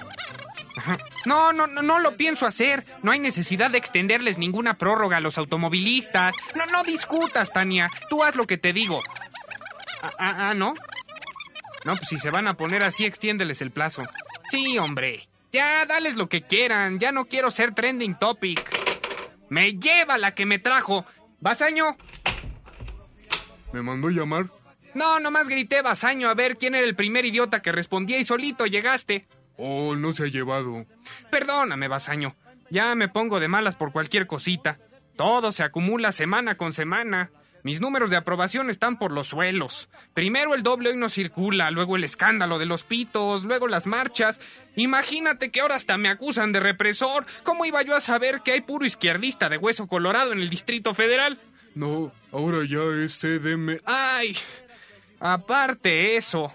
Ajá. 0.78 0.98
No, 1.26 1.54
no, 1.54 1.68
no, 1.68 1.84
no 1.84 2.00
lo 2.00 2.18
pienso 2.18 2.48
hacer. 2.48 2.86
No 3.04 3.12
hay 3.12 3.20
necesidad 3.20 3.70
de 3.70 3.78
extenderles 3.78 4.40
ninguna 4.40 4.80
prórroga 4.80 5.18
a 5.18 5.22
los 5.22 5.38
automovilistas. 5.38 6.34
No, 6.56 6.66
no 6.66 6.84
discutas, 6.84 7.52
Tania. 7.52 7.92
Tú 8.10 8.24
haz 8.24 8.36
lo 8.36 8.48
que 8.48 8.58
te 8.58 8.74
digo. 8.74 9.00
Ah, 10.02 10.12
ah, 10.20 10.50
ah, 10.50 10.54
¿no? 10.54 10.74
No, 11.86 11.96
pues 11.96 12.08
si 12.10 12.18
se 12.18 12.30
van 12.30 12.48
a 12.48 12.56
poner 12.56 12.84
así, 12.84 13.06
extiéndeles 13.06 13.62
el 13.62 13.72
plazo. 13.72 14.04
Sí, 14.50 14.78
hombre. 14.78 15.28
Ya, 15.52 15.86
dales 15.86 16.16
lo 16.16 16.30
que 16.30 16.42
quieran. 16.42 17.00
Ya 17.00 17.12
no 17.12 17.26
quiero 17.26 17.52
ser 17.52 17.74
trending 17.74 18.18
topic. 18.18 18.62
Me 19.50 19.74
lleva 19.74 20.18
la 20.18 20.34
que 20.34 20.46
me 20.46 20.60
trajo. 20.60 21.06
Basaño. 21.40 21.98
¿Me 23.74 23.82
mandó 23.82 24.10
llamar? 24.10 24.48
No, 24.94 25.20
nomás 25.20 25.48
grité 25.48 25.82
Basaño 25.82 26.30
a 26.30 26.34
ver 26.34 26.58
quién 26.58 26.76
era 26.76 26.86
el 26.86 26.96
primer 26.96 27.26
idiota 27.26 27.62
que 27.62 27.72
respondía 27.72 28.20
y 28.20 28.24
solito 28.24 28.66
llegaste. 28.66 29.28
Oh, 29.58 29.96
no 29.96 30.14
se 30.14 30.24
ha 30.24 30.28
llevado. 30.28 30.86
Perdóname, 31.30 31.88
Basaño. 31.88 32.36
Ya 32.70 32.94
me 32.96 33.10
pongo 33.10 33.40
de 33.40 33.48
malas 33.48 33.76
por 33.76 33.92
cualquier 33.92 34.28
cosita. 34.28 34.80
Todo 35.16 35.52
se 35.52 35.64
acumula 35.64 36.12
semana 36.12 36.56
con 36.56 36.74
semana. 36.74 37.32
Mis 37.64 37.82
números 37.82 38.10
de 38.10 38.18
aprobación 38.18 38.70
están 38.70 38.98
por 38.98 39.12
los 39.12 39.28
suelos. 39.28 39.90
Primero 40.14 40.56
el 40.56 40.64
doble 40.64 40.90
hoy 40.90 40.98
no 40.98 41.10
circula, 41.10 41.72
luego 41.72 41.96
el 41.96 42.04
escándalo 42.04 42.58
de 42.60 42.66
los 42.66 42.84
pitos, 42.84 43.44
luego 43.44 43.68
las 43.68 43.86
marchas. 43.86 44.40
Imagínate 44.76 45.52
que 45.52 45.62
ahora 45.62 45.76
hasta 45.76 45.98
me 45.98 46.10
acusan 46.10 46.52
de 46.52 46.60
represor. 46.60 47.26
¿Cómo 47.44 47.66
iba 47.66 47.82
yo 47.84 47.96
a 47.96 48.02
saber 48.02 48.42
que 48.42 48.54
hay 48.54 48.62
puro 48.62 48.86
izquierdista 48.86 49.50
de 49.50 49.58
hueso 49.58 49.88
colorado 49.88 50.32
en 50.32 50.40
el 50.40 50.50
Distrito 50.50 50.94
Federal? 50.94 51.38
No, 51.76 52.12
ahora 52.32 52.66
ya 52.68 52.84
es 53.04 53.20
CDM. 53.20 53.80
¡Ay! 53.86 54.36
Aparte 55.20 56.18
eso. 56.18 56.52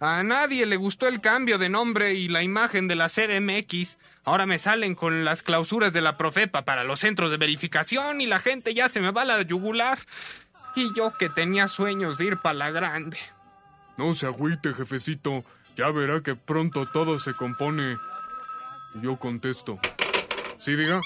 A 0.00 0.22
nadie 0.22 0.66
le 0.66 0.76
gustó 0.76 1.06
el 1.06 1.20
cambio 1.20 1.58
de 1.58 1.68
nombre 1.68 2.14
y 2.14 2.28
la 2.28 2.42
imagen 2.42 2.88
de 2.88 2.96
la 2.96 3.08
CDMX. 3.08 3.96
Ahora 4.24 4.44
me 4.44 4.58
salen 4.58 4.94
con 4.94 5.24
las 5.24 5.42
clausuras 5.42 5.92
de 5.92 6.00
la 6.00 6.18
Profepa 6.18 6.64
para 6.64 6.84
los 6.84 7.00
centros 7.00 7.30
de 7.30 7.36
verificación 7.36 8.20
y 8.20 8.26
la 8.26 8.40
gente 8.40 8.74
ya 8.74 8.88
se 8.88 9.00
me 9.00 9.12
va 9.12 9.22
a 9.22 9.24
la 9.24 9.42
yugular. 9.42 9.98
Y 10.76 10.92
yo 10.92 11.16
que 11.16 11.30
tenía 11.30 11.68
sueños 11.68 12.18
de 12.18 12.26
ir 12.26 12.36
para 12.36 12.54
la 12.54 12.70
grande. 12.70 13.16
No 13.96 14.14
se 14.14 14.26
agüite, 14.26 14.74
jefecito. 14.74 15.42
Ya 15.74 15.90
verá 15.90 16.22
que 16.22 16.36
pronto 16.36 16.86
todo 16.86 17.18
se 17.18 17.32
compone. 17.32 17.96
Yo 18.94 19.16
contesto. 19.16 19.78
¿Sí, 20.58 20.76
diga? 20.76 21.00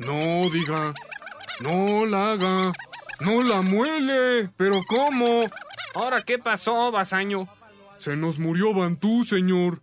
No, 0.00 0.48
diga. 0.50 0.92
No 1.60 2.04
la 2.04 2.32
haga. 2.32 2.72
No 3.20 3.42
la 3.42 3.62
muele. 3.62 4.50
¿Pero 4.58 4.80
cómo? 4.86 5.44
¿Ahora 5.94 6.20
qué 6.20 6.38
pasó, 6.38 6.92
Basaño? 6.92 7.48
Se 7.96 8.16
nos 8.16 8.38
murió 8.38 8.74
Bantú, 8.74 9.24
señor. 9.24 9.80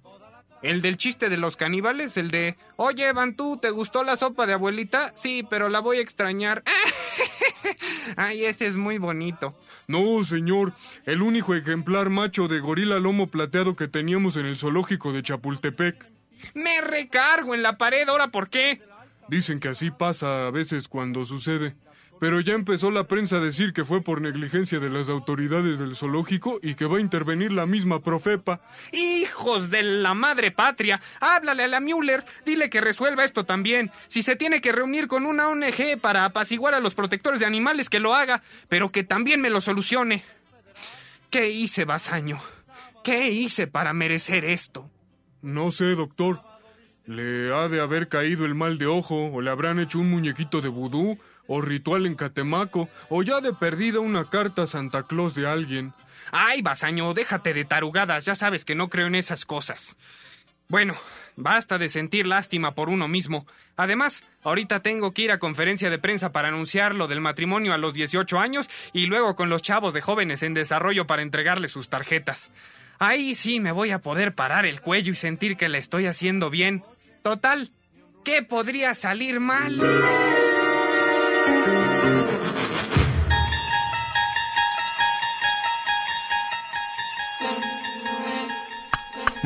¿El 0.61 0.81
del 0.81 0.97
chiste 0.97 1.29
de 1.29 1.37
los 1.37 1.57
caníbales? 1.57 2.17
¿El 2.17 2.29
de, 2.29 2.55
oye, 2.75 3.11
Bantú, 3.13 3.57
¿te 3.57 3.71
gustó 3.71 4.03
la 4.03 4.15
sopa 4.15 4.45
de 4.45 4.53
abuelita? 4.53 5.11
Sí, 5.15 5.43
pero 5.49 5.69
la 5.69 5.79
voy 5.79 5.97
a 5.97 6.01
extrañar. 6.01 6.63
Ay, 8.15 8.45
ese 8.45 8.67
es 8.67 8.75
muy 8.75 8.97
bonito. 8.97 9.55
No, 9.87 10.23
señor. 10.23 10.73
El 11.05 11.21
único 11.21 11.55
ejemplar 11.55 12.09
macho 12.09 12.47
de 12.47 12.59
gorila 12.59 12.99
lomo 12.99 13.27
plateado 13.27 13.75
que 13.75 13.87
teníamos 13.87 14.37
en 14.37 14.45
el 14.45 14.57
zoológico 14.57 15.13
de 15.13 15.23
Chapultepec. 15.23 16.07
Me 16.53 16.81
recargo 16.81 17.55
en 17.55 17.63
la 17.63 17.77
pared, 17.77 18.07
¿ahora 18.07 18.29
por 18.29 18.49
qué? 18.49 18.81
Dicen 19.27 19.59
que 19.59 19.69
así 19.69 19.89
pasa 19.91 20.47
a 20.47 20.51
veces 20.51 20.87
cuando 20.87 21.25
sucede. 21.25 21.75
Pero 22.19 22.39
ya 22.39 22.53
empezó 22.53 22.91
la 22.91 23.07
prensa 23.07 23.37
a 23.37 23.39
decir 23.39 23.73
que 23.73 23.83
fue 23.83 24.01
por 24.01 24.21
negligencia 24.21 24.79
de 24.79 24.89
las 24.89 25.09
autoridades 25.09 25.79
del 25.79 25.95
zoológico 25.95 26.59
y 26.61 26.75
que 26.75 26.85
va 26.85 26.97
a 26.97 27.01
intervenir 27.01 27.51
la 27.51 27.65
misma 27.65 28.01
Profepa. 28.01 28.61
¡Hijos 28.91 29.69
de 29.69 29.83
la 29.83 30.13
madre 30.13 30.51
patria! 30.51 31.01
Háblale 31.19 31.65
a 31.65 31.67
la 31.67 31.79
Müller, 31.79 32.23
dile 32.45 32.69
que 32.69 32.81
resuelva 32.81 33.23
esto 33.23 33.43
también. 33.43 33.91
Si 34.07 34.23
se 34.23 34.35
tiene 34.35 34.61
que 34.61 34.71
reunir 34.71 35.07
con 35.07 35.25
una 35.25 35.49
ONG 35.49 35.99
para 35.99 36.25
apaciguar 36.25 36.73
a 36.73 36.79
los 36.79 36.95
protectores 36.95 37.39
de 37.39 37.45
animales, 37.45 37.89
que 37.89 37.99
lo 37.99 38.15
haga, 38.15 38.41
pero 38.69 38.91
que 38.91 39.03
también 39.03 39.41
me 39.41 39.49
lo 39.49 39.59
solucione. 39.61 40.23
¿Qué 41.29 41.49
hice, 41.49 41.85
Basaño? 41.85 42.39
¿Qué 43.03 43.29
hice 43.29 43.67
para 43.67 43.93
merecer 43.93 44.45
esto? 44.45 44.89
No 45.41 45.71
sé, 45.71 45.95
doctor. 45.95 46.41
Le 47.05 47.53
ha 47.53 47.67
de 47.67 47.81
haber 47.81 48.07
caído 48.07 48.45
el 48.45 48.55
mal 48.55 48.79
de 48.79 48.87
ojo, 48.87 49.27
o 49.27 49.41
le 49.41 49.51
habrán 49.51 49.79
hecho 49.79 49.99
un 49.99 50.09
muñequito 50.09 50.61
de 50.61 50.69
vudú, 50.69 51.19
o 51.47 51.61
ritual 51.61 52.05
en 52.05 52.15
Catemaco, 52.15 52.89
o 53.09 53.23
ya 53.23 53.41
de 53.41 53.53
perdida 53.53 53.99
una 53.99 54.29
carta 54.29 54.63
a 54.63 54.67
Santa 54.67 55.03
Claus 55.03 55.35
de 55.35 55.47
alguien. 55.47 55.93
Ay, 56.31 56.61
Basaño, 56.61 57.13
déjate 57.13 57.53
de 57.53 57.65
tarugadas, 57.65 58.25
ya 58.25 58.35
sabes 58.35 58.65
que 58.65 58.75
no 58.75 58.89
creo 58.89 59.07
en 59.07 59.15
esas 59.15 59.45
cosas. 59.45 59.95
Bueno, 60.67 60.95
basta 61.35 61.77
de 61.77 61.89
sentir 61.89 62.25
lástima 62.25 62.73
por 62.73 62.89
uno 62.89 63.07
mismo. 63.07 63.45
Además, 63.77 64.23
ahorita 64.43 64.79
tengo 64.81 65.13
que 65.13 65.23
ir 65.23 65.31
a 65.31 65.37
conferencia 65.37 65.89
de 65.89 65.99
prensa 65.99 66.31
para 66.31 66.47
anunciar 66.47 66.95
lo 66.95 67.07
del 67.07 67.21
matrimonio 67.21 67.73
a 67.73 67.77
los 67.77 67.93
18 67.93 68.39
años 68.39 68.69
y 68.93 69.05
luego 69.05 69.35
con 69.35 69.49
los 69.49 69.61
chavos 69.61 69.93
de 69.93 70.01
jóvenes 70.01 70.41
en 70.43 70.53
desarrollo 70.53 71.05
para 71.05 71.21
entregarles 71.21 71.71
sus 71.71 71.89
tarjetas. 71.89 72.51
Ahí 72.97 73.35
sí 73.35 73.59
me 73.59 73.71
voy 73.71 73.91
a 73.91 73.99
poder 73.99 74.33
parar 74.33 74.65
el 74.65 74.81
cuello 74.81 75.11
y 75.11 75.15
sentir 75.15 75.57
que 75.57 75.69
le 75.69 75.77
estoy 75.77 76.07
haciendo 76.07 76.49
bien. 76.49 76.83
Total, 77.21 77.71
¿qué 78.23 78.41
podría 78.41 78.95
salir 78.95 79.39
mal? 79.39 79.79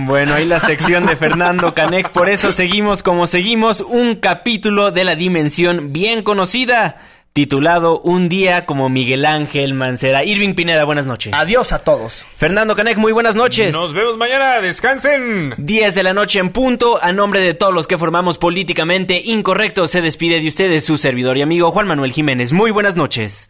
Bueno, 0.10 0.34
ahí 0.34 0.45
la 0.45 0.60
sección 0.60 1.06
de 1.06 1.16
Fernando 1.18 1.76
Canek, 1.76 2.12
por 2.12 2.30
eso 2.30 2.52
seguimos 2.52 3.04
como 3.04 3.28
seguimos, 3.28 3.82
un 3.82 4.16
capítulo 4.16 4.91
de 4.91 5.04
la 5.04 5.14
dimensión 5.14 5.93
bien 5.93 6.24
conocida, 6.24 6.97
titulado 7.40 8.02
Un 8.02 8.28
día 8.28 8.66
como 8.66 8.90
Miguel 8.90 9.26
Ángel 9.26 9.74
Mancera. 9.74 10.26
Irving 10.26 10.56
Pineda, 10.56 10.84
buenas 10.84 11.06
noches. 11.06 11.34
Adiós 11.34 11.72
a 11.72 11.80
todos. 11.80 12.28
Fernando 12.36 12.76
Canek, 12.76 12.98
muy 12.98 13.14
buenas 13.14 13.38
noches. 13.38 13.72
Nos 13.72 13.94
vemos 13.94 14.18
mañana, 14.18 14.60
descansen. 14.60 15.54
10 15.58 15.96
de 15.96 16.04
la 16.04 16.12
noche 16.12 16.40
en 16.40 16.50
punto, 16.50 17.00
a 17.02 17.14
nombre 17.14 17.40
de 17.40 17.54
todos 17.54 17.74
los 17.74 17.88
que 17.88 17.98
formamos 17.98 18.38
políticamente 18.38 19.22
incorrecto, 19.24 19.88
se 19.88 20.02
despide 20.02 20.42
de 20.42 20.50
ustedes 20.50 20.84
su 20.84 20.98
servidor 20.98 21.38
y 21.38 21.42
amigo 21.42 21.72
Juan 21.72 21.88
Manuel 21.88 22.12
Jiménez. 22.12 22.52
Muy 22.52 22.72
buenas 22.72 22.98
noches. 22.98 23.50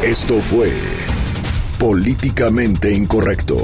Esto 0.00 0.38
fue 0.38 0.70
Políticamente 1.80 2.92
Incorrecto. 2.92 3.56